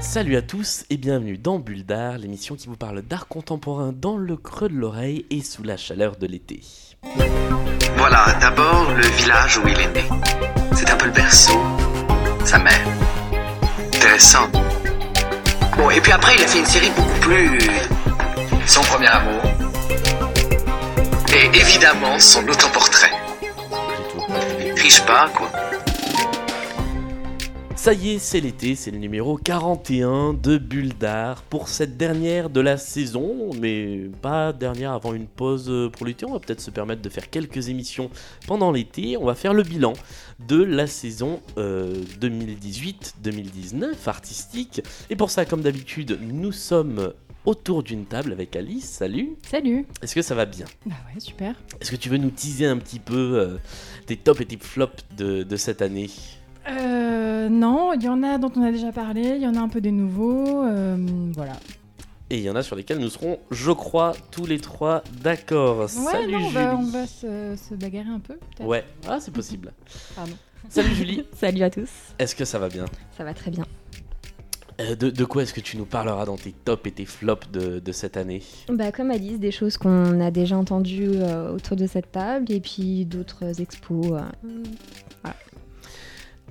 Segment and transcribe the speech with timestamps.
[0.00, 4.16] Salut à tous et bienvenue dans Bulle d'Art, l'émission qui vous parle d'art contemporain dans
[4.16, 6.60] le creux de l'oreille et sous la chaleur de l'été.
[7.96, 10.04] Voilà, d'abord le village où il est né.
[10.74, 11.60] C'est un peu le berceau,
[12.44, 12.84] sa mère.
[13.94, 14.48] Intéressant.
[15.76, 17.58] Bon, et puis après, il a fait une série beaucoup plus.
[18.66, 19.42] Son premier amour.
[21.32, 23.27] Et évidemment, son autoportrait.
[27.76, 32.50] Ça y est, c'est l'été, c'est le numéro 41 de Bulle d'Art pour cette dernière
[32.50, 36.26] de la saison, mais pas dernière avant une pause pour l'été.
[36.26, 38.10] On va peut-être se permettre de faire quelques émissions
[38.46, 39.16] pendant l'été.
[39.16, 39.92] On va faire le bilan
[40.46, 44.82] de la saison euh, 2018-2019 artistique.
[45.08, 47.12] Et pour ça, comme d'habitude, nous sommes
[47.48, 48.84] autour d'une table avec Alice.
[48.84, 50.66] Salut Salut Est-ce que ça va bien?
[50.84, 51.54] Bah ouais, super.
[51.80, 53.56] Est-ce que tu veux nous teaser un petit peu euh,
[54.06, 56.10] tes tops et tes flops de, de cette année?
[56.68, 59.60] Euh, non, il y en a dont on a déjà parlé, il y en a
[59.60, 60.96] un peu des nouveaux, euh,
[61.34, 61.54] voilà.
[62.28, 65.78] Et il y en a sur lesquels nous serons, je crois, tous les trois d'accord.
[65.78, 66.52] Ouais, Salut non, on Julie.
[66.54, 68.66] va, on va se, se bagarrer un peu, peut-être.
[68.68, 69.72] Ouais, ah, c'est possible.
[70.14, 70.34] Pardon.
[70.68, 71.88] Salut Julie, Salut à tous,
[72.18, 72.84] est-ce que ça va bien?
[73.16, 73.64] Ça va très bien.
[74.80, 77.50] Euh, de, de quoi est-ce que tu nous parleras dans tes tops et tes flops
[77.50, 78.42] de, de cette année?
[78.68, 82.60] Bah, comme Alice, des choses qu'on a déjà entendues euh, autour de cette table et
[82.60, 84.06] puis d'autres expos.
[84.12, 85.32] euh.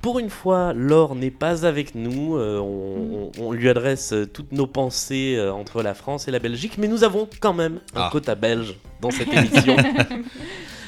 [0.01, 2.35] Pour une fois, Laure n'est pas avec nous.
[2.37, 6.39] euh, on, on- on lui adresse toutes nos pensées euh, entre la France et la
[6.39, 8.09] Belgique, mais nous avons quand même un Ah.
[8.11, 9.75] quota belge dans cette émission.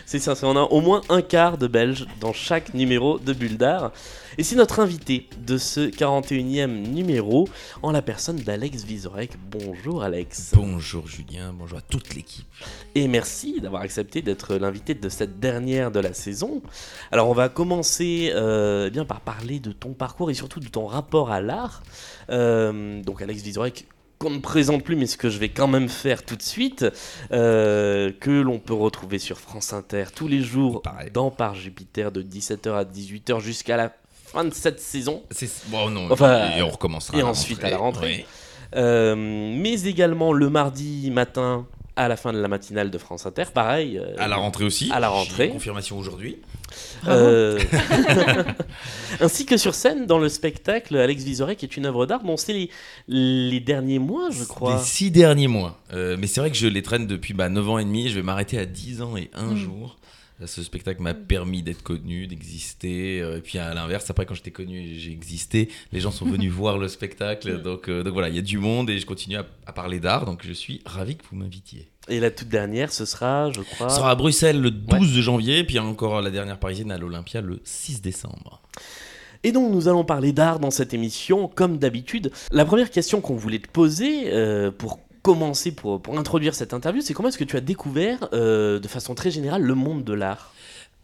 [0.05, 3.57] c'est ça, on a au moins un quart de belge dans chaque numéro de Bulle
[3.57, 3.91] d'Art.
[4.39, 7.49] Et c'est notre invité de ce 41e numéro,
[7.81, 9.33] en la personne d'Alex Vizorek.
[9.51, 10.53] Bonjour Alex.
[10.55, 12.47] Bonjour Julien, bonjour à toute l'équipe.
[12.95, 16.61] Et merci d'avoir accepté d'être l'invité de cette dernière de la saison.
[17.11, 20.69] Alors on va commencer euh, eh bien par parler de ton parcours et surtout de
[20.69, 21.83] ton rapport à l'art.
[22.29, 23.87] Euh, donc Alex Vizorek
[24.19, 26.85] qu'on ne présente plus mais ce que je vais quand même faire tout de suite,
[27.31, 31.09] euh, que l'on peut retrouver sur France Inter tous les jours Pareil.
[31.11, 33.93] dans Par Jupiter de 17h à 18h jusqu'à la
[34.31, 35.23] fin de cette saison.
[35.31, 36.07] C'est bon non.
[36.11, 37.17] Enfin, et on recommencera.
[37.17, 38.05] et à ensuite à la rentrée.
[38.07, 38.25] Ouais.
[38.75, 43.45] Euh, mais également le mardi matin à la fin de la matinale de France Inter,
[43.53, 43.97] pareil.
[43.97, 44.89] euh, À la rentrée aussi.
[44.93, 45.47] À la rentrée.
[45.47, 46.37] J'ai Confirmation aujourd'hui.
[47.07, 47.59] Euh,
[49.19, 52.53] ainsi que sur scène dans le spectacle Alex Vizorek est une œuvre d'art dont c'est
[52.53, 52.69] les,
[53.07, 54.75] les derniers mois, je crois.
[54.77, 55.77] Les six derniers mois.
[55.93, 58.09] Euh, mais c'est vrai que je les traîne depuis bah, 9 ans et demi.
[58.09, 59.57] Je vais m'arrêter à 10 ans et un Mm.
[59.57, 59.97] jour.
[60.45, 63.21] Ce spectacle m'a permis d'être connu, d'exister.
[63.21, 66.25] euh, Et puis à l'inverse, après quand j'étais connu et j'ai existé, les gens sont
[66.25, 67.61] venus voir le spectacle.
[67.61, 69.99] Donc, euh, donc voilà, il y a du monde et je continue à, à parler
[69.99, 70.25] d'art.
[70.25, 71.89] Donc je suis ravi que vous m'invitiez.
[72.07, 73.89] Et la toute dernière, ce sera, je crois.
[73.89, 77.59] Ce sera à Bruxelles le 12 janvier, puis encore la dernière parisienne à l'Olympia le
[77.63, 78.61] 6 décembre.
[79.43, 82.31] Et donc nous allons parler d'art dans cette émission, comme d'habitude.
[82.51, 87.13] La première question qu'on voulait te poser euh, pour commencer, pour, introduire cette interview, c'est
[87.13, 90.53] comment est-ce que tu as découvert euh, de façon très générale le monde de l'art?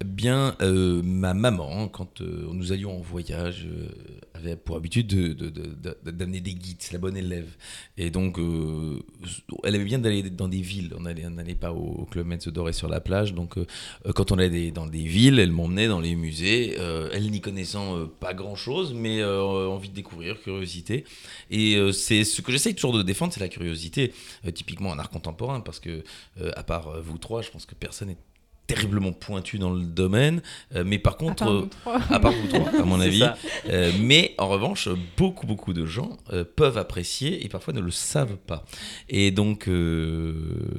[0.03, 3.87] Bien, euh, ma maman, quand euh, nous allions en voyage, euh,
[4.33, 5.73] avait pour habitude de- de- de-
[6.03, 7.55] de- d'amener des guides, la bonne élève.
[7.97, 8.99] Et donc, euh,
[9.63, 10.93] elle avait bien d'aller dans des villes.
[10.99, 13.33] On allait- on n'allait pas au, au Club Med se dorer sur la plage.
[13.33, 13.55] Donc,
[14.15, 16.75] quand on allait dans des villes, elle m'emmenait dans les musées.
[17.13, 21.05] elle n'y connaissant pas grand-chose, mais envie de découvrir, curiosité.
[21.49, 24.13] Et c'est ce que j'essaye toujours de défendre, c'est la curiosité.
[24.53, 26.03] Typiquement en art contemporain, parce que,
[26.55, 28.17] à part vous trois, je pense que personne n'est
[28.67, 30.41] terriblement pointu dans le domaine.
[30.75, 31.69] Euh, mais par contre, euh,
[32.09, 33.23] à part vous trois, à mon avis.
[33.69, 37.91] Euh, mais en revanche, beaucoup, beaucoup de gens euh, peuvent apprécier et parfois ne le
[37.91, 38.65] savent pas.
[39.09, 40.33] Et donc, euh,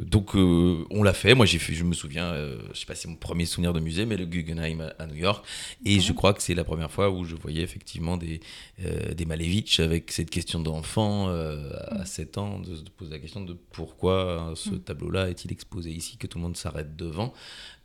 [0.07, 1.35] donc euh, on l'a fait.
[1.35, 3.73] Moi, j'ai fait, je me souviens, euh, je sais pas si c'est mon premier souvenir
[3.73, 5.45] de musée, mais le Guggenheim à, à New York.
[5.85, 8.41] Et je crois que c'est la première fois où je voyais effectivement des,
[8.85, 13.19] euh, des Malevich avec cette question d'enfant euh, à 7 ans, de se poser la
[13.19, 17.33] question de pourquoi ce tableau-là est-il exposé ici, que tout le monde s'arrête devant.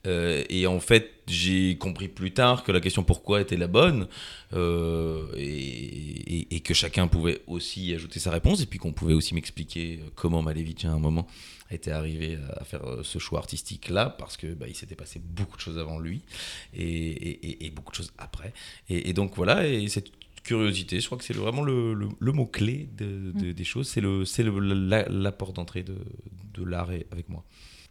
[0.08, 4.08] Euh, et en fait, j'ai compris plus tard que la question pourquoi était la bonne
[4.54, 5.44] euh, et,
[6.40, 10.00] et- et que chacun pouvait aussi ajouter sa réponse et puis qu'on pouvait aussi m'expliquer
[10.02, 11.28] euh, comment Malevich à un moment
[11.70, 15.56] était arrivé à faire ce choix artistique là parce que bah, il s'était passé beaucoup
[15.56, 16.22] de choses avant lui
[16.74, 18.54] et, beaucoup de choses après.
[18.90, 20.12] Et, donc voilà et cette
[20.44, 23.88] curiosité je crois que c'est vraiment le, le- le mot clé de, de- des choses
[23.88, 25.96] c'est le c'est le- la, la porte d'entrée de,
[26.56, 27.46] de l'art avec moi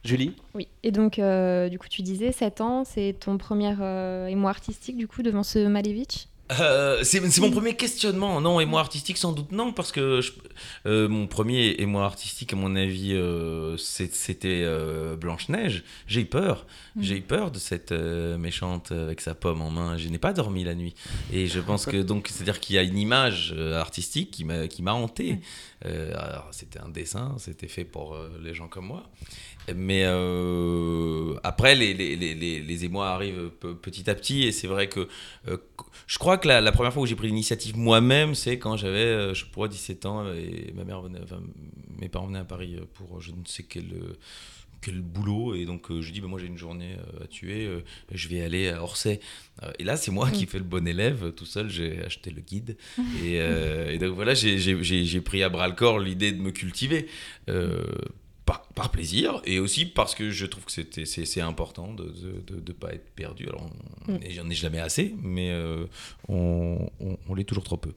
[0.05, 4.27] Julie Oui, et donc euh, du coup tu disais 7 ans, c'est ton premier euh,
[4.29, 6.27] émoi artistique du coup devant ce Malevich?
[6.59, 8.41] Euh, c'est mon premier questionnement.
[8.41, 10.33] Non, et moi artistique, sans doute non, parce que je-
[10.85, 15.85] euh, mon premier et moi artistique, à mon avis, euh, c'était euh, Blanche-Neige.
[16.09, 16.67] J'ai eu peur.
[16.99, 19.97] J'ai eu peur de cette euh, méchante avec sa pomme en main.
[19.97, 20.97] Je n'ai pas dormi la nuit.
[21.33, 24.93] Et je pense que donc, c'est-à-dire qu'il y a une image euh, artistique qui m'a
[24.95, 25.39] hanté.
[25.87, 29.05] Euh, alors, c'était un dessin, c'était fait pour euh, les gens comme moi.
[29.77, 34.43] Mais euh, après, les, les, les, les, les émois arrivent pe- petit à petit.
[34.45, 35.07] Et c'est vrai que
[35.49, 35.57] euh,
[36.07, 38.99] je crois que la, la première fois où j'ai pris l'initiative moi-même, c'est quand j'avais,
[38.99, 41.41] euh, je crois, 17 ans et ma mère venait, enfin,
[42.01, 43.85] mes parents venaient à Paris pour je ne sais quel,
[44.81, 45.55] quel boulot.
[45.55, 48.27] Et donc, euh, je dis, bah, moi, j'ai une journée euh, à tuer, euh, je
[48.29, 49.21] vais aller à Orsay.
[49.79, 51.33] Et là, c'est moi qui fais le bon élève.
[51.33, 52.77] Tout seul, j'ai acheté le guide.
[53.23, 57.07] Et, et donc, voilà, j'ai pris à bras le corps l'idée de me cultiver.
[58.51, 62.41] Par, par plaisir et aussi parce que je trouve que c'était c'est important de ne
[62.57, 63.47] de, de pas être perdu.
[63.49, 63.67] Alors,
[64.09, 64.19] on- Mm.
[64.25, 65.87] et j'en ai jamais assez, mais euh,
[66.29, 67.93] on, on, on l'est toujours trop peu.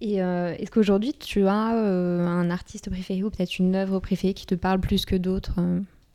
[0.00, 4.34] Et euh, est-ce qu'aujourd'hui tu as euh, un artiste préféré ou peut-être une œuvre préférée
[4.34, 5.58] qui te parle plus que d'autres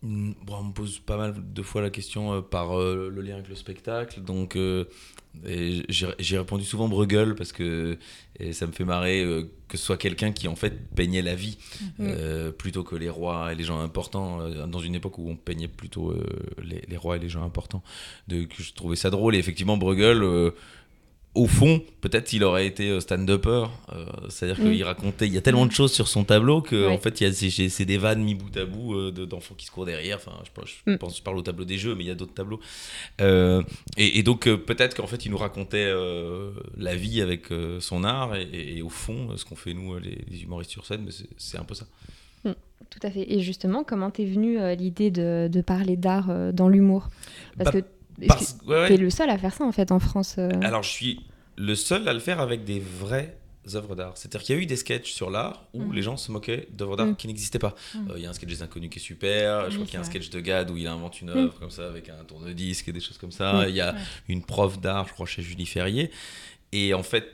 [0.05, 3.35] Mm, Bon, on me pose pas mal de fois la question euh, par le lien
[3.35, 4.21] avec le spectacle.
[4.21, 4.57] Donc,
[5.47, 7.97] et j'ai répondu souvent Bruegel parce que
[8.39, 11.35] et ça me fait marrer euh, que ce soit quelqu'un qui en fait peignait la
[11.35, 11.57] vie
[11.99, 14.41] euh, plutôt que les rois et les gens importants.
[14.41, 16.15] euh, dans une époque où on peignait plutôt
[16.61, 17.83] les, les rois et les gens importants.
[18.27, 19.35] De, que je trouvais ça drôle.
[19.35, 20.23] Et effectivement, Bruegel.
[21.35, 24.71] Au fond, peut-être il aurait été euh, stand-upper, euh, c'est-à-dire Mm.
[24.71, 26.93] qu'il racontait, il y a tellement de choses sur son tableau que Ouais.
[26.93, 27.33] en fait il y a
[27.69, 30.17] c'est des vannes mis bout à bout euh, de- d'enfants qui se courent derrière.
[30.17, 30.97] Enfin, je, pense- je Mm.
[30.99, 32.59] pense, je parle au tableau des jeux, mais il y a d'autres tableaux.
[33.21, 33.63] Euh,
[33.97, 35.91] et, et donc peut-être qu'en fait il nous racontait
[36.77, 37.47] la vie avec
[37.79, 40.85] son art et, et- et au fond ce qu'on fait nous les, les humoristes sur
[40.85, 41.07] scène,
[41.37, 41.85] c'est- un peu ça.
[42.89, 43.25] Tout à fait.
[43.33, 47.09] Et justement, comment t'es venue l'idée de, de parler d'art dans l'humour?
[47.57, 47.87] Parce Bah, que
[48.27, 48.87] Parce- que ouais, ouais.
[48.89, 50.35] t'es le seul à faire ça en fait en France.
[50.37, 50.49] euh.
[50.61, 51.25] Alors, je suis
[51.57, 53.37] le seul à le faire avec des vraies
[53.75, 54.11] œuvres d'art.
[54.17, 55.93] C'est-à-dire qu'il y a eu des sketchs sur l'art où Mhm.
[55.93, 57.15] les gens se moquaient d'œuvres d'art Mhm.
[57.15, 57.75] qui n'existaient pas.
[57.95, 58.13] Euh, Mhm.
[58.17, 59.69] Il y a un sketch des inconnus qui est super.
[59.71, 61.69] je crois qu'il y a un sketch de Gad où il invente une œuvre comme
[61.69, 63.65] ça avec un tourne-disque et des choses comme ça.
[63.69, 63.99] Il y a Ouais.
[64.27, 66.11] une prof d'art, je crois, chez Julie Ferrier.
[66.73, 67.25] Et en fait,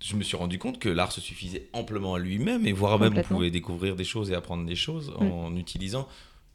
[0.00, 3.16] je me suis rendu compte que l'art se suffisait amplement à lui-même et voire même
[3.16, 6.06] on pouvait découvrir des choses et apprendre des choses en utilisant.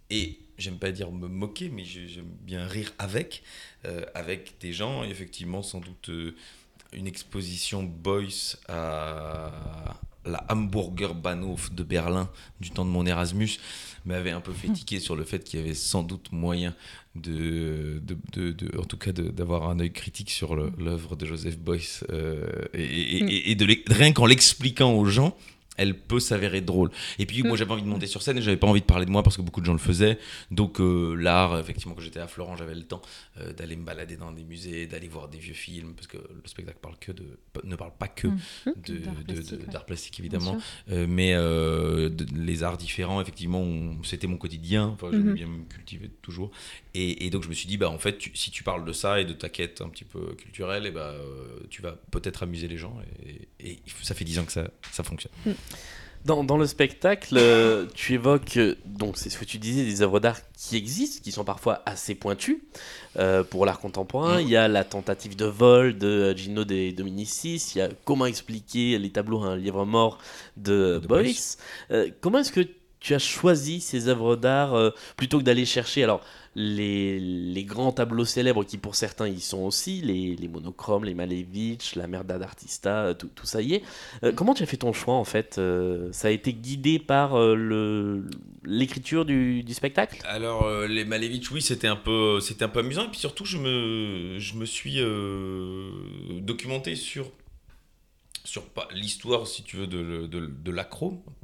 [0.10, 3.44] Et j'aime pas dire me moquer, mais j'ai- j'aime bien rire avec,
[3.86, 6.36] euh, avec des gens, effectivement, sans doute euh,
[6.94, 12.30] une exposition Boyce à la Hamburger Bahnhof de Berlin
[12.62, 13.50] du temps de mon Erasmus
[14.06, 16.74] m'avait un peu fait tiquer sur le fait qu'il y avait sans doute moyen
[17.16, 21.58] de, de, de- de- en tout cas d'avoir un œil critique sur l'œuvre de Joseph
[21.58, 25.36] Boyce euh, et, et- et- et de rien qu'en l'expliquant aux gens
[25.78, 26.92] elle peut s'avérer drôle.
[27.20, 27.58] Et puis, moi, Mm.
[27.58, 29.38] j'avais envie de monter sur scène et j'avais pas envie de parler de moi parce
[29.38, 30.20] que beaucoup de gens le faisaient.
[30.52, 33.02] Donc, euh, l'art, effectivement, quand j'étais à Florent, j'avais le temps
[33.40, 36.42] euh, d'aller me balader dans des musées, d'aller voir des vieux films parce que le
[36.46, 37.24] spectacle parle que de,
[37.64, 38.38] ne parle pas que Mm.
[38.86, 39.72] de- D'art de- plastique, de- ouais.
[39.72, 40.58] d'art plastique, Bien évidemment.
[40.92, 44.86] Euh, mais de- les arts différents, effectivement, on- c'était mon quotidien.
[44.88, 45.34] Enfin, j'aimais Mhm.
[45.36, 46.52] bien me cultiver toujours.
[46.94, 48.94] Et, et donc, je me suis dit, bah, en fait, tu- si tu parles de
[48.94, 52.44] ça et de ta quête un petit peu culturelle, et bah, euh, tu vas peut-être
[52.44, 52.96] amuser les gens.
[53.26, 55.32] Et, et ça fait 10 ans que ça, ça fonctionne.
[56.26, 60.02] Dans, dans le spectacle, euh, tu évoques, euh, donc c'est ce que tu disais, des
[60.02, 62.64] œuvres d'art qui existent, qui sont parfois assez pointues
[63.18, 64.40] euh, pour l'art contemporain.
[64.40, 68.26] Il y a la tentative de vol de Gino de Dominicis, il y a comment
[68.26, 70.18] expliquer les tableaux à un livre mort
[70.56, 71.08] de, De Boyce.
[71.10, 71.58] Boyce.
[71.92, 72.66] Euh, comment est-ce que
[73.04, 76.22] tu as choisi ces œuvres d'art euh, plutôt que d'aller chercher alors
[76.56, 81.14] les, les grands tableaux célèbres qui pour certains y sont aussi, les, les monochromes, les
[81.14, 83.84] Malevich, la Merda d'Artista, euh, tout, tout ça y est.
[84.24, 85.60] Euh, comment tu as fait ton choix en fait
[86.12, 88.24] Ça a été guidé par le
[88.64, 90.22] l'écriture du, du spectacle?
[90.26, 93.06] Alors, les Malevich, oui, c'était un, peu, c'était un peu amusant.
[93.06, 95.02] Et puis surtout, je me, je me suis
[96.42, 97.30] documenté sur,
[98.46, 98.64] sur
[98.94, 101.43] l'histoire, si tu veux, de, de, de l'acrome, donc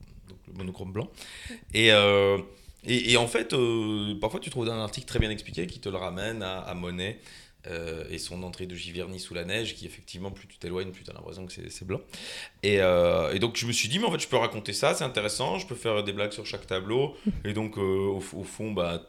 [0.55, 1.09] monochrome blanc.
[1.73, 2.37] Et, euh,
[2.85, 5.89] et, et en fait, euh, parfois, tu trouves un article très bien expliqué qui te
[5.89, 7.19] le ramène à, Monet.
[7.67, 11.03] euh, et son entrée de Giverny sous la neige, qui effectivement, plus tu t'éloignes, plus
[11.03, 12.01] tu as l'impression que c'est blanc.
[12.63, 15.03] Et, et donc, je me suis dit, mais en fait, je peux raconter ça, c'est
[15.03, 17.15] intéressant, je peux faire des blagues sur chaque tableau.
[17.43, 19.01] Et donc, au, au fond, bah,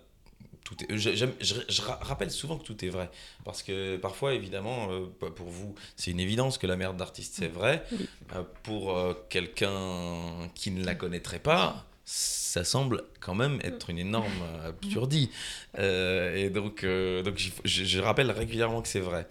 [0.71, 3.11] tout est, je, rappelle souvent que tout est vrai.
[3.45, 7.35] Parce que parfois, évidemment, euh, bah, pour vous, c'est une évidence que la merde d'artiste,
[7.37, 7.85] c'est vrai.
[7.93, 8.09] Oui.
[8.35, 13.99] Euh, pour euh, quelqu'un qui ne la connaîtrait pas, ça semble quand même être une
[13.99, 15.31] énorme absurdie.
[15.79, 19.27] Et donc, donc je, rappelle régulièrement que c'est vrai.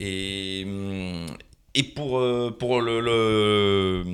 [0.00, 1.26] Et, hum,
[1.74, 2.20] et pour,
[2.58, 4.04] pour le, le-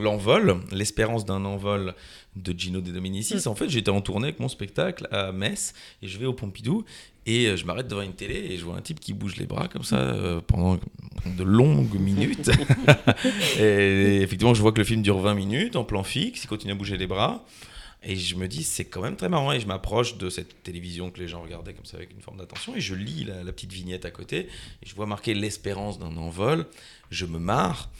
[0.00, 1.94] l'envol, l'espérance d'un envol
[2.36, 3.46] de Gino De Dominicis.
[3.46, 6.84] En fait, j'étais en tournée avec mon spectacle à Metz et je vais au Pompidou
[7.26, 9.46] et euh, je m'arrête devant une télé et je vois un type qui bouge les
[9.46, 10.78] bras comme ça euh, pendant
[11.26, 12.50] de longues minutes.
[13.58, 16.72] et effectivement, je vois que le film dure 20 minutes en plan fixe, il continue
[16.72, 17.44] à bouger les bras.
[18.06, 19.52] Et je me dis, c'est quand même très marrant.
[19.52, 22.36] Et je m'approche de cette télévision que les gens regardaient comme ça avec une forme
[22.36, 22.76] d'attention.
[22.76, 24.40] Et je lis la, la petite vignette à côté.
[24.82, 26.66] Et je vois marqué l'espérance d'un envol.
[27.10, 27.90] Je me marre.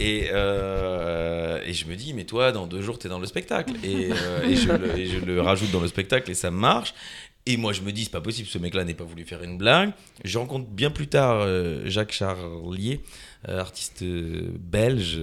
[0.00, 3.26] Et, euh, et je me dis, mais toi, dans deux jours, tu es dans le
[3.26, 3.72] spectacle.
[3.84, 6.94] Et, euh, et je le, et je le rajoute dans le spectacle et ça marche.
[7.46, 9.56] Et moi, je me dis, c'est pas possible, ce mec-là n'est pas voulu faire une
[9.56, 9.92] blague.
[10.24, 13.00] Je rencontre bien plus tard euh, Jacques Charlier,
[13.46, 15.18] artiste belge,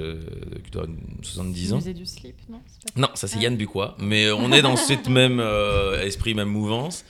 [0.63, 1.75] qui doit avoir une 70 ans.
[1.77, 3.41] Musée du slip, non pas Non, ça c'est Ah.
[3.43, 5.39] Yann Bucois, mais on est dans cette même
[6.01, 7.05] esprit, même mouvance.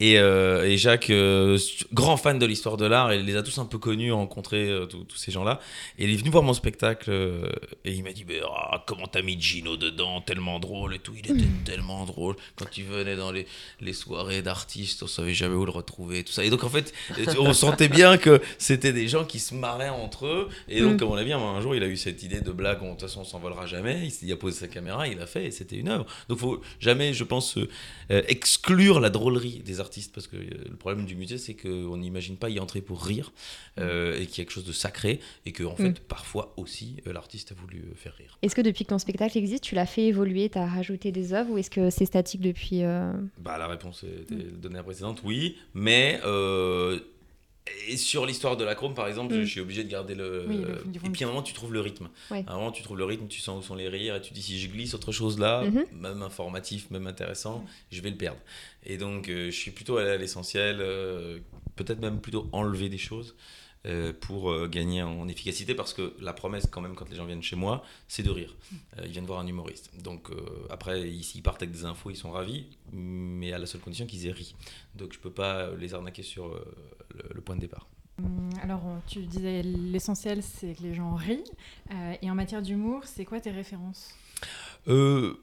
[0.00, 1.58] Et, euh, et Jacques, euh,
[1.92, 4.86] grand fan de l'histoire de l'art, il les a tous un peu connus, rencontré euh,
[4.86, 5.58] tous ces gens-là.
[5.98, 7.50] Et il est venu voir mon spectacle euh,
[7.84, 11.14] et il m'a dit ah, Comment t'as mis Gino dedans Tellement drôle et tout.
[11.18, 12.36] Il était tellement drôle.
[12.54, 13.46] Quand il venait dans les,
[13.80, 16.22] les soirées d'artistes, on savait jamais où le retrouver.
[16.22, 16.44] Tout ça.
[16.44, 16.94] Et donc en fait,
[17.38, 20.48] on sentait bien que c'était des gens qui se marraient entre eux.
[20.68, 20.96] Et donc, Mm.
[20.96, 23.00] comme on l'a vu, un jour, il a eu cette idée de blague de toute
[23.02, 24.08] façon, on s'envolera jamais.
[24.22, 26.06] Il, a posé sa caméra, il a fait et c'était une œuvre.
[26.28, 27.58] Donc, faut jamais, je pense,
[28.08, 32.36] exclure la drôlerie des artistes parce que euh, le problème du musée, c'est qu'on n'imagine
[32.36, 33.32] pas y entrer pour rire
[33.78, 35.94] euh, et qu'il y a quelque chose de sacré et que, en fait, Mm.
[36.08, 38.38] parfois aussi, euh, l'artiste a voulu faire rire.
[38.42, 41.32] Est-ce que depuis que ton spectacle existe, tu l'as fait évoluer, tu as rajouté des
[41.32, 44.84] œuvres ou est-ce que c'est statique depuis euh, Bah, la réponse était donnée à la
[44.84, 46.20] précédente, oui, mais.
[47.88, 49.40] Et sur l'histoire de la chrome, par exemple, Mm.
[49.42, 50.44] je suis obligé de garder le.
[50.48, 52.08] Oui, le et puis à un moment, tu trouves le rythme.
[52.30, 52.44] Ouais.
[52.46, 54.32] À un moment, tu trouves le rythme, tu sens où sont les rires, et tu
[54.32, 55.84] dis si je glisse autre chose là, Mhm.
[55.92, 58.40] même informatif, même intéressant, je vais le perdre.
[58.84, 61.38] Et donc, euh, je suis plutôt allé à l'essentiel, euh,
[61.76, 63.34] peut-être même plutôt enlever des choses.
[63.86, 67.26] Euh, pour euh, gagner en efficacité parce que la promesse quand même quand les gens
[67.26, 68.56] viennent chez moi c'est de rire.
[68.98, 69.90] Euh, ils viennent voir un humoriste.
[70.02, 70.30] Donc
[70.68, 74.06] après ils- s'ils partent avec des infos ils sont ravis mais à la seule condition
[74.06, 74.54] qu'ils aient ri.
[74.96, 76.48] Donc je peux pas les arnaquer sur
[77.34, 77.86] le, point de départ.
[78.18, 81.44] Hum, Alors, tu disais l'essentiel, c'est que les gens rient.
[81.92, 84.12] Euh, et en matière d'humour, c'est quoi tes références?
[84.88, 85.34] Euh,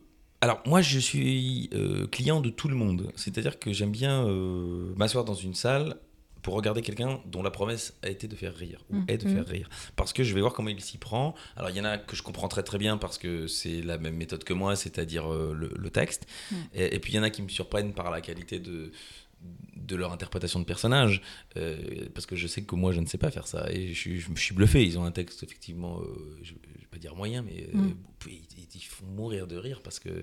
[0.41, 4.25] alors moi je suis euh, client de tout le monde, c'est-à-dire que j'aime bien
[4.97, 5.97] m'asseoir dans une salle
[6.45, 9.05] pour regarder quelqu'un dont la promesse a été de faire rire ou Mm.
[9.07, 9.33] est de Mm.
[9.35, 11.33] faire rire parce que je vais voir comment il s'y prend.
[11.57, 13.97] Alors il y en a que je comprends très très bien parce que c'est la
[13.97, 16.27] même méthode que moi, c'est-à-dire euh, le, le texte.
[16.51, 16.55] Mm.
[16.75, 18.91] Et, et puis il y en a qui me surprennent par la qualité de
[19.75, 21.21] de leur interprétation de personnage
[21.57, 21.77] euh,
[22.13, 24.29] parce que je sais que moi je ne sais pas faire ça et je, je
[24.31, 26.53] me suis bluffé ils ont un texte effectivement euh, je,
[26.95, 27.95] pas dire moyen mais euh, Mm.
[28.27, 30.21] ils, ils- ils font mourir de rire parce que euh,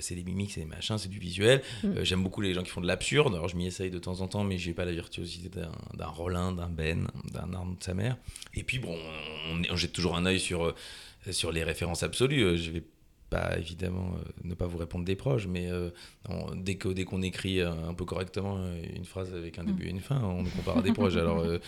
[0.00, 1.86] c'est des mimiques c'est des machins c'est du visuel Mm.
[1.98, 4.20] Euh, j'aime beaucoup les gens qui font de l'absurde alors je m'y essaye de temps
[4.20, 7.82] en temps mais j'ai pas la virtuosité d'un d'un Rollin d'un Ben d'un Arme de
[7.84, 8.16] sa mère
[8.54, 8.96] et puis bon
[9.50, 10.74] on, on jette toujours un œil sur
[11.30, 12.82] sur les références absolues je vais
[13.30, 15.90] pas évidemment euh, ne pas vous répondre des proches, mais euh,
[16.28, 18.58] on- dès que dès qu'on écrit euh, un peu correctement
[18.94, 21.16] une phrase avec un début et une fin, on nous compare à des proches.
[21.16, 21.58] Alors euh,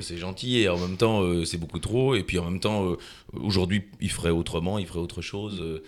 [0.00, 2.14] c'est gentil et en même temps c'est beaucoup trop.
[2.14, 2.94] Et puis en même temps,
[3.32, 5.80] aujourd'hui il ferait autrement, il ferait autre chose.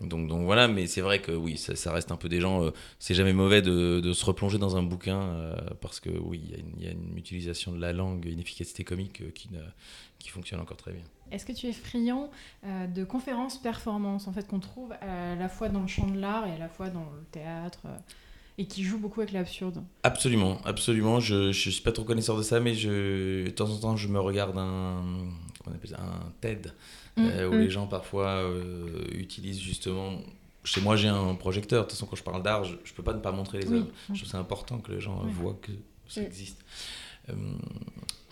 [0.00, 2.70] donc, donc voilà, mais c'est vrai que oui, ça, ça reste un peu des gens.
[2.98, 6.54] c'est jamais mauvais de, de se replonger dans un bouquin parce que oui, il y
[6.54, 9.48] a une- il y, a une utilisation de la langue, une efficacité comique qui,
[10.18, 11.02] qui fonctionne encore très bien.
[11.32, 12.30] Est-ce que tu es friand
[12.64, 16.18] euh, de conférences performances en fait qu'on trouve à la fois dans le champ de
[16.18, 17.96] l'art et à la fois dans le théâtre euh,
[18.58, 19.82] et qui jouent beaucoup avec l'absurde?
[20.02, 21.20] Absolument, absolument.
[21.20, 24.08] Je, je suis pas trop connaisseur de ça, mais je, de temps en temps, je
[24.08, 25.02] me regarde un,
[25.62, 26.72] comment on appelle ça, un TED,
[27.18, 27.58] euh, où Mm.
[27.58, 28.42] les gens parfois
[29.12, 30.12] utilisent justement.
[30.64, 31.82] Chez moi, j'ai un projecteur.
[31.84, 33.68] De toute façon, quand je parle d'art, je, je peux pas ne pas montrer les
[33.68, 33.76] Oui.
[33.78, 33.86] œuvres.
[34.08, 35.30] Je trouve que c'est important que les gens Oui.
[35.32, 35.72] voient que
[36.08, 36.24] ça Mm.
[36.24, 36.64] existe.
[37.28, 37.34] Euh,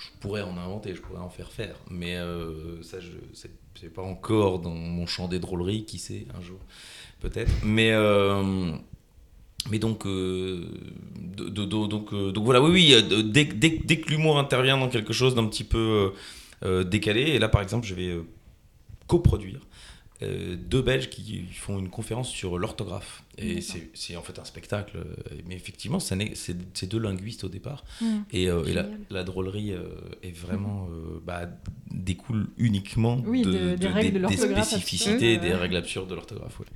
[0.05, 4.03] je pourrais en inventer, je pourrais en faire faire, mais euh, ça, je c'est pas
[4.03, 5.85] encore dans mon champ des drôleries.
[5.85, 6.59] Qui sait, un jour,
[7.21, 7.53] peut-être.
[7.65, 8.73] Mais euh,
[9.71, 10.65] mais donc, euh,
[11.37, 15.47] donc, donc voilà, oui, oui, dès, dès- dès que l'humour intervient dans quelque chose d'un
[15.47, 16.13] petit peu
[16.85, 18.19] décalé, et là par exemple, je vais
[19.07, 19.61] coproduire
[20.25, 23.23] euh, deux Belges qui font une conférence sur l'orthographe.
[23.37, 23.61] Et
[23.95, 27.85] c'est en fait un spectacle, euh, mais effectivement, c'est deux linguistes au départ.
[28.01, 28.07] Mm.
[28.33, 28.75] Et, euh, et
[29.11, 29.83] la, drôlerie euh,
[30.23, 30.89] est vraiment
[31.27, 31.43] bah,
[31.91, 36.61] découle uniquement Oui, de, de- des règles de des, spécificités, des règles absurdes de l'orthographe.
[36.61, 36.67] ouais.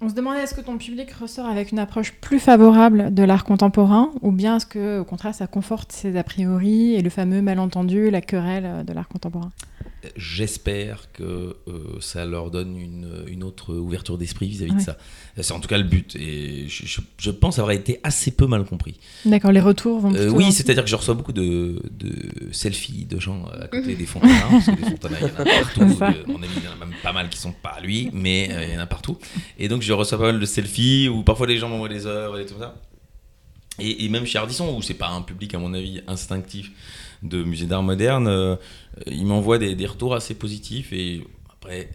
[0.00, 3.42] On se demandait est-ce que ton public ressort avec une approche plus favorable de l'art
[3.44, 7.42] contemporain ou bien est-ce que au contraire ça conforte ses a priori et le fameux
[7.42, 9.50] malentendu, la querelle de l'art contemporain?
[10.16, 11.22] J'espère que
[11.68, 14.96] euh, ça leur donne une, une autre ouverture d'esprit vis-à-vis de ça.
[15.40, 16.16] C'est en tout cas le but.
[16.16, 18.96] Et je, je- je pense avoir été assez peu mal compris.
[19.24, 23.18] D'accord, les retours vont Euh, oui, c'est-à-dire que je reçois beaucoup de, de selfies de
[23.20, 25.80] gens à côté des fontanas, parce que des fontanas, il y en a partout.
[26.02, 28.10] Euh, mon ami, il y en a même pas mal qui sont pas à lui,
[28.12, 29.18] mais euh, il y en a partout.
[29.58, 32.38] Et donc, je reçois pas mal de selfies, ou parfois les gens m'envoient des œuvres
[32.38, 32.74] et tout ça.
[33.80, 36.72] Et, et même chez Ardisson, où c'est pas un public, à mon avis, instinctif
[37.22, 38.56] de musée d'art moderne, euh,
[39.06, 40.92] ils m'envoient des, des retours assez positifs.
[40.92, 41.88] Et après,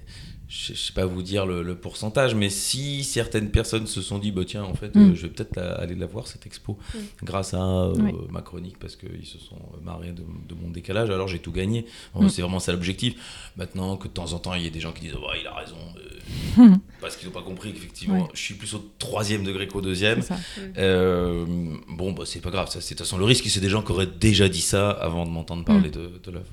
[0.55, 4.31] je, sais pas vous dire le, le pourcentage, mais si certaines personnes se sont dit,
[4.31, 5.11] bah tiens, en fait, Mm.
[5.11, 6.77] euh, je vais peut-être aller la voir cette expo,
[7.23, 8.11] grâce à euh, Oui.
[8.29, 11.85] ma chronique, parce qu'ils se sont marrés de, de mon décalage, alors j'ai tout gagné.
[12.15, 12.29] Mm.
[12.29, 13.15] C'est vraiment ça l'objectif.
[13.57, 15.47] Maintenant, que de temps en temps, il y ait des gens qui disent, oh, il
[15.47, 16.09] a raison, euh,
[16.57, 16.77] Mm.
[17.01, 20.21] parce qu'ils n'ont pas compris qu'effectivement, je suis plus au troisième degré qu'au deuxième.
[20.77, 21.45] Euh,
[21.89, 23.81] bon, bah, c'est pas grave, ça, c'est de toute façon le risque, c'est des gens
[23.81, 25.93] qui auraient déjà dit ça avant de m'entendre parler Mm.
[25.93, 26.45] de, de l'œuvre.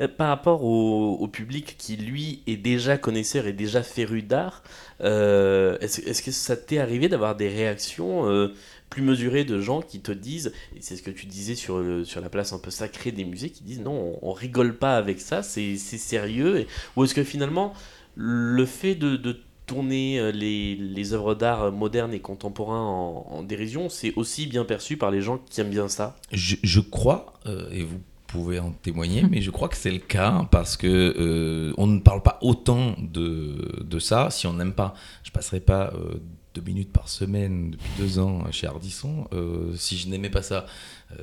[0.00, 4.62] Euh, Par rapport au, public qui, lui, est déjà connaisseur et déjà féru d'art,
[5.02, 8.54] euh, est-ce que ça t'est arrivé d'avoir des réactions euh,
[8.88, 12.20] plus mesurées de gens qui te disent, et c'est ce que tu disais sur, sur
[12.20, 15.42] la place un peu sacrée des musées, qui disent non, on, rigole pas avec ça,
[15.42, 17.74] c'est sérieux, ou est-ce que finalement,
[18.14, 19.36] le fait de,
[19.66, 25.10] tourner les, les œuvres d'art modernes et contemporains en, dérision, c'est aussi bien perçu par
[25.10, 26.16] les gens qui aiment bien ça?
[26.32, 27.34] Je, crois,
[27.70, 31.72] et vous pouvez en témoigner, mais je crois que c'est le cas parce que euh,
[31.78, 34.94] on ne parle pas autant de, ça si on n'aime pas.
[35.24, 36.20] Je passerai pas euh,
[36.54, 39.26] deux minutes par semaine depuis deux ans chez Ardisson.
[39.32, 40.66] Euh, si je n'aimais pas ça,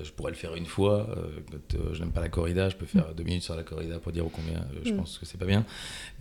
[0.03, 1.07] je pourrais le faire une fois.
[1.17, 3.63] Euh, quand euh, je n'aime pas la corrida, je peux faire deux minutes sur la
[3.63, 4.97] corrida pour dire au combien euh, je Mm.
[4.97, 5.63] pense que c'est pas bien.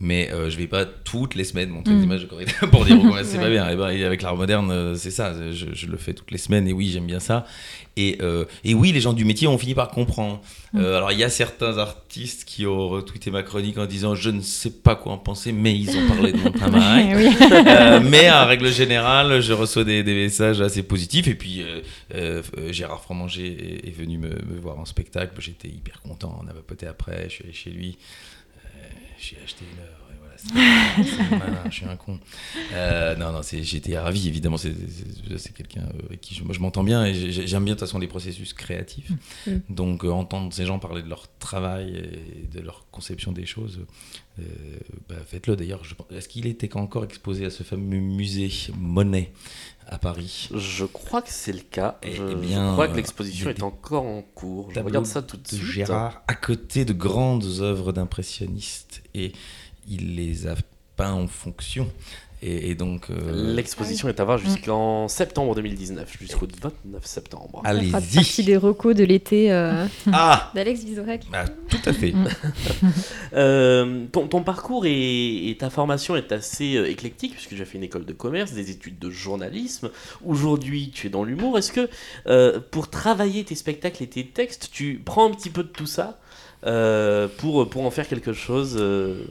[0.01, 1.99] Mais euh, je vais pas toutes les semaines montrer Mm.
[1.99, 3.69] des images de corrida pour dire au combien c'est pas bien.
[3.71, 5.33] Et, ben, avec l'art moderne, euh, c'est ça.
[5.53, 7.47] Je, je le fais toutes les semaines et oui, j'aime bien ça.
[7.97, 10.41] Et, euh, et oui, les gens du métier ont fini par comprendre.
[10.73, 10.79] Mm.
[10.81, 14.31] Euh, alors, il y a certains artistes qui ont retweeté ma chronique en disant Je
[14.31, 17.15] ne sais pas quoi en penser, mais ils ont parlé de mon travail.
[17.75, 21.29] Euh, mais en règle générale, je reçois des, des messages assez positifs.
[21.29, 21.81] Et puis, euh,
[22.15, 25.35] euh, euh, Gérard Fromanger est, est venu me, me voir en spectacle.
[25.41, 26.39] J'étais hyper content.
[26.43, 27.25] On a papoté après.
[27.29, 27.99] Je suis allé chez lui.
[28.57, 28.69] Euh,
[29.19, 29.91] J'ai acheté une œuvre.
[30.53, 32.19] voilà, malin, je suis un con.
[32.73, 34.29] Euh, non, non, j'étais ravi.
[34.29, 34.75] Évidemment, c'est-
[35.57, 37.05] quelqu'un euh, avec qui je, m'entends bien.
[37.07, 39.11] Et j'ai- j'aime bien de toute façon les processus créatifs.
[39.47, 39.53] Mm.
[39.71, 43.81] Donc, euh, entendre ces gens parler de leur travail et de leur conception des choses,
[44.41, 44.43] euh,
[45.09, 45.83] bah, faites-le d'ailleurs.
[46.11, 49.33] Est-ce qu'il était encore exposé à ce fameux musée Monet?
[49.89, 51.99] À Paris Je crois que c'est le cas.
[52.03, 54.71] Eh je, bien, je crois que l'exposition est encore en cours.
[54.73, 55.63] Je regarde ça tout de, de suite.
[55.63, 59.33] Gérard à côté de grandes œuvres d'impressionnistes et
[59.89, 60.55] il les a
[60.97, 61.91] peints en fonction.
[62.47, 66.47] Et, et donc, euh, L'exposition est à voir jusqu'en septembre 2019, jusqu'au
[66.85, 67.63] 29 septembre.
[67.65, 68.45] Fera partie allez-y.
[68.45, 71.23] des recos de l'été euh, Ah, d'Alex Vizorek.
[71.33, 72.13] bah, tout à fait.
[73.33, 77.65] Euh, ton, ton parcours et, et ta formation est assez euh, éclectique, puisque tu as
[77.65, 79.91] fait une école de commerce, des études de journalisme.
[80.25, 81.59] Aujourd'hui, tu es dans l'humour.
[81.59, 81.89] Est-ce que
[82.29, 85.87] euh, pour travailler tes spectacles et tes textes, tu prends un petit peu de tout
[85.87, 86.21] ça
[86.67, 89.25] euh, pour, pour en faire quelque chose euh,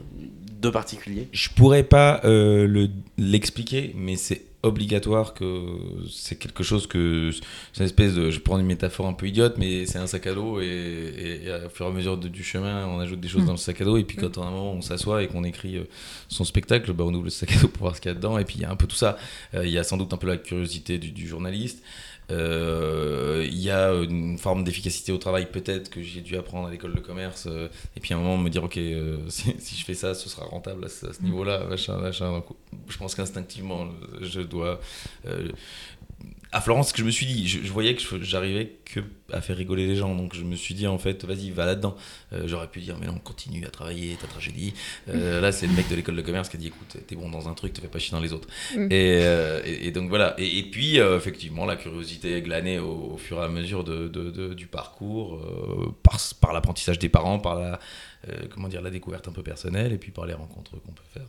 [0.64, 1.28] de particulier?
[1.32, 5.60] Je pourrais pas euh, le- l'expliquer, mais c'est obligatoire que
[6.10, 7.30] c'est quelque chose que
[7.74, 10.26] c'est une espèce de je prends une métaphore un peu idiote mais c'est un sac
[10.26, 13.20] à dos et, et- et au fur et à mesure de- du chemin on ajoute
[13.20, 13.46] des choses Mm.
[13.46, 15.44] dans le sac à dos et puis quand à un moment on s'assoit et qu'on
[15.44, 15.84] écrit euh,
[16.28, 18.14] son spectacle bah, on ouvre le sac à dos pour voir ce qu'il y a
[18.14, 19.18] dedans et puis il y a un peu tout ça.
[19.52, 21.82] Euh, il y a sans doute un peu la curiosité du, du journaliste
[22.30, 26.70] Euh, il y a une forme d'efficacité au travail peut-être que j'ai dû apprendre à
[26.70, 29.76] l'école de commerce euh, et puis à un moment me dire ok euh, si, si
[29.76, 32.30] je fais ça ce sera rentable à ce, ce niveau-là machin machin.
[32.32, 32.46] Donc,
[32.88, 33.88] je pense qu'instinctivement
[34.22, 34.80] je dois
[36.54, 39.00] à Florence, ce que je me suis dit, je, je voyais que j'arrivais que
[39.32, 41.96] à faire rigoler les gens, donc je me suis dit en fait, vas-y, va là-dedans.
[42.32, 44.72] Euh, J'aurais pu dire, mais non, continue à travailler ta tragédie.
[45.08, 47.28] Euh, là, c'est le mec de l'école de commerce qui a dit, écoute, t'es bon
[47.28, 48.48] dans un truc, te fais pas chier dans les autres.
[48.76, 48.86] Mm.
[48.92, 50.34] Et, euh, et, et donc voilà.
[50.38, 54.06] Et, et puis, effectivement, la curiosité est glanée au, au fur et à mesure de,
[54.08, 55.40] de- de- du parcours,
[56.02, 57.80] par, par l'apprentissage des parents, par la,
[58.50, 61.26] comment dire, la découverte un peu personnelle, et puis par les rencontres qu'on peut faire.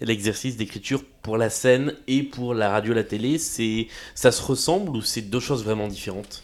[0.00, 4.90] L'exercice d'écriture pour la scène et pour la radio, la télé, c'est ça se ressemble
[4.96, 6.42] ou c'est deux choses vraiment différentes?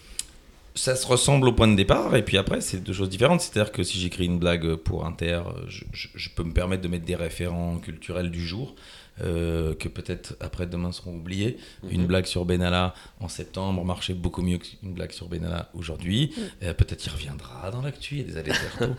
[0.74, 3.42] Ça se ressemble au point de départ, et puis après, c'est deux choses différentes.
[3.42, 6.88] C'est-à-dire que si j'écris une blague pour Inter, je, je- je peux me permettre de
[6.88, 8.74] mettre des référents culturels du jour,
[9.20, 11.58] euh, que peut-être après-demain seront oubliés.
[11.90, 12.06] Une Mhm.
[12.06, 16.32] blague sur Benalla en septembre marchait beaucoup mieux qu'une blague sur Benalla aujourd'hui.
[16.62, 18.96] Euh, peut-être il reviendra dans l'actu, il y a des allers-retours.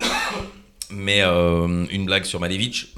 [0.90, 2.94] Mais euh, une blague sur Malevich,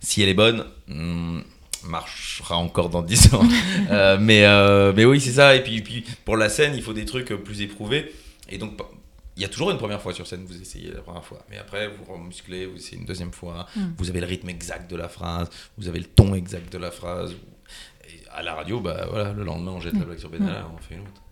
[0.00, 1.40] si elle est bonne, hmm,
[1.84, 3.42] marchera encore dans 10 ans.
[3.90, 5.54] Euh, mais, euh, mais oui, c'est ça.
[5.56, 8.12] Et puis, puis pour la scène, il faut des trucs plus éprouvés.
[8.50, 8.78] Et donc,
[9.36, 11.56] il y a toujours une première fois sur scène, vous essayez la première fois, mais
[11.58, 13.80] après vous remusclez, vous essayez une deuxième fois, Mm.
[13.96, 16.90] vous avez le rythme exact de la phrase, vous avez le ton exact de la
[16.90, 17.32] phrase.
[18.10, 20.78] Et à la radio, bah voilà, le lendemain on jette la blague sur Benalla, on
[20.78, 21.22] fait une autre.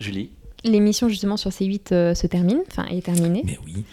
[0.00, 0.30] Julie?
[0.64, 3.42] L'émission justement sur C8 euh, se termine, enfin est terminée.
[3.44, 3.84] Mais oui.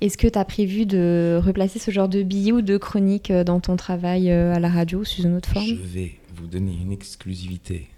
[0.00, 3.44] Est-ce que tu as prévu de replacer ce genre de billets ou de chroniques euh,
[3.44, 5.66] dans ton travail euh, à la radio sous une autre forme?
[5.66, 7.88] Je vais vous donner une exclusivité.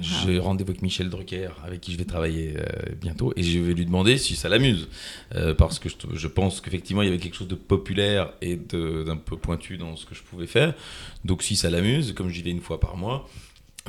[0.00, 2.62] J'ai rendez-vous avec Michel Drucker, avec qui je vais travailler euh,
[3.00, 4.88] bientôt, et je vais lui demander si ça l'amuse.
[5.34, 8.56] Euh, parce que je, je pense qu'effectivement, il y avait quelque chose de populaire et
[8.56, 10.74] de- d'un peu pointu dans ce que je pouvais faire.
[11.24, 13.28] Donc, si ça l'amuse, comme j'y vais une fois par mois,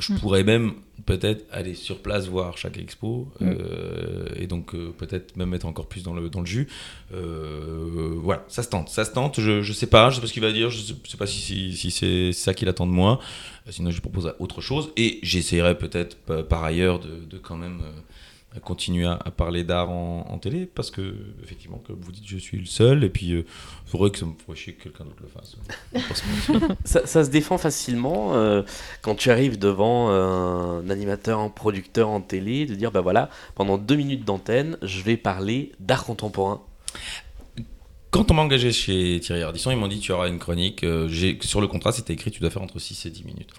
[0.00, 0.18] je Mm.
[0.18, 0.72] pourrais même
[1.06, 5.88] peut-être aller sur place voir chaque expo, euh, et donc euh, peut-être même être encore
[5.88, 6.68] plus dans le, dans le jus.
[7.14, 9.40] Euh, voilà, ça se tente, ça se tente.
[9.40, 11.16] Je, je sais pas, je sais pas ce qu'il va dire, je sais, je sais
[11.16, 13.20] pas si, si, si c'est ça qu'il attend de moi.
[13.66, 14.90] Euh, Sinon, je lui propose autre chose.
[14.96, 17.92] Et j'essaierai peut-être pa- par ailleurs de, de quand même euh,
[18.62, 20.66] continuer à, à parler d'art en, en télé.
[20.66, 23.04] Parce que, effectivement, comme vous dites, je suis le seul.
[23.04, 23.44] Et puis, il
[23.86, 25.56] faudrait que ça me chier que quelqu'un d'autre le fasse.
[26.84, 28.62] Ça, ça se défend facilement euh,
[29.02, 33.78] quand tu arrives devant un animateur, un producteur en télé, de dire bah voilà, pendant
[33.78, 36.62] deux minutes d'antenne, je vais parler d'art contemporain.
[38.10, 40.82] Quand on m'a engagé chez Thierry Ardisson, ils m'ont dit tu auras une chronique.
[40.82, 41.08] euh,
[41.42, 43.50] sur le contrat, c'était écrit tu dois faire entre 6 et 10 minutes.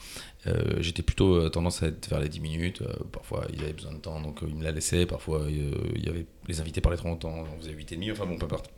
[0.47, 2.82] Euh, J'étais plutôt euh, tendance à être vers les 10 minutes.
[2.82, 5.06] euh, parfois, ils avaient besoin de temps, donc euh, ils me la laissaient.
[5.06, 8.12] Parfois, euh, il y avait les invités parlaient trop longtemps, on faisait 8 et demi.
[8.12, 8.69] Enfin bon, peu importe.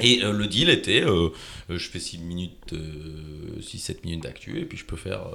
[0.00, 1.02] Et le deal était
[1.68, 2.72] je fais 6 minutes,
[3.60, 5.26] 6-7 minutes d'actu, et puis je peux faire.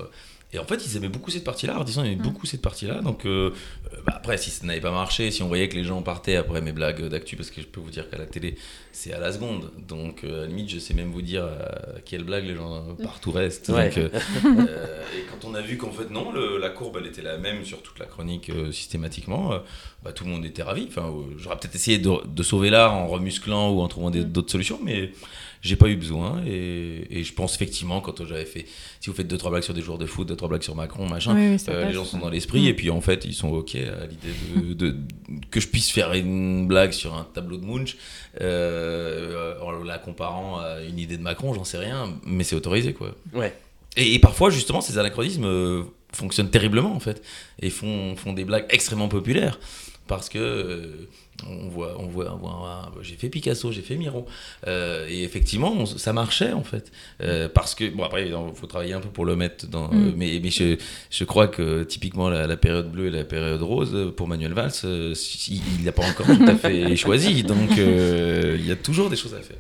[0.56, 1.76] Et en fait, ils aimaient beaucoup cette partie-là.
[1.76, 3.02] Ardisson aimait beaucoup cette partie-là.
[3.02, 3.52] Donc, euh,
[3.94, 6.36] euh, bah, après, si ça n'avait pas marché, si on voyait que les gens partaient
[6.38, 8.56] après mes blagues d'actu, parce que je peux vous dire qu'à la télé,
[8.91, 9.72] c'est à la seconde.
[9.88, 12.96] Donc, euh, à la limite, je sais même vous dire à quelle blague les gens
[13.04, 13.70] partout restent.
[13.70, 13.89] Ouais.
[13.89, 13.98] Donc,
[14.46, 17.38] euh, et quand on a vu qu'en fait, non, le- la courbe, elle était la
[17.38, 19.60] même sur toute la chronique euh, systématiquement, euh,
[20.04, 20.86] bah, tout le monde était ravi.
[20.88, 24.24] Enfin, euh, j'aurais peut-être essayé de, de sauver l'art en remusclant ou en trouvant des-
[24.24, 25.12] d'autres solutions, mais
[25.67, 26.41] j'ai pas eu besoin.
[26.45, 28.65] Et, et je pense effectivement, quand j'avais fait,
[28.99, 30.75] si vous faites deux trois blagues sur des joueurs de foot, deux trois blagues sur
[30.75, 32.67] Macron, machin, Oui, oui, ça euh, les gens sont dans l'esprit Mm.
[32.67, 34.95] et puis en fait ils sont ok à l'idée de, de-
[35.51, 37.97] que je puisse faire une blague sur un tableau de Munch
[38.41, 42.93] euh, en la comparant à une idée de Macron, j'en sais rien, mais c'est autorisé
[42.93, 43.15] quoi.
[43.34, 43.54] Ouais.
[43.97, 47.21] Et, et parfois justement ces anachronismes euh, fonctionnent terriblement en fait
[47.62, 49.60] et font, font des blagues extrêmement populaires
[50.08, 51.08] parce que euh,
[51.50, 54.26] on voit, on voit, j'ai fait Picasso, j'ai fait Miro,
[54.67, 58.67] euh, et effectivement, on- ça marchait en fait, Euh, parce que bon après, il faut
[58.67, 60.08] travailler un peu pour le mettre dans, Mm.
[60.08, 60.78] euh, mais, mais je,
[61.12, 64.71] je crois que typiquement la, la période bleue et la période rose pour Manuel Valls,
[64.86, 65.13] euh,
[65.50, 69.34] il n'a pas encore tout à fait choisi, donc il y a toujours des choses
[69.34, 69.58] à faire.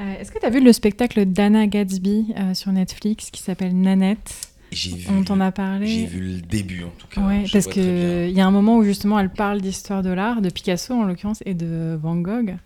[0.00, 4.51] Euh, Est-ce que tu as vu le spectacle d'Anna Gatsby sur Netflix qui s'appelle Nanette?
[4.72, 7.20] Vu, On t'en a parlé j'ai vu le début en tout cas.
[7.20, 10.50] Ouais, parce qu'il y a un moment où justement elle parle d'histoire de l'art, de
[10.50, 12.56] Picasso en l'occurrence, et de Van Gogh.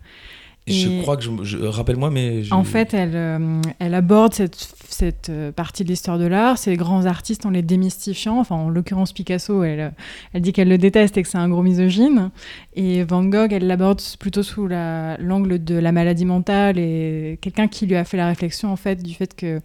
[0.67, 4.55] Je crois que je, je- rappelle-moi, mais je- En fait, elle, euh, elle aborde cette,
[4.89, 8.39] cette euh, partie de l'histoire de l'art, ces grands artistes en les démystifiant.
[8.39, 9.89] Enfin, en l'occurrence, Picasso, elle, euh,
[10.33, 12.31] elle dit qu'elle le déteste et que c'est un gros misogyne.
[12.75, 17.67] Et Van Gogh, elle l'aborde plutôt sous la- l'angle de la maladie mentale et quelqu'un
[17.67, 19.61] qui lui a fait la réflexion, en fait, du fait que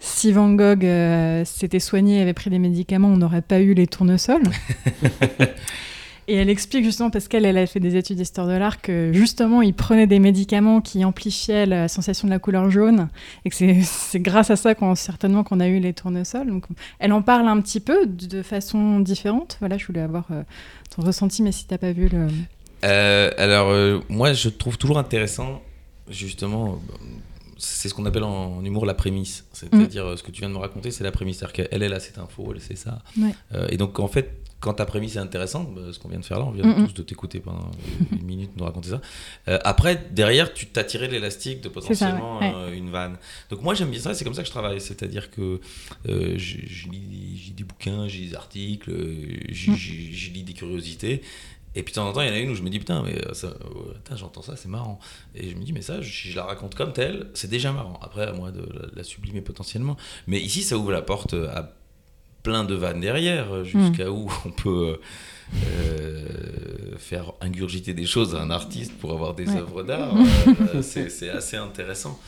[0.00, 3.74] si Van Gogh euh, s'était soigné et avait pris des médicaments, on n'aurait pas eu
[3.74, 4.42] les tournesols.
[6.28, 9.12] Et elle explique justement, parce qu'elle elle a fait des études d'histoire de l'art, que
[9.12, 13.08] justement, il prenait des médicaments qui amplifiaient la sensation de la couleur jaune,
[13.44, 13.84] et que c'est-
[14.18, 16.48] grâce à ça qu'on certainement qu'on a eu les tournesols.
[16.48, 16.64] Donc,
[16.98, 19.56] elle en parle un petit peu de, façon différente.
[19.60, 20.42] Voilà, je voulais avoir euh,
[20.94, 22.28] ton ressenti, mais si t'as pas vu le...
[22.84, 25.62] Euh, alors, euh, moi, je trouve toujours intéressant,
[26.08, 26.78] justement,
[27.58, 29.44] c'est ce qu'on appelle en, humour la prémisse.
[29.52, 31.38] C'est-à-dire, euh, ce que tu viens de me raconter, c'est la prémisse.
[31.38, 33.02] C'est-à-dire qu'elle est là, cette info, elle sait ça.
[33.18, 33.34] Ouais.
[33.54, 36.24] Euh, et donc, en fait, quand ta prémisse est intéressante, bah, ce qu'on vient de
[36.24, 37.70] faire là, on vient Mm, tous de t'écouter pendant
[38.12, 39.00] une minute, nous raconter ça.
[39.48, 42.52] Euh, après, derrière, tu t'as tiré l'élastique de ça, potentiellement ouais.
[42.54, 43.16] euh, une vanne.
[43.50, 44.80] Donc, moi, j'aime bien ça, c'est comme ça que je travaille.
[44.80, 45.60] C'est-à-dire que
[46.08, 49.74] euh, je, je lis, je lis des bouquins, je lis des articles, euh, je, Mm.
[49.76, 51.22] je- je lis des curiosités.
[51.74, 52.78] Et puis de temps en temps, il y en a une où je me dis,
[52.78, 53.52] putain, mais ça,
[54.16, 54.98] j'entends ça, c'est marrant.
[55.34, 57.98] Et je me dis, mais ça, si je la raconte comme telle, c'est déjà marrant.
[58.02, 59.98] Après, à moi de la, la sublimer potentiellement.
[60.26, 61.74] Mais ici, ça ouvre la porte à
[62.46, 64.96] plein de vannes derrière, euh, jusqu'à où on peut euh,
[65.66, 69.58] euh, faire ingurgiter des choses à un artiste pour avoir des Ouais.
[69.58, 70.14] œuvres d'art.
[70.74, 72.18] Euh, c'est assez intéressant.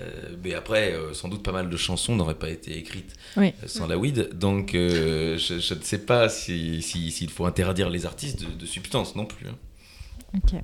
[0.00, 3.52] Euh, mais après, sans doute pas mal de chansons n'auraient pas été écrites Oui.
[3.66, 4.30] sans la weed.
[4.38, 8.66] Donc, je, je ne sais pas s'il si, s'il faut interdire les artistes de, de
[8.66, 9.46] substance non plus.
[9.48, 9.56] hein.
[10.36, 10.60] Ok.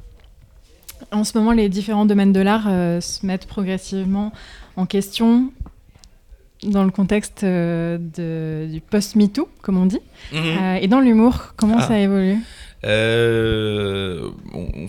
[1.12, 2.64] En ce moment, les différents domaines de l'art
[3.02, 4.32] se mettent progressivement
[4.76, 5.52] en question
[6.64, 10.00] dans le contexte euh, de- du post-MeToo, comme on dit.
[10.32, 10.38] Mhm.
[10.44, 11.86] Euh, et dans l'humour, comment Ah.
[11.88, 12.38] ça évolue?
[12.84, 14.86] Euh, on-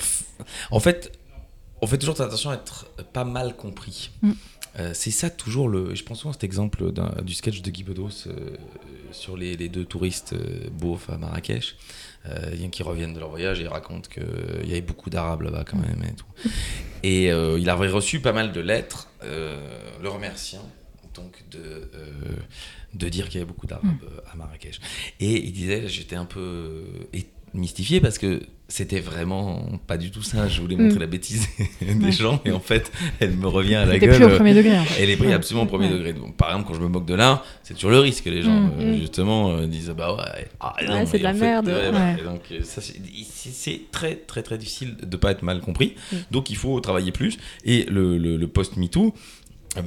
[0.71, 1.11] En fait,
[1.81, 4.11] on fait toujours attention à être pas mal compris.
[4.21, 4.31] Mm.
[4.79, 5.95] Euh, c'est ça toujours le.
[5.95, 6.91] Je pense souvent à cet exemple
[7.23, 8.27] du sketch de Guy Bedos
[9.11, 10.35] sur les, les deux touristes
[10.71, 11.75] beaufs à Marrakech.
[12.53, 14.81] Il y en a qui reviennent de leur voyage et ils racontent qu'il y avait
[14.81, 16.25] beaucoup d'arabes là-bas quand même et tout.
[17.01, 20.63] Et il avait reçu pas mal de lettres le remerciant
[21.19, 22.35] donc de, euh,
[22.93, 24.79] de dire qu'il y avait beaucoup d'arabes euh, à Marrakech.
[25.19, 26.83] Et il disait, j'étais un peu euh,
[27.53, 30.47] mystifié parce que c'était vraiment pas du tout ça.
[30.47, 31.01] Je voulais montrer Mm.
[31.01, 31.47] la bêtise
[31.81, 32.11] des Ouais.
[32.11, 34.15] gens et en fait, elle me revient à la gueule.
[34.15, 34.77] plus au premier degré.
[34.77, 35.01] en fait.
[35.03, 35.33] Elle est prise Ouais.
[35.35, 35.93] absolument au premier Ouais.
[35.93, 36.13] degré.
[36.13, 38.25] Donc, par exemple, quand je me moque de l'art, c'est toujours le risque.
[38.25, 38.71] Les gens, Mm.
[38.79, 38.99] euh, Mm.
[38.99, 40.75] justement, euh, disent Bah ouais, ah,
[41.07, 41.67] c'est de la fait, merde.
[42.19, 45.95] Et donc, c'est très, très, très difficile de pas être mal compris.
[46.29, 47.39] Donc, il faut travailler plus.
[47.65, 49.15] Et le, le, le post-MeToo
[49.77, 49.81] euh,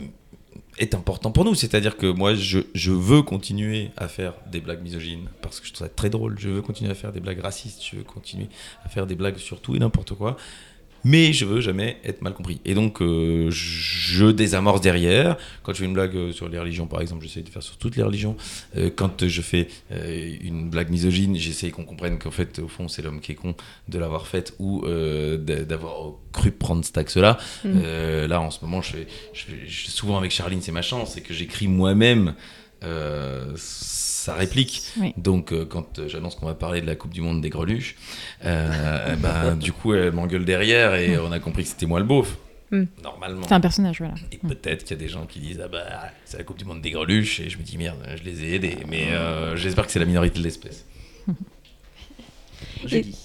[0.78, 1.54] est important pour nous.
[1.54, 5.72] C'est-à-dire que moi, je, je veux continuer à faire des blagues misogynes parce que je
[5.72, 6.36] trouve ça très drôle.
[6.38, 7.82] Je veux continuer à faire des blagues racistes.
[7.84, 8.48] Je veux continuer
[8.84, 10.36] à faire des blagues sur tout et n'importe quoi.
[11.04, 12.60] Mais je veux jamais être mal compris.
[12.64, 15.36] Et donc, euh, je désamorce derrière.
[15.62, 17.76] Quand je fais une blague euh, sur les religions, par exemple, j'essaie de faire sur
[17.76, 18.36] toutes les religions.
[18.76, 22.86] Euh, quand je fais euh, une blague misogyne, j'essaie qu'on comprenne qu'en fait, au fond,
[22.88, 23.54] c'est l'homme qui est con
[23.88, 27.36] de l'avoir faite ou d'a- d'avoir cru prendre cet axe-là.
[27.64, 27.68] Mm.
[27.84, 30.82] Euh, là, en ce moment, je fais, je fais- je- souvent avec Charline, c'est ma
[30.82, 32.34] chance, c'est que j'écris moi-même
[32.82, 33.56] euh,
[34.22, 34.82] sa réplique.
[35.00, 35.12] Oui.
[35.16, 37.96] Donc, euh, quand euh, j'annonce qu'on va parler de la Coupe du Monde des greluches,
[38.44, 42.06] euh, ben, du coup, elle m'engueule derrière et on a compris que c'était moi le
[42.06, 42.36] beauf.
[42.70, 42.84] Mm.
[43.02, 43.42] Normalement.
[43.46, 44.14] C'est un personnage, voilà.
[44.30, 45.84] Et peut-être qu'il y a des gens qui disent Ah bah,
[46.24, 48.54] c'est la Coupe du Monde des greluches, et je me dis Merde, je les ai
[48.54, 48.78] aidés.
[48.88, 49.08] Mais
[49.56, 50.86] j'espère que c'est la minorité de l'espèce.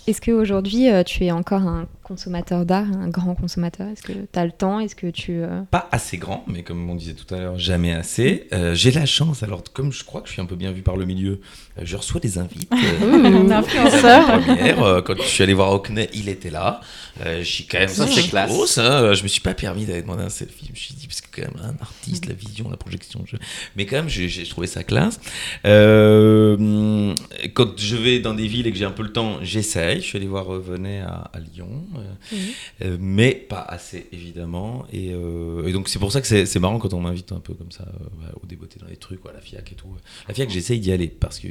[0.08, 3.88] Est-ce qu'aujourd'hui, euh, tu es encore un consommateur d'art, un grand consommateur?
[3.88, 4.80] Est-ce que tu as le temps?
[4.80, 5.34] Est-ce que tu...
[5.42, 8.48] euh, Pas assez grand, mais comme on disait tout à l'heure, jamais assez.
[8.54, 10.82] Euh, J'ai la chance, alors comme je crois que je suis un peu bien vu
[10.82, 11.42] par le milieu,
[11.82, 12.72] je reçois des invites.
[12.72, 14.40] euh, Les influenceur.
[14.84, 16.80] euh, quand je suis allé voir Hockney, il était là.
[17.26, 18.50] Euh, je suis quand même Ça, c'est classe.
[18.50, 18.78] grosse.
[18.78, 19.14] hein.
[19.14, 20.66] Je me suis pas permis d'aller demander un selfie.
[20.68, 23.24] Je me suis dit parce que quand même un artiste, la vision, la projection.
[23.26, 23.38] je-
[23.76, 25.20] Mais quand même, j'ai j'ai trouvé ça classe.
[25.66, 27.14] Euh,
[27.54, 30.02] quand je vais dans des villes et que j'ai un peu le temps, j'essaye.
[30.02, 32.00] Je suis allé voir Revenez à, à Lyon, euh,
[32.32, 32.38] Mhm.
[32.84, 34.86] euh, mais pas assez évidemment.
[34.94, 37.40] Et, euh, et donc c'est pour ça que c'est c'est marrant quand on m'invite un
[37.40, 39.88] peu comme ça euh, voilà, au débeauté dans les trucs, à la FIAC et tout.
[40.28, 41.48] La FIAC, j'essaye d'y aller parce que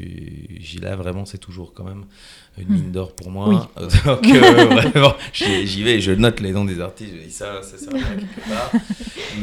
[0.60, 2.04] j'y là vraiment, c'est toujours quand même
[2.58, 3.70] une mine d'or pour moi.
[4.04, 7.76] Donc euh, vraiment, j'y vais, je note les noms des artistes, je dis ça, ça,
[7.78, 8.72] ça, quelque part.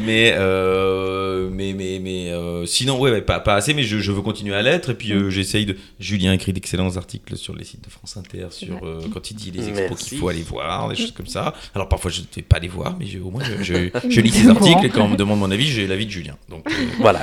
[0.04, 4.22] Mais, euh, mais, mais, mais euh, sinon, ouais, pas, pas assez, mais je, je veux
[4.22, 4.90] continuer à l'être.
[4.90, 5.76] Et puis euh, j'essaye de.
[6.00, 9.50] Julien écrit d'excellents articles sur les sites de France Inter, sur euh, quand il dit
[9.50, 11.54] les expos qu'il faut aller voir, des choses comme ça.
[11.74, 14.20] Alors parfois je ne vais pas les voir, mais je- au moins je, je, je
[14.20, 16.36] lis ses articles et quand on me demande mon avis, j'ai l'avis de Julien.
[16.48, 17.22] Donc euh, Voilà.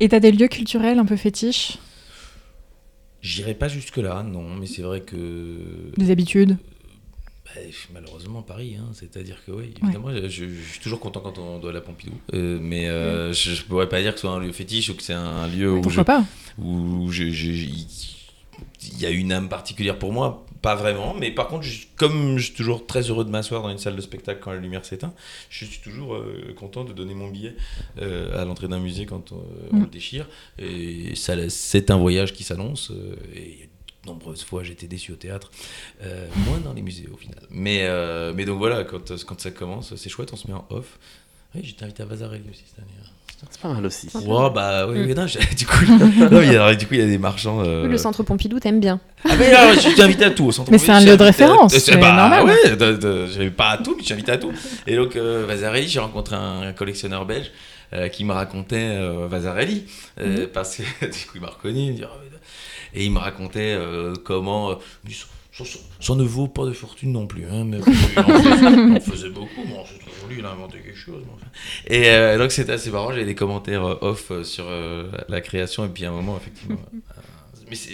[0.00, 1.78] Et t'as des lieux culturels un peu fétiches?
[3.20, 5.92] J'irai pas jusque-là, non, mais c'est vrai que.
[5.96, 6.56] Des habitudes?
[7.44, 7.60] Bah,
[7.92, 11.70] malheureusement Paris, hein, c'est-à-dire que oui, évidemment, je, je suis toujours content quand on doit
[11.70, 14.40] à la Pompidou, Euh, mais euh, je, je pourrais pas dire que ce soit un
[14.40, 16.24] lieu fétiche ou que c'est un lieu où, je, Pourquoi pas?
[16.58, 17.66] où je- je-
[18.82, 22.38] il y a une âme particulière pour moi, pas vraiment, mais par contre, je- comme
[22.38, 24.84] je suis toujours très heureux de m'asseoir dans une salle de spectacle quand la lumière
[24.84, 25.12] s'éteint,
[25.50, 27.56] je suis toujours euh, content de donner mon billet
[28.00, 29.36] euh, à l'entrée d'un musée quand euh,
[29.72, 29.80] on Mm.
[29.82, 32.92] le déchire, et ça, c'est un voyage qui s'annonce,
[33.34, 33.68] et
[34.04, 35.50] de nombreuses fois j'ai été déçu au théâtre,
[36.46, 37.38] moins dans les musées au final.
[37.50, 37.88] Mais,
[38.34, 40.98] mais donc voilà, quand, quand ça commence, c'est chouette, on se met en off.
[41.54, 42.88] Oui, j'étais invité à Vazarelli aussi cette année.
[43.50, 44.08] C'est pas mal aussi.
[44.14, 45.14] Ouais, bah oui, Mm.
[45.14, 47.60] non, j'ai- du coup, non, mais alors, du coup, il y a des marchands.
[47.64, 50.52] euh, Le centre Pompidou, t'aimes bien ah mais là, je suis invité à tout au
[50.52, 50.70] centre.
[50.72, 52.44] Mais c'est un lieu de référence, euh, c'est bah, normal.
[52.44, 54.50] Ouais, de, de, je vais pas à tout, mais je suis invité à tout.
[54.86, 57.52] Et donc euh, Vasarely, j'ai rencontré un, un collectionneur belge
[57.92, 59.84] euh, qui me racontait euh, Vasarely
[60.20, 62.08] euh, parce que du coup il m'a reconnu, il me dit, ouais,
[62.94, 64.74] et il me racontait euh, comment euh,
[65.08, 68.66] il ça, ça- ça ne vaut pas de fortune non plus, hein, mais on faisait,
[68.96, 69.84] on faisait beaucoup, toujours
[70.32, 71.22] lui, il a inventé quelque chose.
[71.34, 71.46] enfin.
[71.86, 75.40] Et euh, donc c'était assez marrant, j'ai des commentaires euh, off euh, sur euh, la
[75.40, 76.78] création, et puis à un moment, effectivement.
[76.94, 77.20] euh,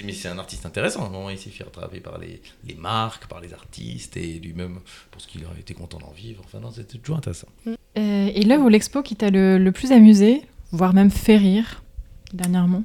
[0.05, 1.05] mais c'est, un artiste intéressant.
[1.05, 4.41] À un moment, il s'est fait travailler par les, les marques, par les artistes, et
[4.41, 6.43] lui-même, pour ce qu'il aurait été content d'en vivre.
[6.45, 7.47] Enfin, non, c'était toujours intéressant.
[7.67, 7.77] Euh,
[8.35, 11.83] Et l'œuvre ou l'expo qui t'a le, le plus amusé, voire même fait rire,
[12.33, 12.83] dernièrement?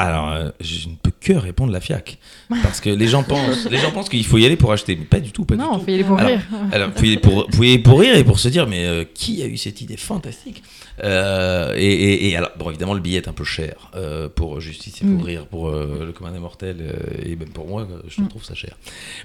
[0.00, 2.18] Alors, euh, je ne peux que répondre la FIAC.
[2.62, 4.96] Parce que les gens pensent, les gens pensent qu'il faut y aller pour acheter.
[4.96, 5.84] Mais pas du tout, pas Non, du il tout.
[5.84, 6.40] faut y aller pour Alors, rire.
[6.72, 9.42] Alors, vous pouvez pour, vous pouvez pour rire et pour se dire, mais euh, qui
[9.42, 10.62] a eu cette idée fantastique?
[11.04, 13.90] Euh, et, et- et alors, bon, évidemment, le billet est un peu cher
[14.36, 15.22] pour Justice et pour Mm.
[15.22, 18.28] rire, pour le commun des mortels, et même pour moi, je Mm.
[18.28, 18.76] trouve ça cher.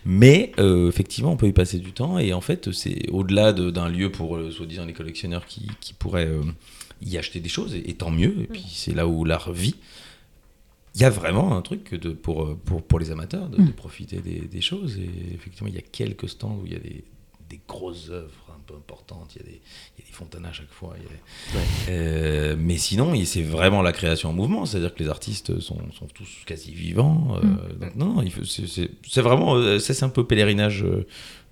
[0.05, 3.87] Mais effectivement, on peut y passer du temps, et en fait, c'est au-delà de- d'un
[3.89, 6.29] lieu pour, soi-disant, les collectionneurs qui, qui pourraient
[7.01, 9.75] y acheter des choses, et, et tant mieux, et puis c'est là où l'art vit.
[10.95, 13.67] Il y a vraiment un truc de, pour, euh, pour, pour les amateurs de, Mm.
[13.67, 14.97] de profiter des, des choses.
[14.97, 17.03] Et effectivement, il y a quelques stands où il y a des,
[17.49, 19.35] des grosses œuvres un peu importantes.
[19.35, 19.61] Il y a des,
[19.97, 20.95] il y a des fontaines à chaque fois.
[20.97, 21.65] il y a des- Ouais.
[21.89, 24.65] Euh, mais sinon, c'est vraiment la création en mouvement.
[24.65, 27.37] C'est-à-dire que les artistes sont, sont tous quasi vivants.
[27.37, 27.79] euh, Mm.
[27.79, 29.79] donc non, c'est- vraiment...
[29.79, 30.85] c'est un peu pèlerinage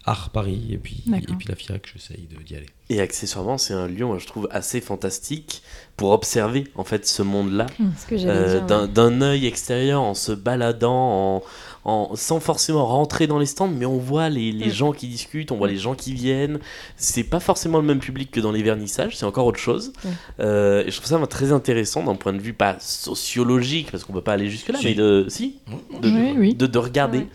[0.05, 0.67] art Paris.
[0.71, 2.65] Et puis, et puis la FIAC, j'essaye de- d'y aller.
[2.89, 5.61] Et accessoirement, c'est un lieu, je trouve, assez fantastique
[5.95, 7.67] pour observer en fait ce monde-là
[8.09, 9.25] j'allais euh, d'un ouais.
[9.27, 11.43] œil extérieur en se baladant, en,
[11.85, 14.71] en- sans forcément rentrer dans les stands, mais on voit les, les Mm.
[14.73, 16.59] gens qui discutent, on voit les gens qui viennent.
[16.97, 19.93] C'est pas forcément le même public que dans les vernissages, c'est encore autre chose.
[20.41, 24.13] Euh, et je trouve ça très intéressant d'un point de vue pas sociologique, parce qu'on
[24.13, 24.85] peut pas aller jusque-là, Si.
[24.85, 25.55] mais de, si,
[26.01, 26.53] de, Oui, oui.
[26.55, 27.19] de, de regarder.
[27.19, 27.27] Ouais.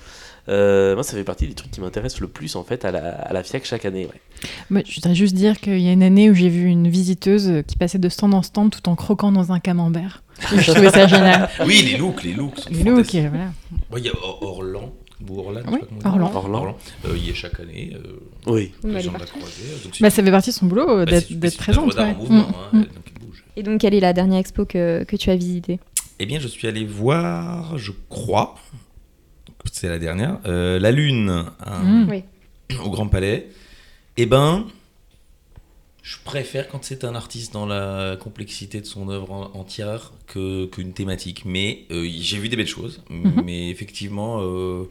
[0.49, 3.11] Euh, moi, ça fait partie des trucs qui m'intéressent le plus en fait à la,
[3.21, 4.07] à la FIAC chaque année.
[4.71, 4.85] ouais.
[4.87, 7.77] Je voudrais juste dire qu'il y a une année où j'ai vu une visiteuse qui
[7.77, 10.23] passait de stand en stand tout en croquant dans un camembert.
[10.55, 11.49] Et je trouvais ça génial.
[11.67, 13.21] Oui, les looks, les looks sont Les looks, fantastiques.
[13.25, 13.45] et voilà.
[13.91, 14.93] Ouais, Il y a Or- Orlan,
[15.29, 15.79] ou Orlan, Oui.
[16.05, 16.31] Orlan.
[16.35, 16.77] Orlan.
[17.07, 17.93] Euh, il y est chaque année.
[17.97, 18.73] Euh, Oui.
[18.85, 19.03] De voir.
[19.03, 19.19] la
[20.01, 21.95] Bah, ça fait partie de son boulot euh, bah, d'être œuvre présente.
[21.97, 22.15] ouais.
[22.15, 22.85] Mm, hein, mm.
[23.57, 25.81] Et donc, quelle est la dernière expo que, que tu as visitée?
[26.21, 28.55] Eh bien, je suis allé voir, je crois,
[29.79, 32.09] c'est la dernière, euh, La Lune à- Mm.
[32.11, 32.23] Oui.
[32.85, 33.49] au Grand Palais.
[34.17, 34.67] Eh ben,
[36.03, 40.67] je préfère quand c'est un artiste dans la complexité de son œuvre en- entière que
[40.67, 41.43] qu'une thématique.
[41.45, 43.03] Mais euh, j'ai vu des belles choses.
[43.11, 43.43] Mhm.
[43.45, 44.85] Mais effectivement, euh,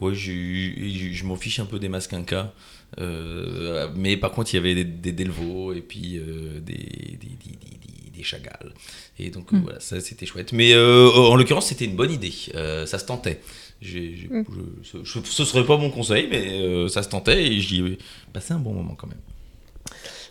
[0.00, 2.52] ouais, je m'en fiche un peu des masques Inca.
[2.98, 7.16] Euh, mais par contre, il y avait des, des Delvaux et puis euh, des, des,
[7.16, 8.72] des, des- des- des Chagall.
[9.18, 9.62] Et donc Mm.
[9.62, 10.52] voilà, ça c'était chouette.
[10.52, 12.32] Mais euh, en l'occurrence, c'était une bonne idée.
[12.54, 13.40] Euh, ça se tentait.
[13.84, 14.44] J'ai- Mm.
[14.82, 17.98] je- ce- ce serait pas mon conseil, mais euh, ça se tentait et j'y ai
[18.32, 19.18] passé un bon moment quand même.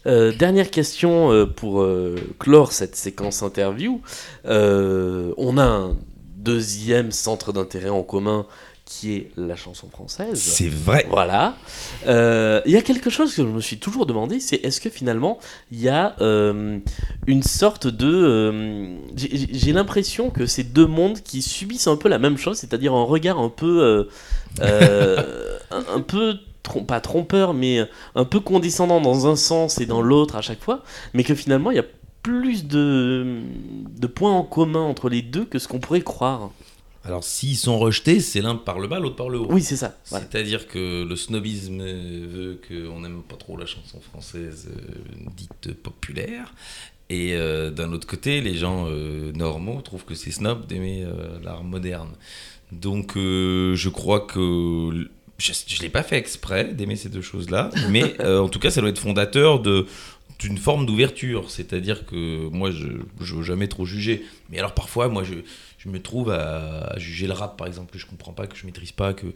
[0.05, 4.01] Euh, dernière question euh, pour euh, clore cette séquence interview.
[4.45, 5.95] Euh, on a un
[6.35, 8.45] deuxième centre d'intérêt en commun
[8.99, 10.39] qui est la chanson française.
[10.39, 11.07] C'est vrai.
[11.09, 11.55] Voilà.
[12.07, 14.89] Euh, Il y a quelque chose que je me suis toujours demandé, c'est est-ce que
[14.89, 15.39] finalement
[15.71, 16.77] il y a euh,
[17.25, 18.07] une sorte de...
[18.07, 22.93] euh, j'ai- l'impression que c'est deux mondes qui subissent un peu la même chose, c'est-à-dire
[22.93, 24.07] un regard un peu...
[24.61, 26.35] un, un peu...
[26.63, 27.79] trom- Pas trompeur, mais
[28.15, 31.71] un peu condescendant dans un sens et dans l'autre à chaque fois, mais que finalement
[31.71, 31.85] il y a
[32.21, 33.39] plus de,
[33.99, 36.51] de points en commun entre les deux que ce qu'on pourrait croire.
[37.05, 39.47] Alors s'ils sont rejetés, c'est l'un par le bas, l'autre par le haut.
[39.49, 39.97] Oui, c'est ça.
[40.09, 40.25] voilà.
[40.29, 46.53] C'est-à-dire que le snobisme veut qu'on n'aime pas trop la chanson française euh, dite populaire.
[47.09, 51.05] Et euh, d'un autre côté, les gens euh, normaux trouvent que c'est snob d'aimer
[51.43, 52.11] l'art moderne.
[52.71, 58.19] Donc je crois que je ne l'ai pas fait exprès d'aimer ces deux choses-là, mais
[58.25, 59.85] en tout cas ça doit être fondateur de
[60.39, 65.07] d'une forme d'ouverture, c'est-à-dire que moi je ne veux jamais trop juger, mais alors parfois
[65.07, 65.35] moi je,
[65.83, 68.55] je me trouve à, à juger le rap par exemple que je comprends pas, que
[68.55, 69.27] je maîtrise pas, que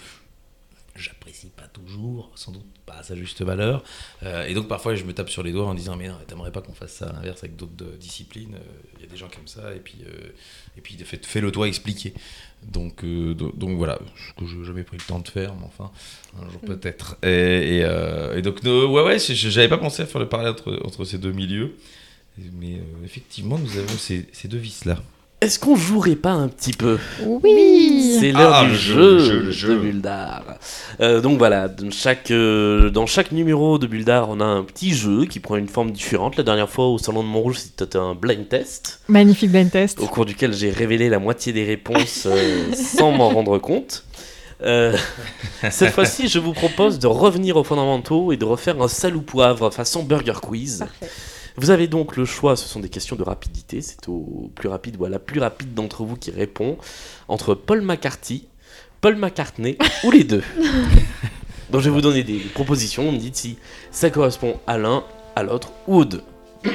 [0.95, 3.83] j'apprécie pas toujours, sans doute pas à sa juste valeur.
[4.23, 6.51] Euh, et donc parfois je me tape sur les doigts en disant mais non, t'aimerais
[6.51, 8.57] pas qu'on fasse ça à l'inverse avec d'autres euh, disciplines.
[8.95, 10.29] Il y a des gens aiment ça et puis euh,
[10.75, 12.13] et puis fais- fais-le toi expliquer.
[12.63, 15.65] Donc euh, do- donc voilà, ce que j'ai jamais pris le temps de faire, mais
[15.65, 15.91] enfin
[16.41, 17.17] un jour peut-être.
[17.21, 17.27] Et,
[17.77, 20.27] et, euh, et donc no- ouais ouais, je- je- j'avais pas pensé à faire le
[20.29, 21.75] parallèle entre, entre ces deux milieux.
[22.53, 24.97] Mais euh, effectivement, nous avons ces, ces deux vices là.
[25.39, 26.97] Est-ce qu'on jouerait pas un petit peu?
[27.23, 29.75] Oui C'est l'heure Ah, du le jeu, jeu, le jeu, le jeu.
[29.75, 30.43] de Buldar.
[30.99, 34.95] Euh, donc voilà, dans chaque, euh, dans chaque numéro de Buldar, on a un petit
[34.95, 36.37] jeu qui prend une forme différente.
[36.37, 39.99] La dernière fois, au Salon de Montrouge, c'était un blind test, Magnifique blind test.
[39.99, 44.05] au cours duquel j'ai révélé la moitié des réponses euh, sans m'en rendre compte.
[44.63, 44.97] Euh,
[45.69, 49.21] cette fois-ci, je vous propose de revenir aux fondamentaux et de refaire un sale ou
[49.21, 50.79] poivre façon Burger Quiz.
[50.79, 51.11] Parfait.
[51.59, 54.95] Vous avez donc le choix, ce sont des questions de rapidité, c'est au plus rapide
[54.99, 56.77] ou à la plus rapide d'entre vous qui répond,
[57.27, 58.47] entre Paul McCarthy,
[59.01, 60.43] Paul McCartney ou les deux.
[61.71, 63.57] Donc je vais vous donner des propositions, vous me dites si
[63.89, 65.03] ça correspond à l'un,
[65.35, 66.21] à l'autre ou aux deux.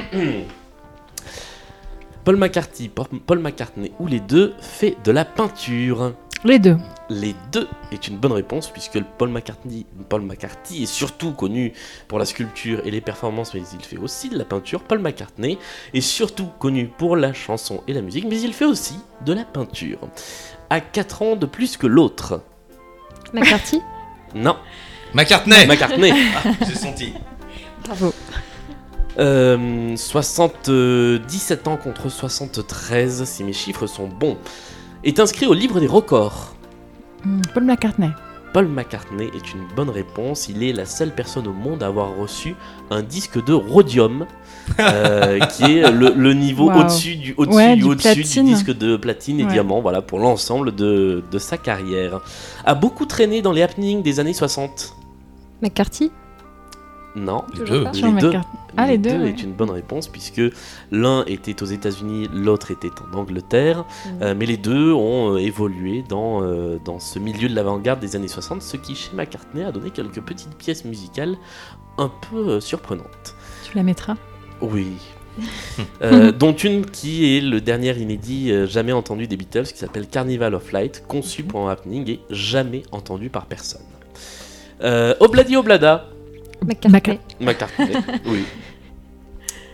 [2.24, 6.12] Paul McCarthy, Paul McCartney ou les deux fait de la peinture.
[6.44, 6.76] Les deux.
[7.08, 11.72] Les deux est une bonne réponse puisque Paul McCartney, Paul McCarthy est surtout connu
[12.08, 14.82] pour la sculpture et les performances, mais il fait aussi de la peinture.
[14.82, 15.58] Paul McCartney
[15.94, 19.44] est surtout connu pour la chanson et la musique, mais il fait aussi de la
[19.44, 19.98] peinture.
[20.68, 22.42] À 4 ans de plus que l'autre.
[23.32, 23.80] McCarthy?
[24.34, 24.56] Non,
[25.12, 26.10] McCartney McCartney.
[26.66, 27.12] J'ai senti.
[27.84, 28.14] Bravo.
[29.18, 34.38] Euh, 77 ans contre 73, si mes chiffres sont bons.
[35.04, 36.54] Est inscrit au livre des records.
[37.24, 38.10] Hmm, Paul McCartney.
[38.52, 40.48] Paul McCartney est une bonne réponse.
[40.48, 42.54] Il est la seule personne au monde à avoir reçu
[42.90, 44.26] un disque de rhodium,
[44.78, 46.80] euh, qui est le, le niveau Wow.
[46.80, 48.44] au-dessus du, au-dessus Ouais, du, du au-dessus du platine.
[48.46, 49.52] disque de platine et Ouais.
[49.52, 52.20] diamant, voilà, pour l'ensemble de, de sa carrière.
[52.66, 54.94] A beaucoup traîné dans les happenings des années 60.
[55.62, 56.10] McCarthy?
[57.14, 57.44] Non.
[57.54, 57.84] Les deux.
[57.92, 58.40] Les.
[58.76, 59.28] Ah, les deux, ouais.
[59.28, 60.40] est une bonne réponse puisque
[60.90, 64.18] l'un était aux États-Unis, l'autre était en Angleterre, Mhm.
[64.22, 68.16] Euh, mais les deux ont euh, évolué dans, euh, dans ce milieu de l'avant-garde des
[68.16, 71.36] années 60, ce qui chez McCartney a donné quelques petites pièces musicales
[71.98, 73.34] un peu euh, surprenantes.
[73.64, 74.16] Tu la mettras?
[74.60, 74.88] Oui.
[76.02, 80.54] Euh, dont une qui est le dernier inédit jamais entendu des Beatles qui s'appelle Carnival
[80.54, 83.80] of Light, conçu pour un happening et jamais entendu par personne.
[84.82, 86.08] Euh, Obladi Oblada,
[86.64, 87.18] McCarthy.
[87.40, 87.92] McCartney,
[88.26, 88.44] oui.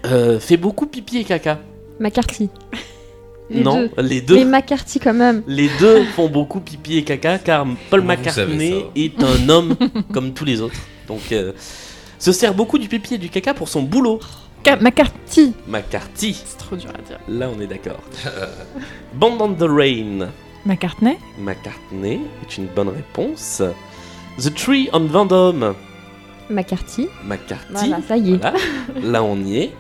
[0.07, 1.59] Euh, fait beaucoup pipi et caca.
[2.01, 2.51] McCarthy.
[3.51, 4.03] Les non, deux.
[4.03, 4.35] les deux.
[4.37, 5.43] Mais McCarthy quand même.
[5.47, 9.75] Les deux font beaucoup pipi et caca car Paul vous McCartney ça est un homme
[10.13, 10.77] comme tous les autres.
[11.09, 11.53] Donc, euh,
[12.19, 14.21] se sert beaucoup du pipi et du caca pour son boulot.
[14.65, 17.19] Ca- McCarthy McCarthy, C'est trop dur à dire.
[17.29, 18.01] là on est d'accord.
[19.15, 20.29] Band on the Rain,
[20.67, 23.63] McCartney McCartney est une bonne réponse.
[24.39, 25.75] The Tree on Vendôme,
[26.51, 27.09] McCarthy.
[27.25, 27.65] McCarthy.
[27.71, 28.37] Voilà, ça y est.
[28.39, 28.59] Voilà,
[29.03, 29.73] là on y est.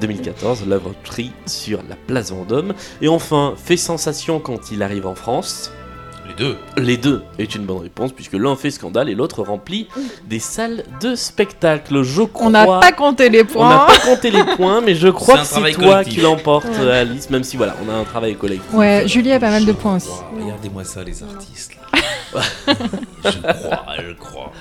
[0.00, 2.74] 2014, l'œuvre Tree sur la place Vendôme.
[3.00, 5.70] Et enfin, fait sensation quand il arrive en France.
[6.26, 6.56] Les deux.
[6.78, 9.86] Les deux est une bonne réponse puisque l'un fait scandale et l'autre remplit
[10.26, 12.02] des salles de spectacle.
[12.02, 12.46] Je crois.
[12.46, 13.86] On n'a pas compté les on n'a points.
[13.86, 16.14] pas compté les points, mais je crois que c'est toi collectif.
[16.14, 16.90] qui l'emporte, Ouais.
[16.90, 17.30] Alice.
[17.30, 18.72] Même si voilà, on a un travail collectif.
[18.72, 20.08] Ouais, Julie a pas mal de points aussi.
[20.42, 21.72] Regardez-moi ça, les artistes.
[22.34, 22.42] là.
[23.24, 24.52] je crois, je crois.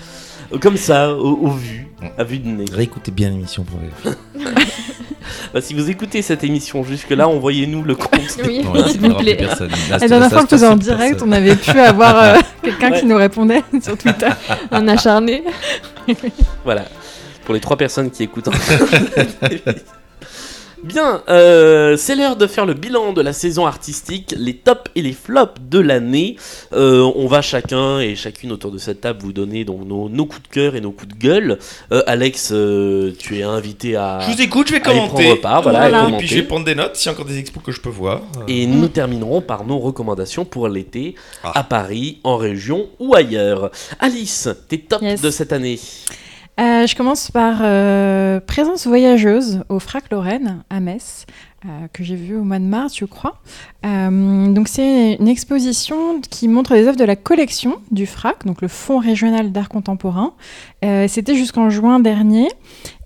[0.62, 1.88] Comme ça, au, au vu,
[2.18, 2.66] à vue de nez.
[2.72, 4.12] Réécoutez bien l'émission pour vérifier.
[5.54, 8.12] Bah, si vous écoutez cette émission jusque-là, envoyez-nous le compte.
[8.46, 9.38] Oui, Ouais, s'il vous plaît.
[9.90, 11.30] La dernière fois je faisais en direct, personne.
[11.30, 13.00] on avait pu avoir euh, quelqu'un Ouais.
[13.00, 14.30] qui nous répondait sur Twitter.
[14.72, 15.44] Un acharné.
[16.66, 16.86] Voilà,
[17.46, 18.50] pour les trois personnes qui écoutent.
[20.84, 25.02] Bien, euh, c'est l'heure de faire le bilan de la saison artistique, les tops et
[25.02, 26.36] les flops de l'année.
[26.74, 30.26] Euh, on va chacun et chacune autour de cette table vous donner donc nos, nos
[30.26, 31.58] coups de cœur et nos coups de gueule.
[31.94, 34.20] Euh, Alex, euh, tu es invité à...
[34.28, 35.36] Je vous écoute, je vais commenter.
[35.38, 36.18] part, voilà, à Et commenter.
[36.18, 37.90] puis je vais prendre des notes s'il y a encore des expos que je peux
[37.90, 38.22] voir.
[38.50, 41.16] Et nous terminerons par nos recommandations pour l'été
[41.46, 41.60] Ah.
[41.60, 43.72] à Paris, en région ou ailleurs.
[44.00, 45.22] Alice, tes tops Yes.
[45.22, 45.80] de cette année?
[46.60, 51.26] Euh, je commence par euh, Présence voyageuse au Frac Lorraine à Metz,
[51.66, 53.40] euh, que j'ai vu au mois de mars, je crois.
[53.84, 58.68] Donc c'est une exposition qui montre les œuvres de la collection du Frac, donc le
[58.68, 60.34] Fonds régional d'art contemporain.
[60.82, 62.48] C'était jusqu'en juin dernier.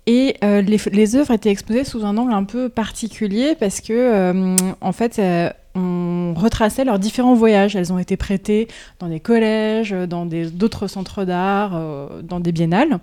[0.05, 4.91] Et les, les œuvres étaient exposées sous un angle un peu particulier parce que, en
[4.91, 5.21] fait,
[5.77, 7.75] on retraçait leurs différents voyages.
[7.75, 8.67] Elles ont été prêtées
[8.99, 12.99] dans des collèges, dans d'autres centres d'art, euh, dans des biennales.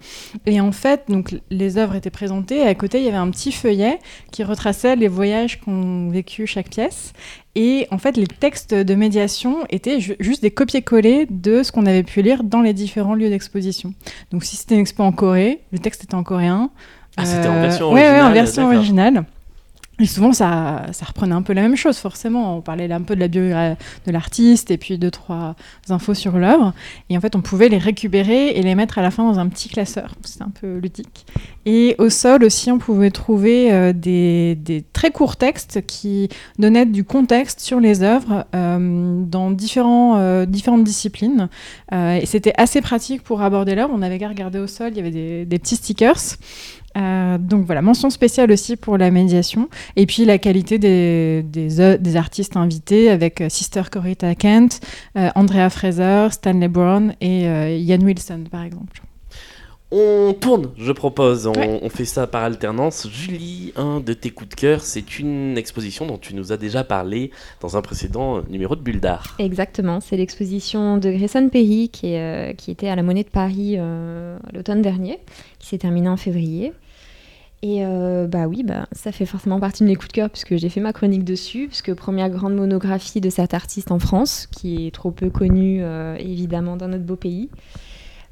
[0.47, 3.31] Et en fait, donc, les œuvres étaient présentées et à côté, il y avait un
[3.31, 3.99] petit feuillet
[4.33, 7.12] qui retraçait les voyages qu'ont vécu chaque pièce.
[7.55, 11.87] Et en fait, les textes de médiation étaient ju- juste des copier-coller de ce qu'on
[11.87, 13.95] avait pu lire dans les différents lieux d'exposition.
[14.33, 16.70] Donc, si c'était une expo en Corée, le texte était en coréen.
[17.16, 19.25] Ah, c'était en Euh, version ouais, ouais, originale, en version originale.
[20.01, 22.57] Et souvent, ça, ça reprenait un peu la même chose, forcément.
[22.57, 23.77] On parlait un peu de la biographie
[24.07, 25.55] de l'artiste et puis deux, trois
[25.89, 26.75] infos sur l'œuvre.
[27.11, 29.49] Et en fait, on pouvait les récupérer et les mettre à la fin dans un
[29.49, 30.15] petit classeur.
[30.25, 31.27] C'était un peu ludique.
[31.67, 36.29] Et au sol aussi, on pouvait trouver euh, des, très courts textes qui
[36.59, 41.49] donnaient du contexte sur les œuvres euh, dans euh, différentes disciplines.
[41.93, 43.93] Euh, et c'était assez pratique pour aborder l'œuvre.
[43.95, 46.37] On avait qu'à regarder au sol, il y avait des, des petits stickers.
[46.97, 49.69] Euh, donc voilà, mention spéciale aussi pour la médiation.
[49.97, 54.81] Et puis la qualité des, des, des artistes invités avec euh, Sister Corita Kent,
[55.17, 59.03] euh, Andrea Fraser, Stanley Brown et euh, Ian Wilson par exemple.
[59.97, 61.47] On tourne, je propose.
[61.47, 61.79] On, Ouais.
[61.83, 63.07] on fait ça par alternance.
[63.09, 66.83] Julie, un de tes coups de cœur, c'est une exposition dont tu nous as déjà
[66.83, 67.31] parlé
[67.61, 69.37] dans un précédent euh, numéro de Bulle d'Art.
[69.39, 73.29] Exactement, c'est l'exposition de Grayson Perry qui, est, euh, qui était à la Monnaie de
[73.29, 75.21] Paris euh, l'automne dernier,
[75.61, 76.73] qui s'est terminée en février.
[77.67, 80.55] Et euh, bah oui, bah, ça fait forcément partie de mes coups de cœur puisque
[80.57, 84.87] j'ai fait ma chronique dessus, puisque première grande monographie de cet artiste en France, qui
[84.87, 87.49] est trop peu connu euh, évidemment dans notre beau pays.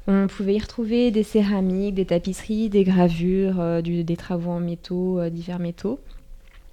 [0.05, 5.19] On pouvait y retrouver des céramiques, des tapisseries, des gravures, euh, des travaux en métaux,
[5.19, 5.99] euh, divers métaux,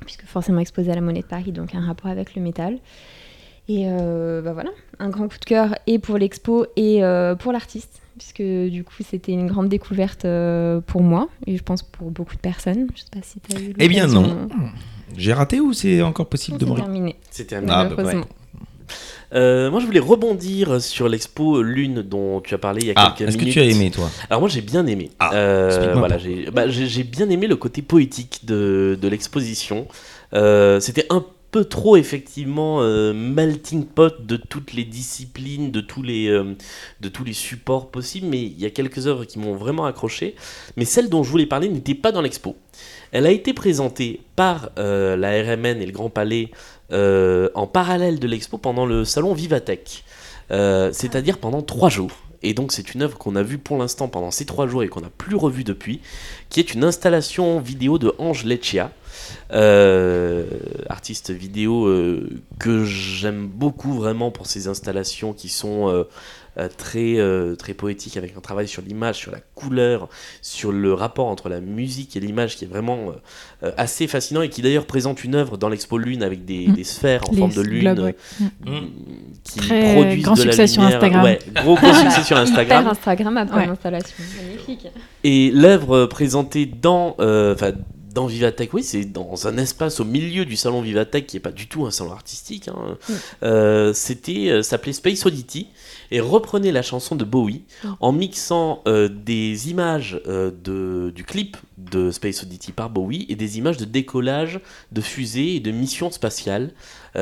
[0.01, 2.77] puisque forcément exposé à la Monnaie de Paris, donc un rapport avec le métal.
[3.69, 7.03] Et bah voilà, un grand coup de cœur et pour l'expo et
[7.39, 11.83] pour l'artiste, puisque du coup c'était une grande découverte euh, pour moi et je pense
[11.83, 12.87] pour beaucoup de personnes.
[12.95, 14.47] Je sais pas si tu as eu Eh bien, non.
[15.17, 17.17] J'ai raté ou c'est encore possible de C'est me terminé.
[17.31, 17.73] C'est terminé.
[17.75, 18.27] Ah, bah, malheureusement.
[19.33, 22.95] Euh, moi, je voulais rebondir sur l'expo Lune dont tu as parlé il y a
[22.97, 23.55] Ah, quelques est-ce que minutes.
[23.55, 24.11] tu as aimé, toi?
[24.29, 25.11] Alors moi j'ai bien aimé.
[25.21, 29.87] Ah, Euh, explique-moi voilà, j'ai bah, j'ai- bien aimé le côté poétique de, de l'exposition.
[30.35, 36.03] Euh, C'était un peu trop effectivement euh, melting pot de toutes les disciplines, de tous
[36.03, 36.55] les, euh,
[37.01, 40.37] de tous les supports possibles, mais il y a quelques œuvres qui m'ont vraiment accroché.
[40.77, 42.57] Mais celle dont je voulais parler n'était pas dans l'expo.
[43.13, 46.51] Elle a été présentée par euh, la RMN et le Grand Palais
[46.93, 50.03] en parallèle de l'expo pendant le salon Vivatech.
[50.49, 52.11] C'est-à-dire pendant trois jours.
[52.43, 54.89] Et donc c'est une œuvre qu'on a vue pour l'instant pendant ces trois jours et
[54.89, 56.01] qu'on n'a plus revue depuis,
[56.49, 58.91] qui est une installation vidéo de Ange Leccia,
[59.53, 60.45] euh,
[60.89, 66.05] artiste vidéo euh, que j'aime beaucoup vraiment pour ses installations qui sont euh,
[66.77, 70.09] très, euh, très poétiques avec un travail sur l'image, sur la couleur,
[70.43, 73.13] sur le rapport entre la musique et l'image qui est vraiment
[73.77, 76.73] assez fascinant et qui d'ailleurs présente une œuvre dans l'expo Lune avec des, Mm.
[76.75, 78.17] des sphères en Les forme de lune globes, ouais.
[78.67, 78.89] euh, Mm.
[79.45, 80.97] qui Très produisent grand de la succès sur lumière.
[80.99, 81.25] Instagram.
[81.25, 82.81] Ouais, gros, gros succès sur Instagram.
[82.83, 83.69] Hyper Instagrammable comme Ouais.
[83.69, 84.17] installation.
[84.45, 84.87] Magnifique.
[85.25, 87.55] Et l'œuvre présentée dans, euh,
[88.13, 91.53] dans Vivatech, oui, c'est dans un espace au milieu du salon Vivatech qui est pas
[91.53, 92.69] du tout un salon artistique.
[92.69, 92.97] hein.
[93.09, 93.13] Mm.
[93.45, 95.69] Euh, C'était, euh, s'appelait Space Oddity
[96.11, 97.89] et reprenait la chanson de Bowie Mm.
[98.01, 103.37] en mixant euh, des images euh, de, du clip de Space Oddity par Bowie et
[103.37, 104.61] des images de décollage
[104.93, 106.73] de fusées et de missions spatiales.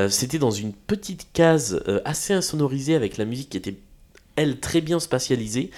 [0.09, 3.75] C'était dans une petite case assez insonorisée avec la musique qui était
[4.35, 5.71] elle très bien spatialisée.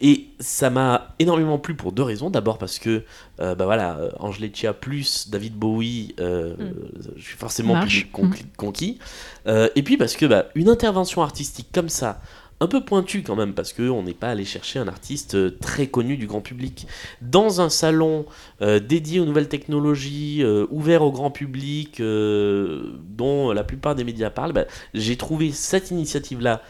[0.00, 2.30] Et ça m'a énormément plu pour deux raisons.
[2.30, 3.04] D'abord parce que,
[3.40, 6.72] euh, bah voilà, euh, Angelicia plus David Bowie, euh, Mm.
[7.16, 8.44] je suis forcément plus conquis.
[8.56, 8.98] conquis.
[9.46, 12.20] Euh, et puis parce que bah, une intervention artistique comme ça,
[12.60, 16.16] un peu pointue quand même, parce qu'on n'est pas allé chercher un artiste très connu
[16.16, 16.86] du grand public,
[17.20, 18.26] dans un salon
[18.62, 24.04] euh, dédié aux nouvelles technologies, euh, ouvert au grand public, euh, dont la plupart des
[24.04, 26.62] médias parlent, bah, j'ai trouvé cette initiative-là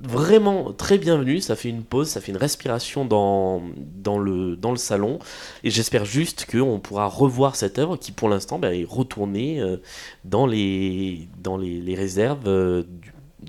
[0.00, 1.40] vraiment très bienvenue.
[1.40, 5.18] Ça fait une pause, ça fait une respiration dans, dans, le, dans le salon.
[5.64, 9.78] Et j'espère juste qu'on pourra revoir cette œuvre qui, pour l'instant, bah, est retournée euh,
[10.24, 12.84] dans, les, dans les, réserves euh,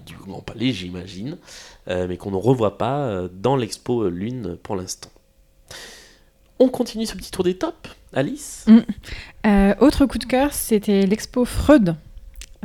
[0.06, 1.38] du, Grand Palais, j'imagine,
[1.88, 5.10] euh, mais qu'on ne revoit pas dans l'expo Lune pour l'instant.
[6.60, 8.66] On continue ce petit tour des tops, Alice?
[9.46, 11.96] Euh, autre coup de cœur, c'était l'expo Freud.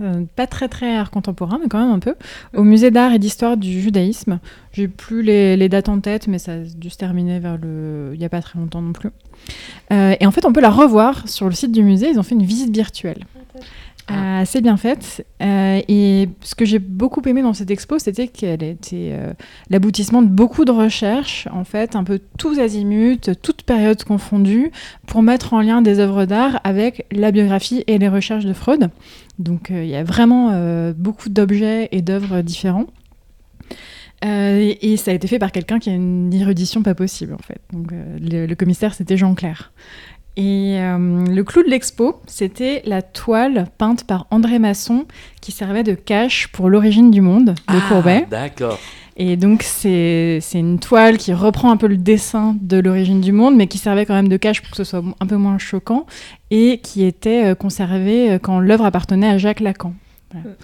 [0.01, 2.17] Euh, pas très très art contemporain, mais quand même un peu,
[2.53, 4.41] au musée d'art et d'histoire du judaïsme.
[4.73, 8.11] J'ai plus les, dates en tête, mais ça a dû se terminer vers le.
[8.13, 9.11] il n'y a pas très longtemps non plus.
[9.93, 12.11] Euh, et en fait, on peut la revoir sur le site du musée.
[12.11, 13.25] Ils ont fait une visite virtuelle.
[14.11, 15.27] Euh, assez bien faite.
[15.41, 19.33] Euh, et ce que j'ai beaucoup aimé dans cette expo, c'était qu'elle était euh,
[19.71, 24.71] l'aboutissement de beaucoup de recherches, en fait, un peu tous azimuts, toutes périodes confondues,
[25.07, 28.91] pour mettre en lien des œuvres d'art avec la biographie et les recherches de Freud.
[29.39, 30.53] Donc il y a vraiment
[30.97, 32.87] beaucoup d'objets et d'œuvres différents.
[34.23, 37.61] Et, ça a été fait par quelqu'un qui a une érudition pas possible, en fait.
[37.73, 39.73] Donc le, le commissaire, c'était Jean Clair.
[40.37, 45.07] Et euh, le clou de l'expo, c'était la toile peinte par André Masson
[45.41, 48.27] qui servait de cache pour l'origine du monde de Ah, Courbet.
[48.29, 48.79] D'accord.
[49.17, 53.31] Et donc, c'est c'est une toile qui reprend un peu le dessin de l'origine du
[53.31, 55.59] monde, mais qui servait quand même de cache pour que ce soit un peu moins
[55.59, 56.05] choquant,
[56.51, 59.95] et qui était euh, conservée euh, quand l'œuvre appartenait à Jacques Lacan.
[60.33, 60.57] Voilà.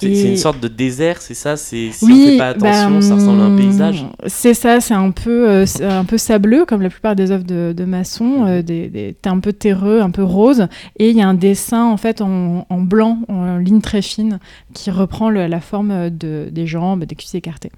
[0.00, 2.90] C'est Et- une sorte de désert, c'est ça C'est si on oui, fait pas attention,
[2.92, 4.06] bah, ça ressemble à un hum, paysage.
[4.28, 7.74] C'est ça, c'est un peu, euh, un peu sableux, comme la plupart des œuvres de,
[7.76, 8.46] de Masson.
[8.46, 10.68] euh, des, des- t'es un peu terreux, un peu rose.
[11.00, 14.38] Et il y a un dessin, en fait, en, en blanc, en ligne très fine,
[14.72, 17.72] qui reprend le- la forme de, des jambes, des cuisses écartées.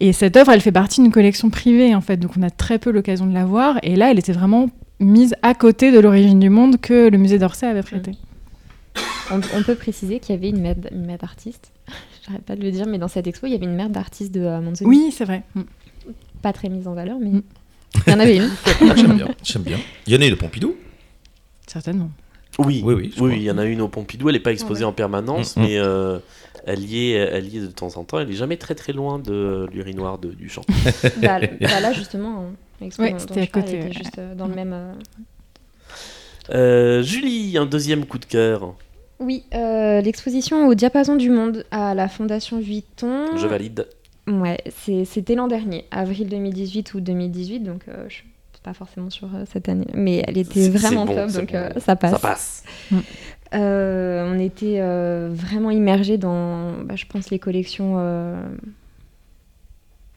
[0.00, 2.16] Et cette œuvre, elle fait partie d'une collection privée, en fait.
[2.16, 3.78] Donc on a très peu l'occasion de la voir.
[3.82, 7.38] Et là, elle était vraiment mise à côté de l'origine du monde que le musée
[7.38, 8.12] d'Orsay avait prêté.
[9.30, 11.70] On, on peut préciser qu'il y avait une mère, d- une mère d'artiste.
[12.26, 14.32] J'arrête pas de le dire, mais dans cette expo, il y avait une mère d'artiste
[14.32, 14.88] de euh, Manzoni.
[14.88, 15.42] Oui, c'est vrai.
[15.54, 15.62] Mm.
[16.42, 17.42] Pas très mise en valeur, mais Mm.
[18.06, 18.50] il y en avait une.
[18.96, 19.78] J'aime bien, j'aime bien.
[20.06, 20.74] Il y en a eu de Pompidou?
[21.66, 22.10] Certainement.
[22.58, 24.80] Oui, Oui, oui, oui, il y en a une au Pompidou, elle n'est pas exposée
[24.84, 24.90] Ouais.
[24.90, 26.18] en permanence, Mm, mais euh,
[26.66, 28.18] elle, y est, elle y est de temps en temps.
[28.20, 30.62] Elle n'est jamais très très loin de l'urinoir de- du champ.
[31.22, 34.46] bah, bah là, justement, hein, l'expo Ouais, c'était à parle côté, était juste euh, dans
[34.48, 34.72] le même.
[34.72, 34.92] euh,
[36.50, 38.74] Euh, Julie, un deuxième coup de cœur.
[39.20, 43.36] Oui, euh, l'exposition au diapason du monde à la Fondation Vuitton.
[43.36, 43.86] Je valide.
[44.26, 48.24] Ouais, c'est- c'était l'an dernier, avril 2018 ou 2018, donc euh, je suis
[48.62, 51.56] pas forcément sur euh, cette année, mais elle était vraiment bon, top, donc bon.
[51.58, 52.12] euh, ça passe.
[52.12, 52.64] Ça passe.
[53.54, 57.94] Euh, on était euh, vraiment immergés dans, bah, je pense, les collections.
[57.98, 58.40] euh,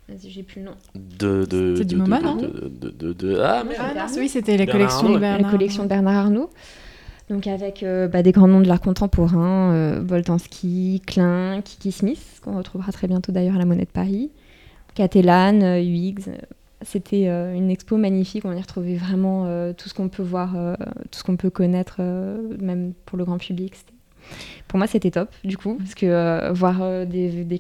[0.10, 0.76] Vas-y, j'ai plus le nom.
[0.94, 3.82] De, de, C'est du de- MoMA, de- non de, de- de- de- Ah, merde.
[3.98, 5.20] Ah, oui, c'était la Bernard collection ouais.
[5.20, 5.42] Bernard.
[5.42, 6.50] La collection de Bernard Arnault.
[7.30, 10.02] Donc avec euh, bah, des grands noms de l'art contemporain, euh,
[11.06, 14.30] Klein, Kiki Smith, qu'on retrouvera très bientôt d'ailleurs à la Monnaie de Paris,
[14.96, 16.20] Catalan, euh, Huyghe.
[16.82, 20.54] C'était euh, une expo magnifique, on y retrouvait vraiment tout ce qu'on peut voir,
[21.12, 22.02] tout ce qu'on peut connaître,
[22.60, 23.74] même pour le grand public.
[23.76, 23.94] C'était-
[24.68, 27.60] Pour moi, c'était top, du coup, parce que voir des, des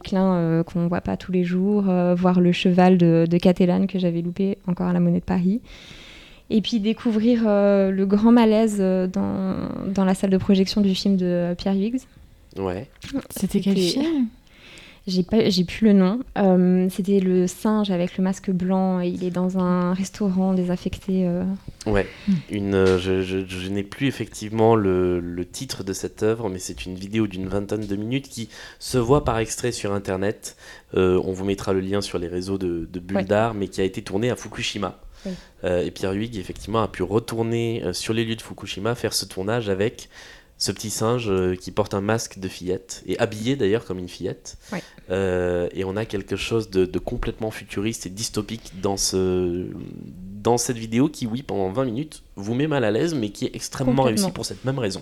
[0.66, 1.84] qu'on ne voit pas tous les jours,
[2.18, 3.38] voir le cheval de, de
[3.88, 5.62] que j'avais loupé encore à la Monnaie de Paris,
[6.56, 10.94] et puis découvrir euh, le grand malaise euh, dans, dans la salle de projection du
[10.96, 12.00] film de euh, Pierre Huyghe.
[12.58, 12.88] Ouais.
[13.36, 14.28] C'était quel film?
[15.06, 16.20] J'ai pas, j'ai plus le nom.
[16.38, 19.02] Euh, C'était le singe avec le masque blanc.
[19.02, 21.28] Et il est dans un restaurant désaffecté.
[21.28, 21.44] euh.
[21.86, 22.08] Ouais,
[22.50, 26.58] une, euh, je, je- je n'ai plus effectivement le, le titre de cette œuvre, mais
[26.58, 28.48] c'est une vidéo d'une vingtaine de minutes qui
[28.80, 30.56] se voit par extrait sur Internet.
[30.96, 33.24] Euh, on vous mettra le lien sur les réseaux de, de Bulle Ouais.
[33.26, 35.02] d'Art, mais qui a été tourné à Fukushima.
[35.26, 35.32] Oui.
[35.64, 39.14] Euh, et Pierre Huyghe, effectivement, a pu retourner euh, sur les lieux de Fukushima, faire
[39.14, 40.10] ce tournage avec
[40.58, 44.08] ce petit singe euh, qui porte un masque de fillette, et habillé d'ailleurs comme une
[44.08, 44.58] fillette.
[45.10, 49.66] Euh, et on a quelque chose de, de complètement futuriste et dystopique dans, ce,
[50.42, 53.46] dans cette vidéo qui, oui, pendant 20 minutes, vous met mal à l'aise, mais qui
[53.46, 54.22] est extrêmement Complètement.
[54.22, 55.02] réussi pour cette même raison.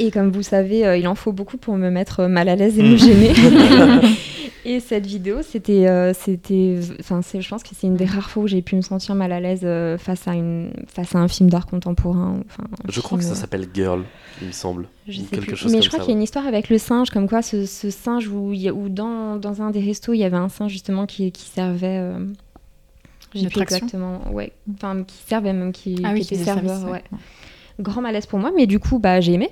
[0.00, 2.78] Et comme vous savez, euh, il en faut beaucoup pour me mettre mal à l'aise
[2.78, 3.32] et me gêner.
[4.74, 8.30] et cette vidéo, c'était, euh, c'était, enfin, c'est- je pense que c'est une des rares
[8.30, 11.18] fois où j'ai pu me sentir mal à l'aise euh, face à une, face à
[11.18, 12.40] un film d'art contemporain.
[12.46, 14.04] Enfin, Je crois que ça euh, s'appelle Girl,
[14.42, 14.88] il me semble.
[15.06, 15.56] Je ou sais quelque plus.
[15.56, 17.28] chose Mais comme je crois ça, qu'il y a une histoire avec le singe, comme
[17.28, 20.18] quoi ce, ce singe où, il y a- où dans, dans un des restos, il
[20.18, 21.98] y avait un singe justement qui, qui servait.
[22.00, 22.18] euh,
[23.34, 24.20] j'ai plus exactement.
[24.32, 24.52] Ouais.
[24.74, 26.76] Enfin, qui servait même, qui, Ah oui, qui était serveur.
[26.78, 27.02] service, ouais.
[27.12, 27.18] ouais.
[27.80, 29.50] Grand malaise pour moi, mais du coup, bah, j'ai aimé.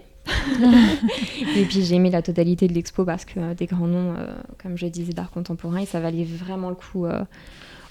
[1.57, 4.27] Et puis j'ai aimé la totalité de l'expo parce que euh, des grands noms, euh,
[4.63, 7.07] comme je disais, d'art contemporain, et ça valait vraiment le coup.
[7.07, 7.25] euh,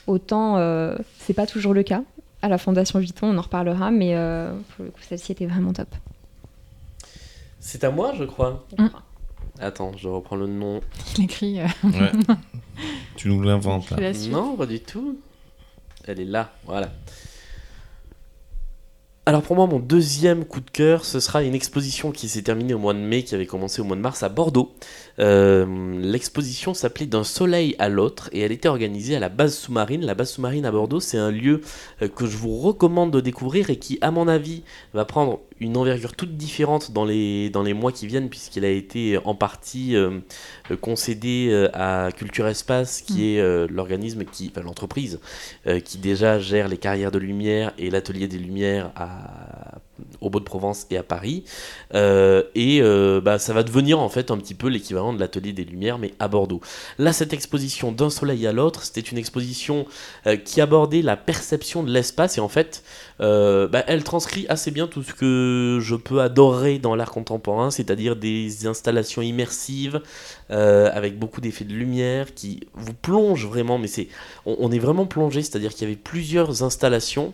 [0.07, 2.03] autant, euh, c'est pas toujours le cas.
[2.41, 5.73] À la Fondation Vuitton, on en reparlera, mais euh, pour le coup, celle-ci était vraiment
[5.73, 5.87] top.
[7.59, 8.65] C'est à moi, je crois.
[8.77, 8.87] Mm.
[9.59, 10.81] Attends, je reprends le nom.
[11.17, 11.59] Il écrit.
[11.61, 12.11] euh, Ouais.
[13.15, 14.11] tu nous l'inventes là.
[14.29, 15.17] Non, pas du tout.
[16.07, 16.91] Elle est là, voilà.
[19.27, 22.75] Alors pour moi, mon deuxième coup de cœur, ce sera une exposition qui s'est terminée
[22.75, 24.75] au mois de mai, qui avait commencé au mois de mars à Bordeaux.
[25.17, 25.65] Euh,
[25.99, 30.05] L'exposition s'appelait D'un soleil à l'autre et elle était organisée à la base sous-marine.
[30.05, 31.61] La base sous-marine à Bordeaux, c'est un lieu
[32.03, 34.61] euh, que je vous recommande de découvrir et qui, à mon avis,
[34.93, 38.69] va prendre une envergure toute différente dans les, dans les mois qui viennent, puisqu'il a
[38.69, 40.19] été en partie euh,
[40.71, 45.19] euh, concédé euh, à Culture Espace, qui est euh, l'organisme qui, enfin l'entreprise,
[45.67, 49.79] euh, qui déjà gère les carrières de lumière et l'atelier des lumières à,
[50.21, 51.43] au Beau-de-Provence et à Paris.
[51.93, 55.53] Euh, et euh, bah, ça va devenir en fait un petit peu l'équivalent de l'atelier
[55.53, 56.61] des lumières, mais à Bordeaux.
[56.97, 59.85] Là, cette exposition d'un soleil à l'autre, c'était une exposition
[60.27, 62.83] euh, qui abordait la perception de l'espace et en fait,
[63.19, 68.15] bah, elle transcrit assez bien tout ce que je peux adorer dans l'art contemporain, c'est-à-dire
[68.15, 70.01] des installations immersives
[70.49, 74.09] avec beaucoup d'effets de lumière qui vous plongent vraiment, mais c'est
[74.45, 77.33] on, est vraiment plongé, c'est-à-dire qu'il y avait plusieurs installations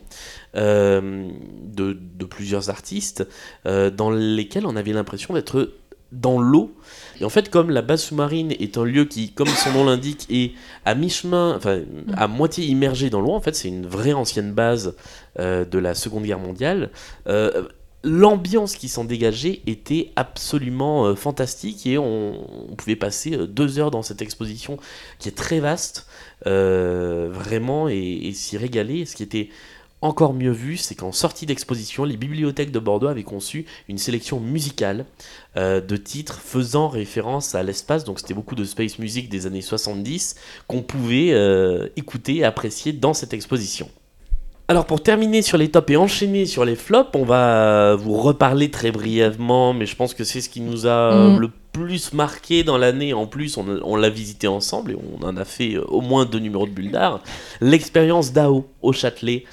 [0.53, 1.97] de
[2.29, 3.27] plusieurs artistes
[3.65, 5.71] euh, dans lesquelles on avait l'impression d'être
[6.11, 6.73] dans l'eau.
[7.21, 10.27] Et en fait, comme la base sous-marine est un lieu qui, comme son nom l'indique,
[10.29, 10.51] est
[10.83, 11.79] à mi-chemin, enfin
[12.17, 14.95] à moitié immergé dans l'eau, en fait, c'est une vraie ancienne base
[15.39, 16.89] euh, de la Seconde Guerre mondiale.
[17.27, 17.63] euh,
[18.03, 23.91] L'ambiance qui s'en dégageait était absolument euh, fantastique et on, on pouvait passer deux heures
[23.91, 24.77] dans cette exposition
[25.19, 26.07] qui est très vaste,
[26.43, 29.05] vraiment, et, et s'y régaler.
[29.05, 29.49] Ce qui était
[30.01, 34.39] encore mieux vu, c'est qu'en sortie d'exposition, les bibliothèques de Bordeaux avaient conçu une sélection
[34.39, 35.05] musicale
[35.57, 38.03] euh, de titres faisant référence à l'espace.
[38.03, 40.35] Donc c'était beaucoup de space music des années 70
[40.67, 43.89] qu'on pouvait euh, écouter et apprécier dans cette exposition.
[44.67, 48.71] Alors pour terminer sur les tops et enchaîner sur les flops, on va vous reparler
[48.71, 51.39] très brièvement, mais je pense que c'est ce qui nous a euh, Mm.
[51.39, 53.13] le plus marqué dans l'année.
[53.13, 56.39] En plus, on, on l'a visité ensemble et on en a fait au moins deux
[56.39, 57.21] numéros de Bulle d'Art.
[57.59, 59.43] L'expérience d'AO au Châtelet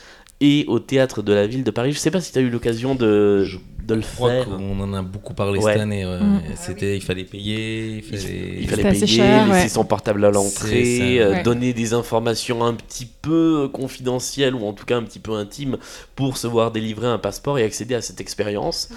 [0.40, 1.92] et au théâtre de la ville de Paris.
[1.92, 3.44] Je sais pas si tu as eu l'occasion de,
[3.88, 4.44] de le faire.
[4.44, 5.72] qu'on en a beaucoup parlé Ouais.
[5.72, 6.04] cette année.
[6.06, 6.18] ouais.
[6.20, 6.40] Mm.
[6.56, 8.58] C'était, il fallait payer, il fallait.
[8.60, 9.68] Il payer, cher, laisser ouais.
[9.68, 11.42] son portable à l'entrée, euh, Ouais.
[11.42, 15.78] donner des informations un petit peu confidentielles ou en tout cas un petit peu intimes
[16.14, 18.90] pour se voir délivrer un passeport et accéder à cette expérience.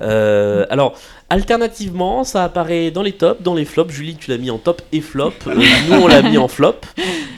[0.00, 0.98] Euh, alors,
[1.30, 3.92] alternativement, ça apparaît dans les tops, dans les flops.
[3.94, 5.32] Julie, tu l'as mis en top et flop.
[5.46, 5.54] Euh,
[5.88, 6.74] nous, on l'a mis en flop.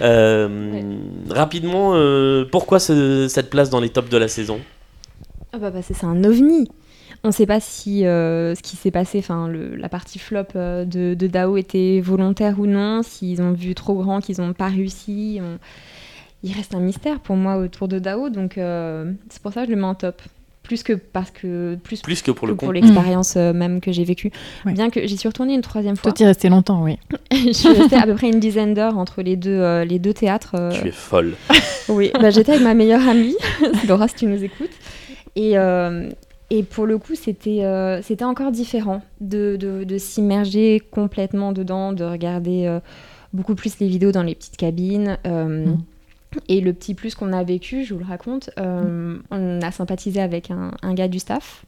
[0.02, 0.80] Euh,
[1.30, 4.60] Rapidement, euh, pourquoi ce- cette place dans les tops de la saison?
[5.52, 6.68] Ah bah parce que c'est un ovni.
[7.24, 10.84] On ne sait pas si euh, ce qui s'est passé, enfin la partie flop euh,
[10.84, 14.68] de, de Dao était volontaire ou non, s'ils ont vu trop grand, qu'ils n'ont pas
[14.68, 15.40] réussi.
[15.42, 15.58] on-
[16.42, 19.68] Il reste un mystère pour moi autour de Dao, donc euh, c'est pour ça que
[19.68, 20.20] je le mets en top.
[20.62, 22.74] plus que parce que plus, Plus que pour le pour compte.
[22.74, 24.30] l'expérience même que j'ai vécue.
[24.66, 24.72] Ouais.
[24.72, 26.04] Bien que j'y suis retournée une troisième fois.
[26.10, 26.98] Toi, t'y restais longtemps, oui.
[27.32, 30.12] je suis restée à peu près une dizaine d'heures entre les deux, euh, les deux
[30.12, 30.56] théâtres.
[30.58, 31.36] euh, Tu es folle.
[31.88, 33.36] oui, bah, j'étais avec ma meilleure amie,
[33.88, 34.68] Laura, si tu nous écoutes.
[35.36, 36.10] Et, euh,
[36.50, 41.92] et pour le coup, c'était euh, c'était encore différent de, de, de s'immerger complètement dedans,
[41.92, 42.80] de regarder euh,
[43.32, 45.18] beaucoup plus les vidéos dans les petites cabines.
[45.26, 45.78] euh, Mm.
[46.48, 50.20] Et le petit plus qu'on a vécu, je vous le raconte, euh, on a sympathisé
[50.20, 51.64] avec un, un gars du staff.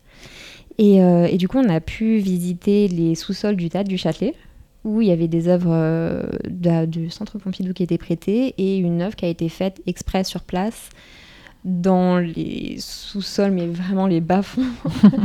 [0.79, 4.35] Et, et du coup, on a pu visiter les sous-sols du théâtre du Châtelet,
[4.85, 9.03] où il y avait des œuvres de- du Centre Pompidou qui étaient prêtées, et une
[9.03, 10.91] œuvre qui a été faite exprès sur place
[11.67, 14.71] dans les sous-sols, mais vraiment les bas-fonds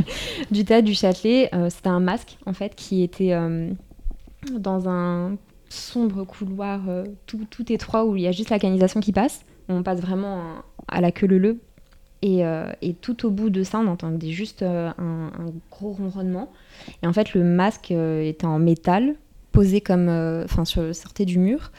[0.50, 1.48] du théâtre du Châtelet.
[1.54, 3.70] Euh, C'était un masque, en fait, qui était euh,
[4.50, 5.36] dans un
[5.68, 9.44] sombre couloir euh, tout, tout étroit où il y a juste la canalisation qui passe.
[9.68, 10.42] On passe vraiment
[10.88, 11.60] à la queue leu
[12.20, 12.42] et,
[12.82, 14.92] et tout au bout de ça, on entendait juste un,
[15.70, 16.52] gros ronronnement.
[17.02, 19.14] Et en fait, le masque était en métal,
[19.50, 20.08] posé comme,
[20.44, 21.72] enfin, sortait du mur,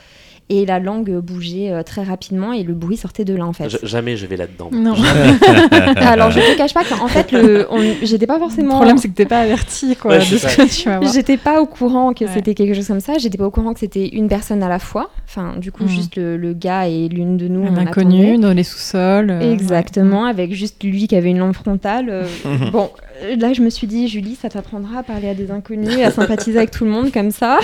[0.49, 3.69] et la langue bougeait euh, très rapidement et le bruit sortait de là en fait.
[3.69, 4.69] J- Jamais je vais là-dedans.
[4.71, 4.93] Non.
[5.95, 7.67] Alors je te cache pas qu'en fait, le,
[8.03, 8.75] j'étais pas Le forcément.
[8.75, 11.11] problème, c'est que t'es pas averti, quoi, Ouais, de ce que tu vas voir.
[11.13, 12.31] J'étais pas au courant que Ouais.
[12.33, 13.17] c'était quelque chose comme ça.
[13.17, 15.09] J'étais pas au courant que c'était une personne à la fois.
[15.27, 15.89] Enfin, du coup, Mhm.
[15.89, 17.65] juste le, le gars et l'une de nous.
[17.65, 19.29] Un on inconnu dans les sous-sols.
[19.31, 22.07] euh, Exactement, avec juste lui qui avait une lampe frontale.
[22.09, 22.23] euh,
[22.71, 22.89] bon,
[23.37, 26.57] là, je me suis dit, Julie, ça t'apprendra à parler à des inconnus, à sympathiser
[26.57, 27.59] avec tout le monde comme ça.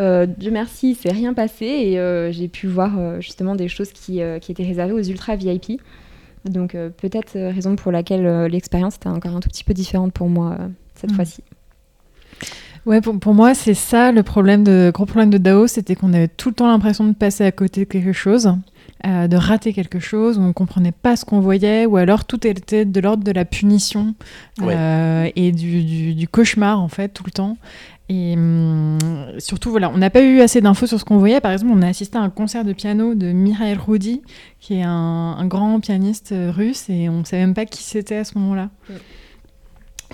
[0.00, 3.68] Euh, Dieu merci, il s'est rien passé et euh, j'ai pu voir euh, justement des
[3.68, 5.80] choses qui, euh, qui étaient réservées aux ultra VIP.
[6.44, 10.12] Donc euh, peut-être raison pour laquelle euh, l'expérience était encore un tout petit peu différente
[10.12, 11.16] pour moi euh, cette Mhm.
[11.16, 11.42] fois-ci.
[12.86, 16.14] Ouais, pour, pour moi, c'est ça le problème de gros problème de Dao, c'était qu'on
[16.14, 18.54] avait tout le temps l'impression de passer à côté de quelque chose,
[19.06, 22.46] euh, de rater quelque chose, où on comprenait pas ce qu'on voyait, ou alors tout
[22.46, 24.14] était de l'ordre de la punition
[24.60, 24.74] Ouais.
[24.76, 27.58] euh, et du, du- du cauchemar en fait tout le temps.
[28.10, 28.98] Et hum,
[29.38, 31.40] surtout, voilà, on n'a pas eu assez d'infos sur ce qu'on voyait.
[31.40, 34.22] Par exemple, on a assisté à un concert de piano de Mikhail Rudi,
[34.60, 38.16] qui est un, grand pianiste euh, russe, et on ne savait même pas qui c'était
[38.16, 38.70] à ce moment-là.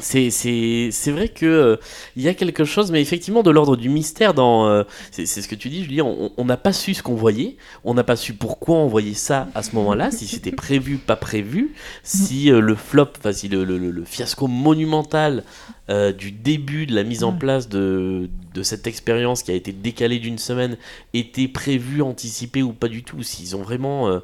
[0.01, 1.76] C'est, c'est, vrai que euh,
[2.16, 4.66] il y a quelque chose, mais effectivement de l'ordre du mystère dans.
[4.66, 4.82] euh,
[5.12, 6.03] c'est, ce que tu dis, Julie.
[6.03, 7.57] On n'a pas su ce qu'on voyait.
[7.84, 10.11] On n'a pas su pourquoi on voyait ça à ce moment-là.
[10.11, 11.74] si c'était prévu, pas prévu.
[12.03, 15.45] Si euh, le flop, enfin si le- le fiasco monumental
[15.91, 17.39] euh, du début de la mise en Ouais.
[17.39, 20.76] place de, de cette expérience qui a été décalée d'une semaine
[21.12, 23.22] était prévu, anticipé ou pas du tout?
[23.22, 24.20] S'ils ont vraiment euh,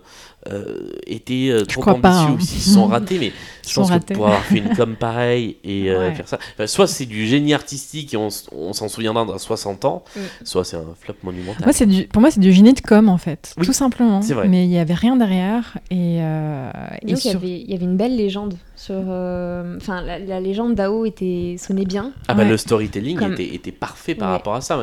[0.49, 2.33] euh, été euh, trop ambitieux pas, hein.
[2.37, 3.33] ou s'ils se sont ratés, mais
[3.69, 4.15] je pense que ratés.
[4.15, 6.15] pour avoir fait une com pareille et euh, Ouais.
[6.15, 10.03] faire ça, enfin, soit c'est du génie artistique et on, s'en souviendra dans 60 ans,
[10.17, 10.21] Mm.
[10.45, 11.63] soit c'est un flop monumental.
[11.65, 14.23] Moi, c'est du, pour moi, c'est du génie de com, en fait, Oui, tout simplement.
[14.23, 14.49] c'est vrai.
[14.49, 15.77] Mais il y avait rien derrière.
[15.91, 16.71] Et, euh,
[17.03, 18.95] et Donc, il, y sur- avait, il y avait une belle légende sur.
[19.09, 22.13] euh, Enfin, la, la légende d'Ao était sonnait bien.
[22.29, 22.49] Ah bah Ouais.
[22.49, 24.35] le storytelling Comme- était, était parfait par Ouais.
[24.37, 24.81] rapport à ça.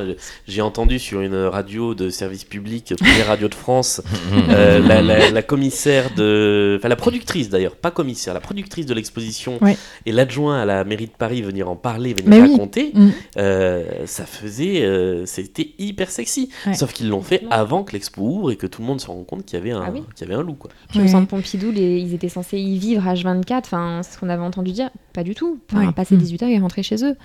[0.47, 4.01] J'ai entendu sur une radio de service public, première radio de France,
[4.49, 8.93] euh, la, la- la commissaire de, enfin la productrice d'ailleurs, pas commissaire, la productrice de
[8.93, 9.77] l'exposition Ouais.
[10.05, 12.91] et l'adjoint à la mairie de Paris venir en parler, venir Mais raconter.
[12.93, 13.09] Mm.
[13.37, 16.49] euh, ça faisait, euh, c'était hyper sexy.
[16.65, 16.73] Ouais.
[16.73, 19.25] Sauf qu'ils l'ont fait avant que l'expo ouvre et que tout le monde se rende
[19.25, 20.01] compte qu'il y avait un, Ah oui.
[20.15, 20.69] qu'il y avait un loup quoi.
[20.89, 23.57] Puis au centre Pompidou, les- ils étaient censés y vivre H24.
[23.65, 24.89] Enfin, ce qu'on avait entendu dire.
[25.13, 25.59] Pas du tout.
[25.71, 25.93] Enfin, Ouais.
[25.93, 26.19] passer Mm.
[26.19, 27.15] 18h et rentrer chez eux.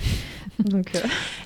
[0.65, 0.99] Donc, euh,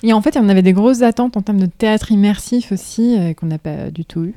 [0.03, 3.33] Et en fait, en avait des grosses attentes en termes de théâtre immersif aussi, euh,
[3.33, 4.33] qu'on n'a pas du tout eu.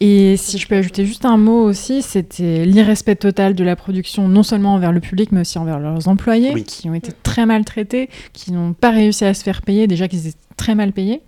[0.00, 4.28] Et si je peux ajouter juste un mot aussi, c'était l'irrespect total de la production,
[4.28, 6.64] non seulement envers le public, mais aussi envers leurs employés, Oui.
[6.64, 10.26] qui ont été très maltraités, qui n'ont pas réussi à se faire payer, déjà qu'ils
[10.28, 11.20] étaient très mal payés.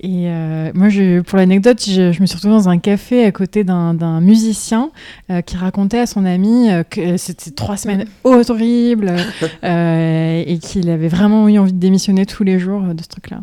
[0.00, 3.32] Et euh, moi, je, pour l'anecdote, je, je me suis retrouvée dans un café à
[3.32, 4.90] côté d'un musicien
[5.30, 9.14] euh, qui racontait à son ami euh, que c'était trois semaines horribles
[9.62, 13.40] et qu'il avait vraiment eu envie de démissionner tous les jours de ce truc-là.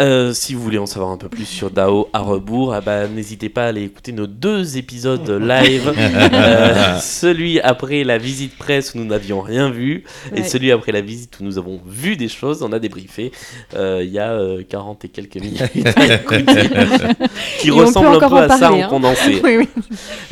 [0.00, 3.06] Euh, si vous voulez en savoir un peu plus sur Dao à rebours, ah bah,
[3.06, 5.92] n'hésitez pas à aller écouter nos deux épisodes live.
[6.32, 11.00] Euh, celui après la visite presse où nous n'avions rien vu et celui après la
[11.00, 13.32] visite où nous avons vu des choses, on a débriefé
[13.74, 15.64] euh, il y a euh, 40 et quelques minutes à
[16.14, 16.44] écouter,
[17.58, 18.86] qui Et ressemble un encore peu à ça en hein.
[18.88, 19.40] condensé.
[19.44, 19.68] oui, oui.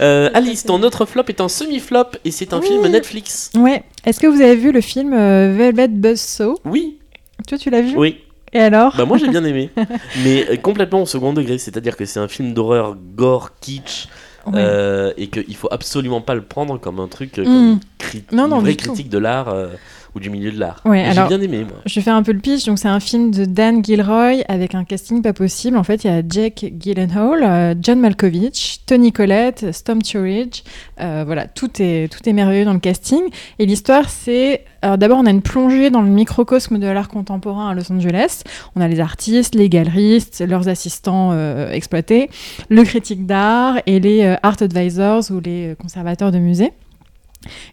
[0.01, 2.67] Euh, Alice, ton autre flop est un semi-flop et c'est un Oui.
[2.69, 3.51] film Netflix.
[3.57, 3.83] Ouais.
[4.05, 6.59] Est-ce que vous avez vu le film Velvet Buzzsaw?
[6.65, 6.99] Oui,
[7.47, 7.97] Toi, tu l'as vu?
[7.97, 8.19] Oui.
[8.53, 9.71] Et alors Bah moi j'ai bien aimé,
[10.25, 14.09] mais euh, complètement au second degré, c'est-à-dire que c'est un film d'horreur gore, kitsch,
[14.55, 17.45] euh, et qu'il faut absolument pas le prendre comme un truc, euh, Mm.
[17.45, 18.87] comme une, cri- Non, une vraie tout.
[18.87, 19.49] critique de l'art.
[19.49, 19.69] euh,
[20.15, 20.81] ou du milieu de l'art.
[20.85, 21.79] Ouais, Et J'ai alors- bien aimé, moi.
[21.87, 22.65] Je fais un peu le pitch.
[22.65, 25.77] Donc, c'est un film de Dan Gilroy avec un casting pas possible.
[25.77, 30.63] En fait, il y a Jake Gyllenhaal, euh, John Malkovich, Tony Collette, Storm Turridge.
[31.01, 33.21] Euh, voilà, tout est, tout est merveilleux dans le casting.
[33.59, 34.65] Et l'histoire, c'est.
[34.83, 38.43] Alors, d'abord, on a une plongée dans le microcosme de l'art contemporain à Los Angeles.
[38.77, 42.31] On a les artistes, les galeristes, leurs assistants euh, exploités,
[42.69, 46.73] le critique d'art et les art advisors ou les conservateurs de musées.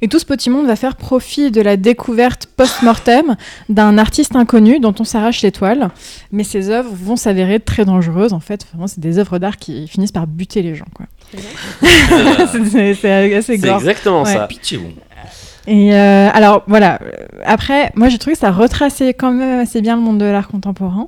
[0.01, 3.35] Et tout ce petit monde va faire profit de la découverte post-mortem
[3.67, 5.89] d'un artiste inconnu dont on s'arrache l'étoile.
[6.31, 8.31] Mais ses œuvres vont s'avérer très dangereuses.
[8.33, 10.85] En fait, vraiment, c'est des œuvres d'art qui finissent par buter les gens.
[10.93, 11.07] quoi.
[11.31, 13.77] C'est- c'est c'est assez C'est gore.
[13.77, 14.33] exactement Ouais.
[14.33, 14.47] ça.
[14.47, 14.93] Pitch est bon.
[15.67, 16.99] Et euh, alors voilà,
[17.43, 20.47] après, moi j'ai trouvé que ça retraçait quand même assez bien le monde de l'art
[20.47, 21.07] contemporain,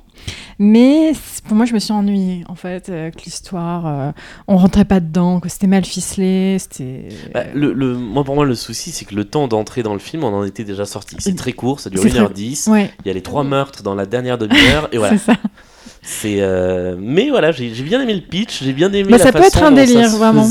[0.58, 1.12] mais
[1.46, 4.10] pour moi je me suis ennuyée en fait, euh, que l'histoire, euh,
[4.48, 7.08] on rentrait pas dedans, que c'était mal ficelé, c'était...
[7.32, 10.00] Bah, le, le- moi, pour moi, le souci, c'est que le temps d'entrer dans le
[10.00, 11.14] film, on en était déjà sorti.
[11.20, 12.68] C'est très court, ça dure C'est très- 1h10.
[12.68, 15.16] Ouais, Il y a les trois meurtres dans la dernière demi-heure, et voilà.
[16.02, 16.40] c'est ça.
[16.42, 19.38] Euh, Mais voilà, j'ai bien aimé le pitch, j'ai bien aimé Bah, la ça peut
[19.42, 20.44] façon être un délire, se vraiment.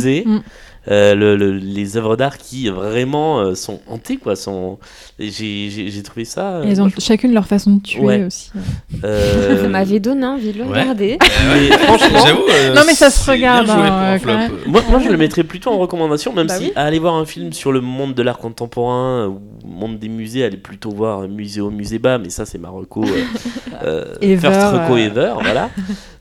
[0.89, 4.35] Euh, le- le- les œuvres d'art qui vraiment euh, sont hantées, quoi.
[4.35, 4.77] Sont...
[5.19, 6.57] J'ai trouvé ça.
[6.57, 8.23] euh, ils ont chacune leur façon de tuer Ouais.
[8.25, 8.51] aussi.
[9.01, 10.81] Ça m'avait donné envie de le Ouais.
[10.81, 11.17] regarder.
[11.79, 14.49] franchement, euh, Non, mais ça se regarde, hein, ouais.
[14.65, 16.71] Moi, moi, je le mettrais plutôt en recommandation, même Bah si oui.
[16.75, 20.57] aller voir un film sur le monde de l'art contemporain ou monde des musées, aller
[20.57, 23.03] plutôt voir musée au musée bas, mais ça c'est Marocco.
[23.03, 23.23] Euh,
[23.83, 24.97] euh, Ever, first reco euh.
[24.97, 25.69] ever, voilà.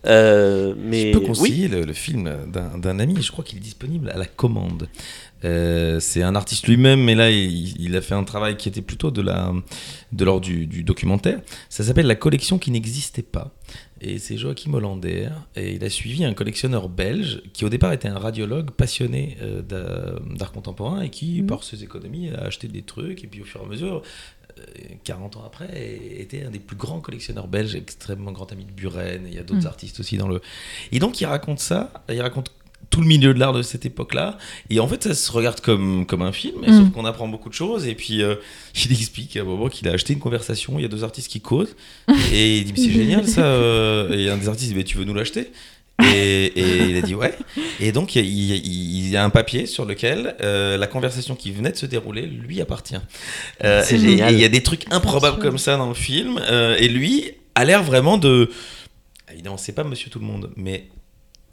[0.07, 3.63] Euh, mais Je peux oui, conseiller le, le film d'un ami, je crois qu'il est
[3.63, 4.89] disponible à la commande.
[5.45, 8.81] Euh, c'est un artiste lui-même, mais là il, il a fait un travail qui était
[8.83, 9.53] plutôt de la
[10.13, 11.41] de l'ordre du, du documentaire.
[11.69, 13.53] Ça s'appelle La collection qui n'existait pas.
[14.01, 15.29] Et c'est Joachim Hollander.
[15.57, 19.63] Et il a suivi un collectionneur belge qui au départ était un radiologue passionné euh,
[19.63, 21.47] d'a- d'art contemporain et qui, Mhm.
[21.47, 23.25] par ses économies, a acheté des trucs.
[23.25, 24.01] Et puis au fur et à mesure, euh,
[25.05, 29.23] 40 ans après, était un des plus grands collectionneurs belges, extrêmement grand ami de Buren.
[29.27, 29.67] Il y a d'autres Mhm.
[29.67, 30.41] artistes aussi dans le.
[30.93, 31.93] Et donc il raconte ça.
[32.09, 32.51] Il raconte
[32.91, 34.39] tout le milieu de l'art de cette époque-là.
[34.71, 36.79] Et en fait, ça se regarde comme, comme un film, et Mm.
[36.85, 37.87] sauf qu'on apprend beaucoup de choses.
[37.87, 38.37] Et puis, euh,
[38.85, 40.79] il explique à un moment qu'il a acheté une conversation.
[40.79, 41.75] Il y a deux artistes qui causent.
[42.33, 43.45] Et il dit, mais c'est génial ça.
[43.45, 44.17] euh.
[44.17, 45.51] Et un des artistes dit, mais tu veux nous l'acheter?
[46.03, 47.35] Et, et il a dit ouais.
[47.81, 50.35] Et donc il y a, il y a- il y a un papier sur lequel
[50.41, 52.97] euh, la conversation qui venait de se dérouler lui appartient.
[53.65, 54.33] Euh, C'est génial.
[54.35, 56.41] il y a des trucs improbables comme ça dans le film.
[56.51, 58.51] euh, et lui a l'air vraiment de.
[59.33, 60.87] Évidemment, c'est pas Monsieur Tout le Monde, mais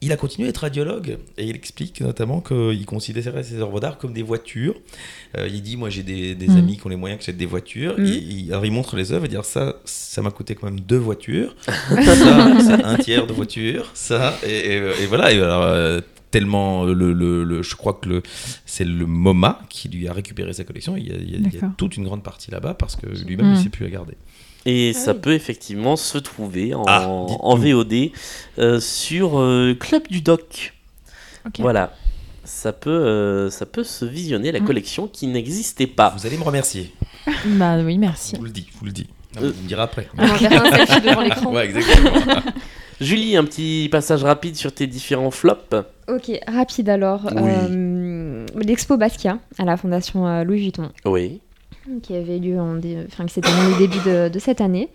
[0.05, 3.97] il a continué à être radiologue et il explique notamment qu'il considérait ses œuvres d'art
[3.97, 4.75] comme des voitures.
[5.37, 6.57] Euh, il dit Moi j'ai des, des Mm.
[6.57, 7.97] amis qui ont les moyens que j'ai des voitures.
[7.99, 8.05] Mm.
[8.05, 10.79] Et il- alors il montre les œuvres et dire Ça, ça m'a coûté quand même
[10.79, 11.55] deux voitures.
[11.65, 13.89] ça, c'est un tiers de voiture.
[13.93, 15.31] Ça, et, et- et voilà.
[15.31, 16.01] Et alors, euh,
[16.31, 18.23] tellement le, le- le- je crois que le
[18.65, 21.95] c'est le MoMA qui lui a récupéré sa collection il y a, il y toute
[21.95, 23.53] une grande partie là-bas parce que lui-même Mm.
[23.55, 24.13] il sait plus la garder
[24.65, 25.19] Et Ah ça oui.
[25.21, 27.55] peut effectivement se trouver en, Ah, en.
[27.55, 28.11] VOD
[28.59, 30.73] euh, sur euh, Club du Doc.
[31.59, 31.93] Voilà.
[32.45, 34.65] Ça peut, euh, ça peut se visionner la Mm.
[34.65, 36.13] collection qui n'existait pas.
[36.17, 36.93] vous allez me remercier
[37.45, 38.33] Bah oui, merci.
[38.35, 39.51] je vous le dis je vous le dis Non, mais Euh.
[39.55, 41.53] vous me direz après On un devant l'écran.
[41.53, 42.41] ouais exactement
[43.01, 45.75] Julie, un petit passage rapide sur tes différents flops.
[46.07, 47.21] Ok, rapide alors.
[47.35, 47.51] Oui.
[47.69, 50.89] Euh, L'expo Basquiat à la Fondation Louis Vuitton.
[51.03, 51.41] Oui.
[52.01, 54.89] Qui avait lieu en dé- enfin, qui terminé au début de, de cette année.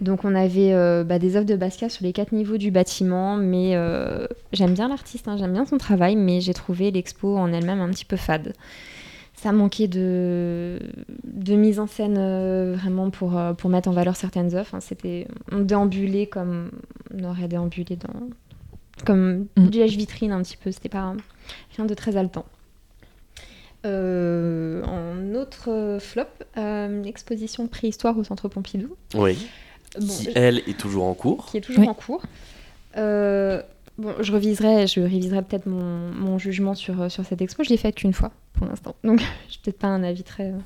[0.00, 3.36] Donc on avait euh, bah, des œuvres de Basquiat sur les quatre niveaux du bâtiment,
[3.36, 7.52] mais euh, j'aime bien l'artiste, hein, j'aime bien son travail, mais j'ai trouvé l'expo en
[7.52, 8.54] elle-même un petit peu fade.
[9.34, 10.78] Ça manquait de,
[11.24, 14.68] de mise en scène euh, vraiment pour, pour mettre en valeur certaines œuvres.
[14.68, 16.70] Enfin, c'était, on déambulait comme
[17.12, 18.20] on aurait déambulé dans
[19.04, 19.66] comme Mm.
[19.68, 20.70] du lèche-vitrine un petit peu.
[20.70, 21.12] C'était pas
[21.76, 22.44] rien de très haletant.
[23.84, 26.22] Euh, en autre flop,
[26.56, 28.96] euh, l'exposition préhistoire au Centre Pompidou.
[29.14, 29.46] Oui.
[30.00, 31.46] Bon, qui, je- elle, est toujours en cours.
[31.46, 31.88] qui est toujours Oui.
[31.88, 32.22] en cours.
[32.96, 33.60] Euh,
[33.98, 37.64] bon, je reviserai, je réviserai peut-être mon, mon jugement sur, euh, sur cette expo.
[37.64, 39.20] Je l'ai faite qu'une fois pour l'instant, donc
[39.50, 40.58] je peut-être pas un avis très, euh,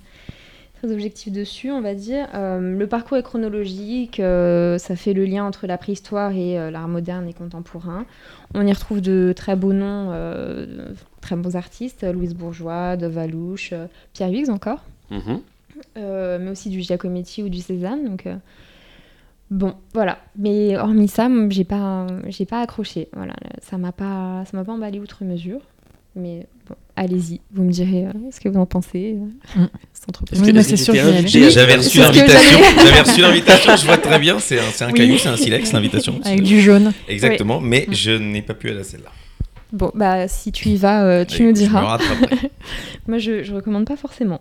[0.87, 2.28] très objectif dessus, on va dire.
[2.34, 6.70] Euh, le parcours est chronologique, euh, ça fait le lien entre la préhistoire et euh,
[6.70, 8.07] l'art moderne et contemporain.
[8.55, 13.70] On y retrouve de très beaux noms, de très bons artistes, Louise Bourgeois, Dov Alouche,
[13.72, 14.80] euh, Pierre Huyghe encore
[15.11, 15.41] Mhm.
[15.97, 18.05] mais aussi du Giacometti ou du Cézanne.
[18.05, 18.26] Donc,
[19.51, 20.18] bon, voilà.
[20.37, 23.09] Mais hormis ça, j'ai pas, j'ai pas accroché.
[23.12, 25.61] Voilà, ça m'a pas, ça m'a pas emballé outre mesure.
[26.16, 29.16] Mais bon, allez-y, vous me direz euh, ce que vous en pensez.
[29.57, 29.68] euh, Mm.
[29.92, 30.51] C'est Oui,
[31.47, 32.59] à- J'avais reçu l'invitation.
[32.84, 33.76] J'avais reçu l'invitation.
[33.76, 34.38] Je vois très bien.
[34.38, 34.94] C'est un, un Oui.
[34.94, 36.20] caillou, c'est un silex, l'invitation.
[36.24, 36.92] Avec du jaune.
[37.09, 37.61] Exactement.
[37.61, 37.94] Mais Mm.
[37.94, 39.11] je n'ai pas pu aller à celle-là.
[39.72, 41.99] Bon, bah si tu y vas, euh, tu Oui, nous diras.
[43.09, 44.40] Moi, je, je recommande pas forcément.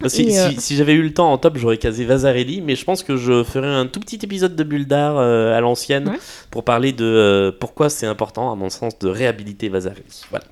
[0.00, 2.60] Bah, si, Et, euh, si- si j'avais eu le temps en top, j'aurais casé Vasarelli,
[2.60, 6.08] mais je pense que je ferai un tout petit épisode de Bulldar euh, à l'ancienne
[6.08, 6.18] Ouais.
[6.50, 10.22] pour parler de euh, pourquoi c'est important, à mon sens, de réhabiliter Vasarelli.
[10.30, 10.44] Voilà.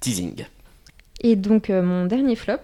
[0.00, 0.44] Teasing.
[1.20, 2.58] Et donc, euh, mon dernier flop,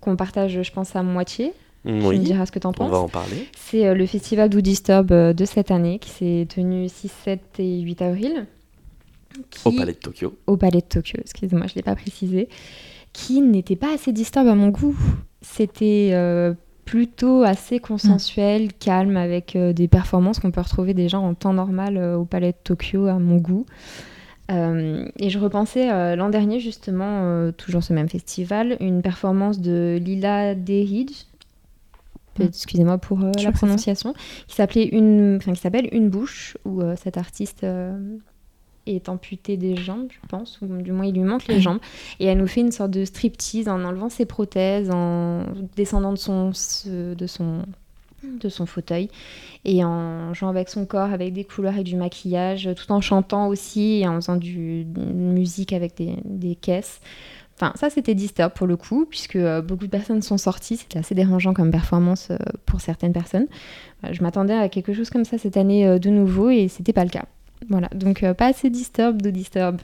[0.00, 1.52] qu'on partage, je pense, à moitié,
[1.84, 3.48] tu me diras ce que t'en on penses, va en parler.
[3.56, 7.40] c'est euh, le festival Do Disturb euh, de cette année, qui s'est tenu 6, 7
[7.58, 8.46] et 8 avril.
[9.64, 10.34] Au Palais de Tokyo.
[10.46, 12.48] au Palais de Tokyo, excusez-moi, je ne l'ai pas précisé,
[13.12, 14.96] qui n'était pas assez disturb à mon goût.
[15.40, 21.54] C'était euh, plutôt assez consensuel, calme, avec des performances qu'on peut retrouver déjà en temps
[21.54, 23.64] normal au Palais de Tokyo à mon goût.
[24.52, 29.60] Euh, et je repensais euh, l'an dernier, justement, euh, toujours ce même festival, une performance
[29.60, 31.26] de Lila Derridge,
[32.38, 32.44] Mm.
[32.44, 34.14] excusez-moi pour la prononciation,
[34.46, 37.66] qui s'appelait une, enfin, qui s'appelle Une bouche, où cet artiste
[38.86, 41.80] est amputé des jambes, je pense, ou du moins il lui manque les jambes,
[42.20, 45.44] et elle nous fait une sorte de striptease en enlevant ses prothèses, en
[45.76, 46.52] descendant de son,
[46.86, 47.64] de son,
[48.24, 49.08] de son fauteuil,
[49.64, 53.48] et en jouant avec son corps, avec des couleurs et du maquillage, tout en chantant
[53.48, 57.00] aussi, et en faisant du, musique avec des, des caisses.
[57.56, 60.78] Enfin, ça, c'était Disturb pour le coup, puisque euh, beaucoup de personnes sont sorties.
[60.78, 63.46] C'était assez dérangeant comme performance euh, pour certaines personnes.
[64.04, 67.04] Euh, je m'attendais à quelque chose comme ça cette année de nouveau, et c'était pas
[67.04, 67.24] le cas.
[67.68, 69.80] Voilà, donc euh, pas assez Disturb de Disturb.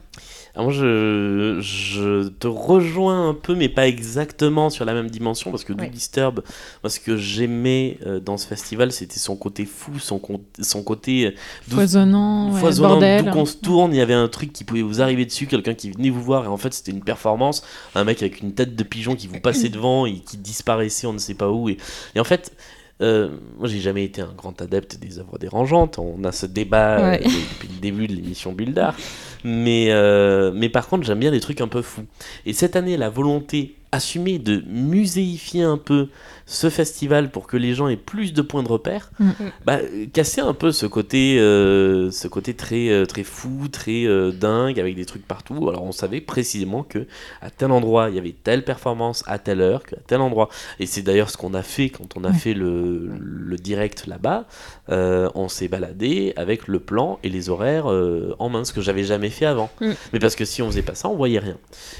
[0.57, 5.63] Moi, je, je te rejoins un peu, mais pas exactement sur la même dimension, parce
[5.63, 5.91] que Do Ouais.
[5.91, 6.41] Disturb,
[6.83, 10.83] moi, ce que j'aimais euh, dans ce festival, c'était son côté fou, son, con- son
[10.83, 11.31] côté euh,
[11.69, 15.01] Foisonnant, ouais, foisonnant, d'où qu'on se tourne, il y avait un truc qui pouvait vous
[15.01, 17.63] arriver dessus, quelqu'un qui venait vous voir, et en fait, c'était une performance,
[17.95, 21.13] un mec avec une tête de pigeon qui vous passait devant et qui disparaissait, on
[21.13, 21.77] ne sait pas où, et,
[22.17, 22.53] et en fait.
[23.01, 23.29] Euh,
[23.59, 25.99] moi, j'ai jamais été un grand adepte des œuvres dérangeantes.
[25.99, 28.97] On a ce débat euh, depuis le début de l'émission Buildar.
[29.45, 32.07] Mais, euh, mais par contre, j'aime bien des trucs un peu fous.
[32.45, 36.09] Et cette année, la volonté assumée de muséifier un peu
[36.51, 39.31] ce festival pour que les gens aient plus de points de repère, Mm.
[39.67, 44.07] bah, euh, casser un peu ce côté, euh, ce côté très, euh, très fou, très
[44.07, 45.69] euh, dingue, avec des trucs partout.
[45.69, 47.07] Alors on savait précisément que
[47.43, 50.49] à tel endroit, il y avait telle performance à telle heure, qu'à tel endroit.
[50.81, 54.47] Et c'est d'ailleurs ce qu'on a fait quand on a fait le, le direct là-bas.
[54.89, 58.81] Euh, on s'est baladé avec le plan et les horaires euh, en main, ce que
[58.81, 59.69] j'avais jamais fait avant.
[59.83, 59.91] Mm.
[60.15, 61.59] Mais parce que si on faisait pas ça, on voyait rien.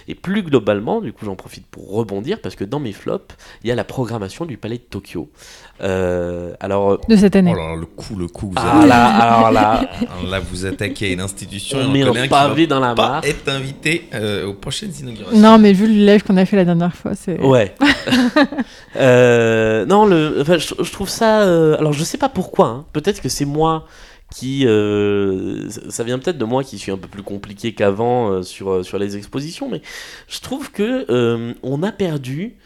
[0.09, 3.69] Et plus globalement, du coup, j'en profite pour rebondir parce que dans mes flops, il
[3.69, 5.31] y a la programmation du Palais de Tokyo.
[5.81, 7.53] Euh, alors, de cette année.
[7.55, 8.49] Oh là le coup, le coup.
[8.49, 11.79] Vous ah avez- là, alors là, Alors là, vous attaquez à une institution.
[11.95, 13.25] et on on met pavé dans la pas mare.
[13.25, 15.39] être invité euh, aux prochaines inaugurations.
[15.41, 17.41] Non, mais vu le live qu'on a fait la dernière fois, c'est.
[17.41, 17.75] Ouais.
[18.97, 21.43] Euh, non, le, enfin, je, je trouve ça.
[21.43, 22.67] euh, alors, je sais pas pourquoi.
[22.67, 22.85] hein.
[22.93, 23.87] Peut-être que c'est moi
[24.35, 24.65] qui.
[24.67, 28.71] euh, ça- vient peut-être de moi qui suis un peu plus compliqué qu'avant euh, sur,
[28.71, 29.83] euh, sur les expositions, mais
[30.29, 32.57] je trouve que euh, on a perdu.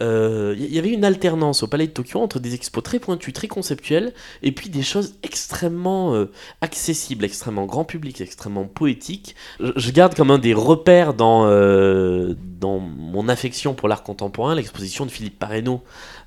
[0.00, 3.32] Euh, Il y avait une alternance au Palais de Tokyo entre des expos très pointus,
[3.32, 6.30] très conceptuels, et puis des choses extrêmement euh,
[6.60, 9.34] accessibles, extrêmement grand public, extrêmement poétiques.
[9.60, 14.54] Je, je garde comme un des repères dans, euh, dans mon affection pour l'art contemporain
[14.54, 15.82] l'exposition de Philippe Parreno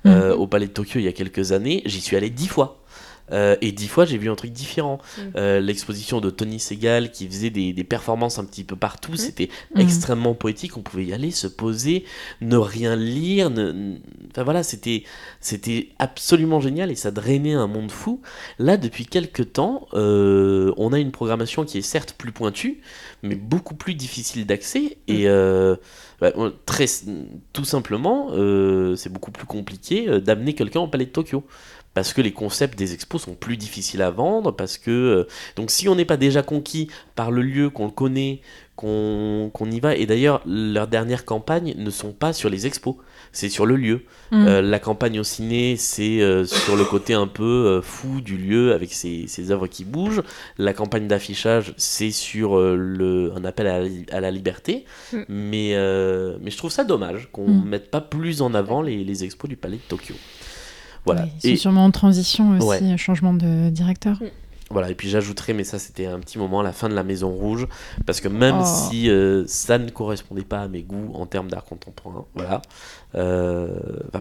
[0.06, 1.82] euh, au Palais de Tokyo il y a quelques années.
[1.86, 2.81] J'y suis allé dix fois.
[3.30, 4.98] Euh, et dix fois, j'ai vu un truc différent.
[5.18, 5.32] Mhm.
[5.36, 9.48] Euh, L'exposition de Tony Segal qui faisait des, des performances un petit peu partout, c'était
[9.74, 9.80] Mhm.
[9.82, 10.76] extrêmement poétique.
[10.76, 12.04] On pouvait y aller, se poser,
[12.40, 13.48] ne rien lire.
[13.50, 13.96] Ne...
[14.30, 15.04] Enfin voilà, c'était
[15.40, 18.20] c'était absolument génial et ça drainait un monde fou.
[18.58, 22.80] Là, depuis quelques temps, euh, on a une programmation qui est certes plus pointue,
[23.22, 24.98] mais beaucoup plus difficile d'accès.
[25.08, 25.76] Et euh,
[26.20, 26.32] bah,
[26.66, 26.86] très,
[27.52, 31.44] tout simplement, euh, c'est beaucoup plus compliqué euh, d'amener quelqu'un au Palais de Tokyo.
[31.94, 34.90] Parce que les concepts des expos sont plus difficiles à vendre, parce que...
[34.90, 38.40] euh, donc si on n'est pas déjà conquis par le lieu, qu'on le connaît,
[38.82, 42.96] qu'on y va, et d'ailleurs, leurs dernières campagnes ne sont pas sur les expos,
[43.30, 44.02] c'est sur le lieu.
[44.32, 44.46] Mm.
[44.46, 48.36] Euh, la campagne au ciné, c'est euh, sur le côté un peu euh, fou du
[48.36, 50.22] lieu avec ses, ses œuvres qui bougent.
[50.58, 54.84] La campagne d'affichage, c'est sur euh, le, un appel à la, li- à la liberté.
[55.12, 55.18] Mm.
[55.28, 57.68] Mais, euh, mais je trouve ça dommage qu'on ne Mm.
[57.68, 60.14] mette pas plus en avant les, les expos du Palais de Tokyo.
[61.04, 61.22] Voilà.
[61.22, 62.96] Ouais, ils sont Et, sûrement en transition aussi, Ouais.
[62.96, 64.18] changement de directeur.
[64.72, 64.90] Voilà.
[64.90, 67.66] et puis j'ajouterai, mais ça c'était un petit moment, la fin de la Maison Rouge,
[68.06, 68.64] parce que même Oh.
[68.64, 72.62] si euh, ça ne correspondait pas à mes goûts en termes d'art contemporain, voilà,
[73.14, 73.68] euh,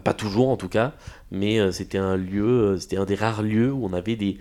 [0.04, 0.94] pas toujours en tout cas,
[1.32, 4.38] mais euh, c'était un lieu, c'était un des rares lieux où on avait des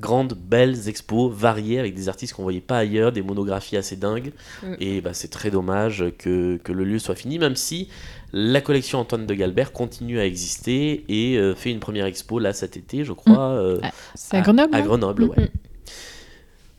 [0.00, 4.32] grandes belles expos variées avec des artistes qu'on voyait pas ailleurs, des monographies assez dingues,
[4.62, 4.74] Mm.
[4.80, 7.88] et bah, c'est très dommage que, que le lieu soit fini, même si
[8.32, 12.52] la collection Antoine de Galbert continue à exister et euh, fait une première expo là
[12.52, 13.50] cet été, je crois.
[13.50, 15.50] euh, Ah, C'est à Grenoble À Grenoble, ouais.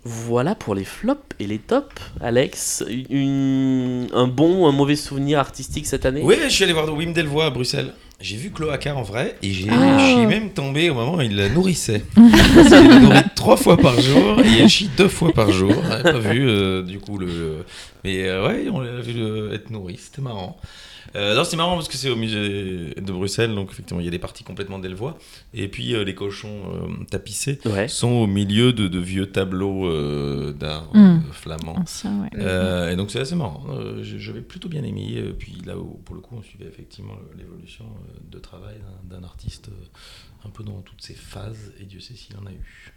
[0.04, 1.94] Voilà pour les flops et les tops.
[2.22, 6.22] Alex, une- un bon ou un mauvais souvenir artistique cette année?
[6.24, 7.94] Oui, je suis allé voir Wim Delvoye à Bruxelles.
[8.22, 9.98] J'ai vu Cloaca en vrai et j'ai, Ah.
[10.00, 12.04] je suis même tombé au moment où il la nourrissait.
[12.16, 15.74] Parce qu'il la nourrit trois fois par jour et elle chie deux fois par jour.
[15.90, 17.26] J'avais pas vu euh, du coup le.
[17.26, 17.66] le-
[18.04, 20.58] Mais euh, ouais, on l'a vu euh, être nourri, c'était marrant.
[21.16, 24.08] Euh, non, c'est marrant parce que c'est au musée de Bruxelles, donc effectivement il y
[24.08, 25.18] a des parties complètement delvois.
[25.54, 27.88] Et puis euh, les cochons euh, tapissés Ouais.
[27.88, 30.98] sont au milieu de, de vieux tableaux euh, d'art Mm.
[30.98, 31.22] euh.
[31.78, 32.30] Ancien, ouais.
[32.38, 33.64] Euh, et donc c'est assez marrant.
[33.70, 35.16] Euh, je- J'avais plutôt bien aimé.
[35.18, 37.86] euh, puis là, où, pour le coup, on suivait effectivement l'évolution
[38.30, 39.70] de travail d'un- artiste
[40.46, 41.74] un peu dans toutes ses phases.
[41.80, 42.94] Et Dieu sait s'il en a eu.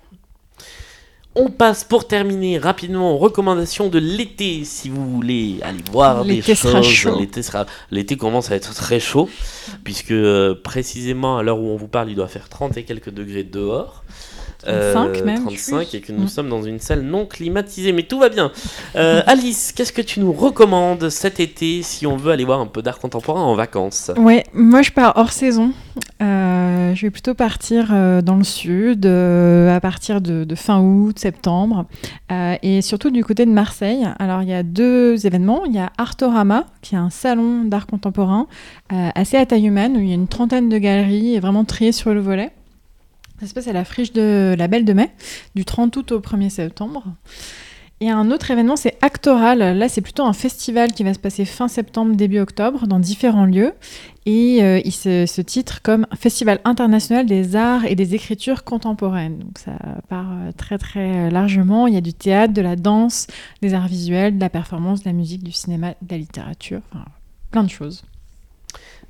[1.37, 4.63] On passe pour terminer rapidement aux recommandations de l'été.
[4.65, 8.73] Si vous voulez aller voir des L'été choses, sera l'été sera, l'été commence à être
[8.75, 9.29] très chaud
[9.83, 13.11] puisque euh, précisément à l'heure où on vous parle, il doit faire 30 et quelques
[13.11, 14.05] degrés dehors.
[14.67, 16.29] 35 même, 35 et que nous Mm.
[16.29, 18.51] sommes dans une salle non climatisée, mais tout va bien.
[18.97, 22.67] Euh, Alice, qu'est-ce que tu nous recommandes cet été si on veut aller voir un
[22.67, 24.11] peu d'art contemporain en vacances?
[24.17, 25.73] Ouais, moi je pars hors saison.
[26.23, 26.54] Euh,
[26.93, 31.87] je vais plutôt partir euh, dans le sud euh, à partir de, fin août, septembre,
[32.33, 34.07] euh, et surtout du côté de Marseille.
[34.19, 35.65] Alors il y a deux événements.
[35.65, 38.47] Il y a Artorama, qui est un salon d'art contemporain
[38.93, 41.65] euh, assez à taille humaine, où il y a une trentaine de galeries et vraiment
[41.65, 42.51] triées sur le volet.
[43.41, 45.11] Ça se passe à la friche de la Belle de Mai,
[45.55, 47.05] du 30 août au 1er septembre.
[48.01, 49.79] Et un autre événement, c'est Actoral.
[49.79, 53.47] Là, c'est plutôt un festival qui va se passer fin septembre, début octobre, dans différents
[53.47, 53.73] lieux.
[54.27, 59.39] Et euh, il se, se titre comme Festival international des arts et des écritures contemporaines.
[59.39, 59.73] Donc ça
[60.09, 61.87] part euh, très très largement.
[61.87, 63.27] Il y a du théâtre, de la danse,
[63.61, 67.05] des arts visuels, de la performance, de la musique, du cinéma, de la littérature, enfin,
[67.51, 68.03] plein de choses.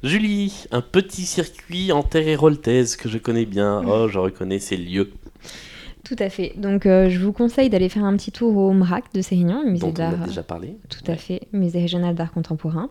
[0.02, 3.82] Julie, un petit circuit en terre héroltaise que je connais bien.
[3.86, 5.12] Oh, je reconnais ces lieux
[6.04, 6.52] Tout à fait.
[6.58, 9.80] Donc, euh, je vous conseille d'aller faire un petit tour au MRAC de Sérignan, musée
[9.80, 10.22] dont on d'art.
[10.22, 10.76] a déjà parlé.
[10.90, 12.90] Tout à fait, musée régional d'art contemporain.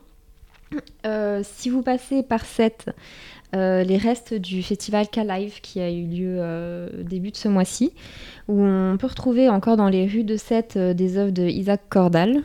[1.06, 2.90] Euh, si vous passez par cette,
[3.56, 7.92] euh, les restes du festival K-Live qui a eu lieu euh, début de ce mois-ci,
[8.48, 11.82] où on peut retrouver encore dans les rues de Sète euh, des œuvres de Isaac
[11.90, 12.42] Cordal.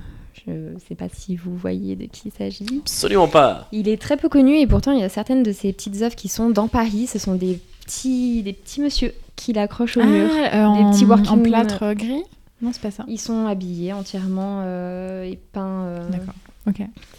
[0.47, 2.81] Je ne sais pas si vous voyez de qui il s'agit.
[2.81, 3.68] Absolument pas.
[3.72, 6.14] Il est très peu connu et pourtant il y a certaines de ses petites œuvres
[6.16, 7.07] qui sont dans Paris.
[7.07, 10.29] Ce sont des petits, des petits monsieur qui l'accrochent au mur.
[10.53, 12.22] Ah, euh, en, petits working- en plâtre gris?
[12.62, 13.05] Non, c'est pas ça.
[13.09, 15.85] Ils sont habillés entièrement euh, et peints.
[15.85, 16.35] euh, D'accord.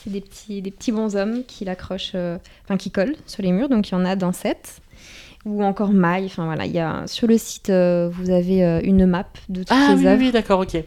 [0.03, 3.69] C'est des petits, des petits bonshommes qui l'accrochent, euh, enfin qui collent sur les murs.
[3.69, 4.81] Donc il y en a dans 7
[5.45, 6.25] ou encore maille.
[6.25, 9.61] Enfin voilà, il y a sur le site euh, vous avez euh, une map de
[9.61, 10.21] toutes Ah les oui, oui, œuvres.
[10.23, 10.83] oui, d'accord, ok.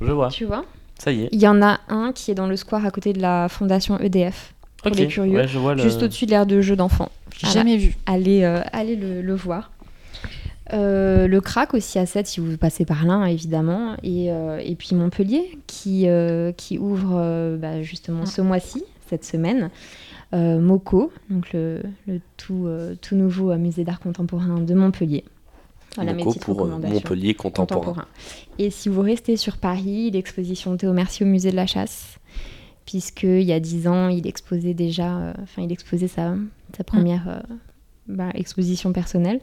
[0.00, 0.28] Je vois.
[0.28, 0.64] Tu vois?
[0.98, 1.28] Ça y est.
[1.32, 3.98] Il y en a un qui est dans le square à côté de la fondation
[3.98, 4.98] EDF, pour Ok.
[4.98, 5.82] les curieux, Ouais, je vois le...
[5.82, 7.10] juste au-dessus de l'aire de jeu d'enfants.
[7.38, 7.96] J'ai jamais vu.
[8.06, 9.70] Allez, euh, allez le, le voir.
[10.72, 14.76] Euh, le crack aussi à 7 si vous passez par là évidemment et, euh, et
[14.76, 19.70] puis Montpellier qui, euh, qui ouvre euh, bah, justement ce mois-ci cette semaine
[20.34, 25.24] Euh, Moco donc le, le tout, euh, tout nouveau musée d'art contemporain de Montpellier
[25.96, 27.80] voilà Moco pour Montpellier contemporain.
[27.80, 28.06] contemporain.
[28.58, 32.18] Et si vous restez sur Paris, l'exposition Théo Mercier au musée de la chasse,
[32.86, 36.34] puisqu'il y a dix ans, il exposait déjà, euh, enfin, il exposait sa,
[36.74, 37.40] sa première euh,
[38.12, 39.40] bah, exposition personnelle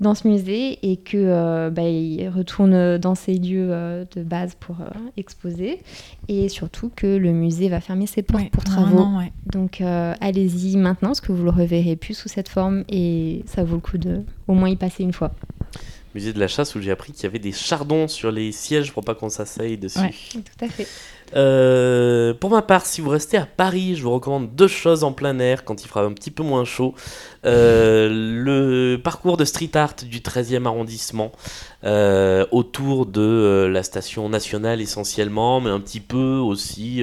[0.00, 4.56] dans ce musée et que euh, bah, il retourne dans ses lieux euh, de base
[4.58, 4.86] pour euh,
[5.16, 5.80] exposer
[6.28, 9.04] et surtout que le musée va fermer ses portes Ouais, pour travaux.
[9.18, 9.30] ouais.
[9.52, 13.62] Donc euh, allez-y maintenant parce que vous le reverrez plus sous cette forme et ça
[13.62, 15.32] vaut le coup de au moins y passer une fois.
[16.14, 18.92] Musée de la chasse où j'ai appris qu'il y avait des chardons sur les sièges
[18.92, 19.98] pour pas qu'on s'asseye dessus.
[20.00, 20.12] Ouais.
[20.32, 20.86] Tout à fait.
[21.34, 25.12] Euh, pour ma part, si vous restez à Paris, je vous recommande deux choses en
[25.12, 26.94] plein air quand il fera un petit peu moins chaud.
[27.44, 31.32] Euh, le parcours de street art du 13e arrondissement
[31.84, 37.02] euh, autour de la station nationale essentiellement, mais un petit peu aussi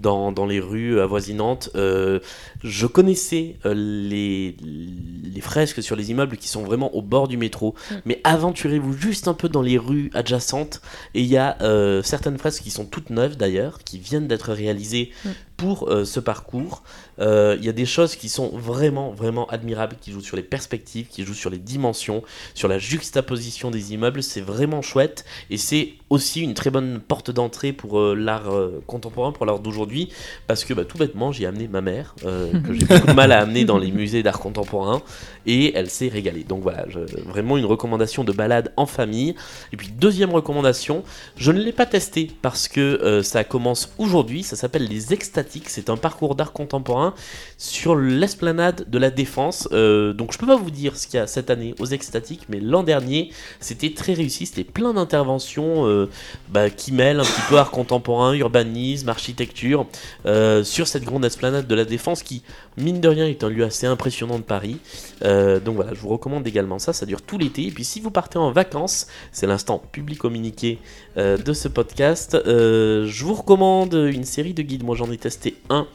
[0.00, 1.70] dans, dans les rues avoisinantes.
[1.74, 2.20] Euh,
[2.62, 7.36] je connaissais euh, les, les fresques sur les immeubles qui sont vraiment au bord du
[7.36, 7.74] métro,
[8.04, 10.80] mais aventurez-vous juste un peu dans les rues adjacentes
[11.14, 14.52] et il y a euh, certaines fresques qui sont toutes neuves d'ailleurs, qui viennent d'être
[14.52, 15.30] réalisées Mm.
[15.58, 16.82] Pour euh, ce parcours.
[17.18, 20.42] Euh, Il y a des choses qui sont vraiment, vraiment admirables, qui jouent sur les
[20.44, 22.22] perspectives, qui jouent sur les dimensions,
[22.54, 24.22] sur la juxtaposition des immeubles.
[24.22, 28.50] C'est vraiment chouette et c'est aussi une très bonne porte d'entrée pour euh, l'art
[28.86, 30.10] contemporain, pour l'art d'aujourd'hui,
[30.46, 33.40] parce que bah, tout bêtement, j'ai amené ma mère, que j'ai beaucoup de mal à
[33.40, 35.02] amener dans les musées d'art contemporain,
[35.44, 36.44] et elle s'est régalée.
[36.44, 36.86] Donc voilà,
[37.26, 39.34] vraiment une recommandation de balade en famille.
[39.72, 41.02] Et puis deuxième recommandation,
[41.36, 45.47] je ne l'ai pas testé parce que ça commence aujourd'hui, ça s'appelle les Extatiques.
[45.66, 47.14] C'est un parcours d'art contemporain
[47.58, 49.68] sur l'esplanade de la Défense.
[49.72, 52.42] Euh, donc je peux pas vous dire ce qu'il y a cette année aux Extatiques,
[52.48, 54.46] mais l'an dernier c'était très réussi.
[54.46, 56.08] C'était plein d'interventions euh,
[56.50, 59.86] bah, qui mêlent un petit peu art contemporain, urbanisme, architecture
[60.24, 62.44] euh, sur cette grande esplanade de la Défense qui,
[62.76, 64.78] mine de rien, est un lieu assez impressionnant de Paris.
[65.20, 66.92] Donc voilà, je vous recommande également ça.
[66.92, 67.66] Ça dure tout l'été.
[67.66, 70.78] Et puis si vous partez en vacances, c'est l'instant public communiqué
[71.16, 72.38] de ce podcast.
[72.46, 74.84] je vous recommande une série de guides.
[74.84, 75.88] Moi, j'en ai testé un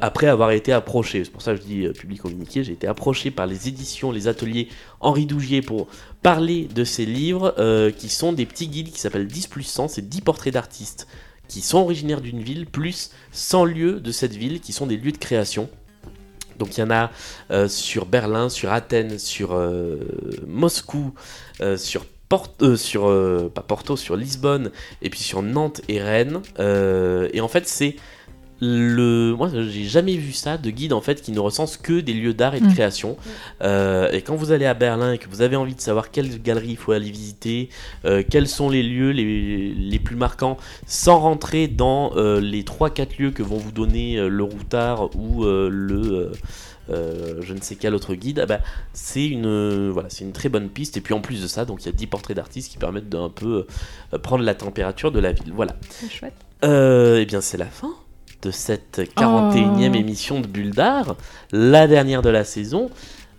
[0.00, 1.24] après avoir été approché.
[1.24, 2.64] C'est pour ça que je dis euh, public communiqué.
[2.64, 4.68] J'ai été approché par les éditions, les ateliers
[5.00, 5.88] Henri Dougier pour
[6.22, 9.88] parler de ces livres euh, qui sont des petits guides qui s'appellent 10 plus 100.
[9.88, 11.06] C'est 10 portraits d'artistes
[11.48, 15.12] qui sont originaires d'une ville plus 100 lieux de cette ville qui sont des lieux
[15.12, 15.68] de création.
[16.58, 17.10] Donc il y en a
[17.50, 19.58] euh, sur Berlin, sur Athènes, sur
[20.46, 21.14] Moscou,
[21.76, 24.70] sur Porto, sur Lisbonne,
[25.02, 26.40] et puis sur Nantes et Rennes.
[26.58, 27.96] Et en fait c'est
[28.64, 32.12] le, moi j'ai jamais vu ça de guide en fait qui ne recense que des
[32.12, 32.72] lieux d'art et de Mm.
[32.74, 33.16] création.
[33.60, 36.40] Euh, et quand vous allez à Berlin et que vous avez envie de savoir quelle
[36.40, 37.70] galerie il faut aller visiter,
[38.04, 43.18] euh, quels sont les lieux les, les plus marquants, sans rentrer dans euh, les 3-4
[43.20, 46.30] lieux que vont vous donner le routard ou le
[46.88, 48.60] je ne sais quel autre guide, ah bah,
[48.92, 50.96] c'est une, voilà, c'est une très bonne piste.
[50.96, 53.08] Et puis en plus de ça, donc il y a 10 portraits d'artistes qui permettent
[53.08, 53.66] d'un peu
[54.22, 55.52] prendre la température de la ville.
[55.52, 55.74] Voilà.
[55.90, 56.34] C'est chouette.
[56.64, 57.92] Euh, eh bien, c'est la fin
[58.42, 59.94] de cette 41e Oh.
[59.96, 61.16] émission de Bulle d'Art,
[61.52, 62.90] la dernière de la saison.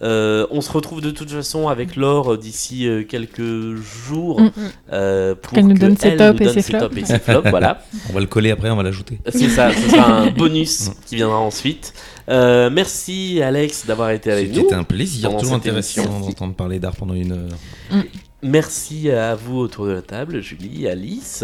[0.01, 4.51] Euh, on se retrouve de toute façon avec Laure d'ici euh, quelques jours Mm.
[4.91, 6.83] euh, pour Qu'elle nous donne ses tops nous et donne ses ses flops.
[6.89, 7.81] tops et ses flops, voilà.
[8.09, 9.19] On va le coller après, on va l'ajouter.
[9.29, 11.93] C'est ça, ce sera un bonus qui viendra ensuite.
[12.27, 14.61] Euh, merci Alex d'avoir été avec nous.
[14.63, 18.01] C'était un plaisir, toujours intéressant d'entendre parler d'art pendant une heure.
[18.43, 21.43] Merci à vous autour de la table, Julie, Alice.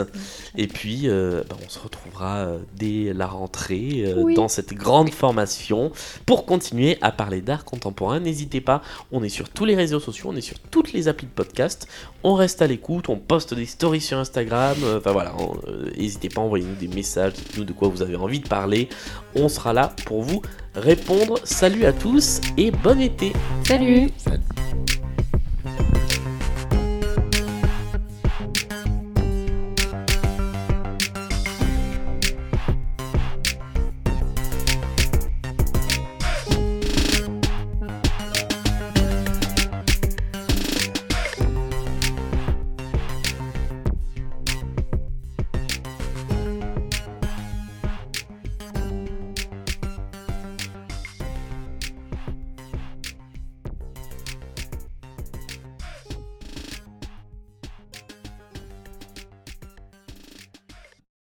[0.57, 4.33] Et puis, euh, bah, on se retrouvera euh, dès la rentrée euh, Oui.
[4.35, 5.91] dans cette grande formation
[6.25, 8.19] pour continuer à parler d'art contemporain.
[8.19, 8.81] N'hésitez pas,
[9.11, 11.87] on est sur tous les réseaux sociaux, on est sur toutes les applis de podcast.
[12.23, 14.75] On reste à l'écoute, on poste des stories sur Instagram.
[14.83, 17.87] euh, Enfin voilà, on- euh, n'hésitez pas à envoyer nous des messages, dites-nous de quoi
[17.87, 18.89] vous avez envie de parler.
[19.35, 20.41] On sera là pour vous
[20.75, 21.39] répondre.
[21.45, 23.31] Salut à tous et bon été!
[23.65, 24.41] Salut Salut.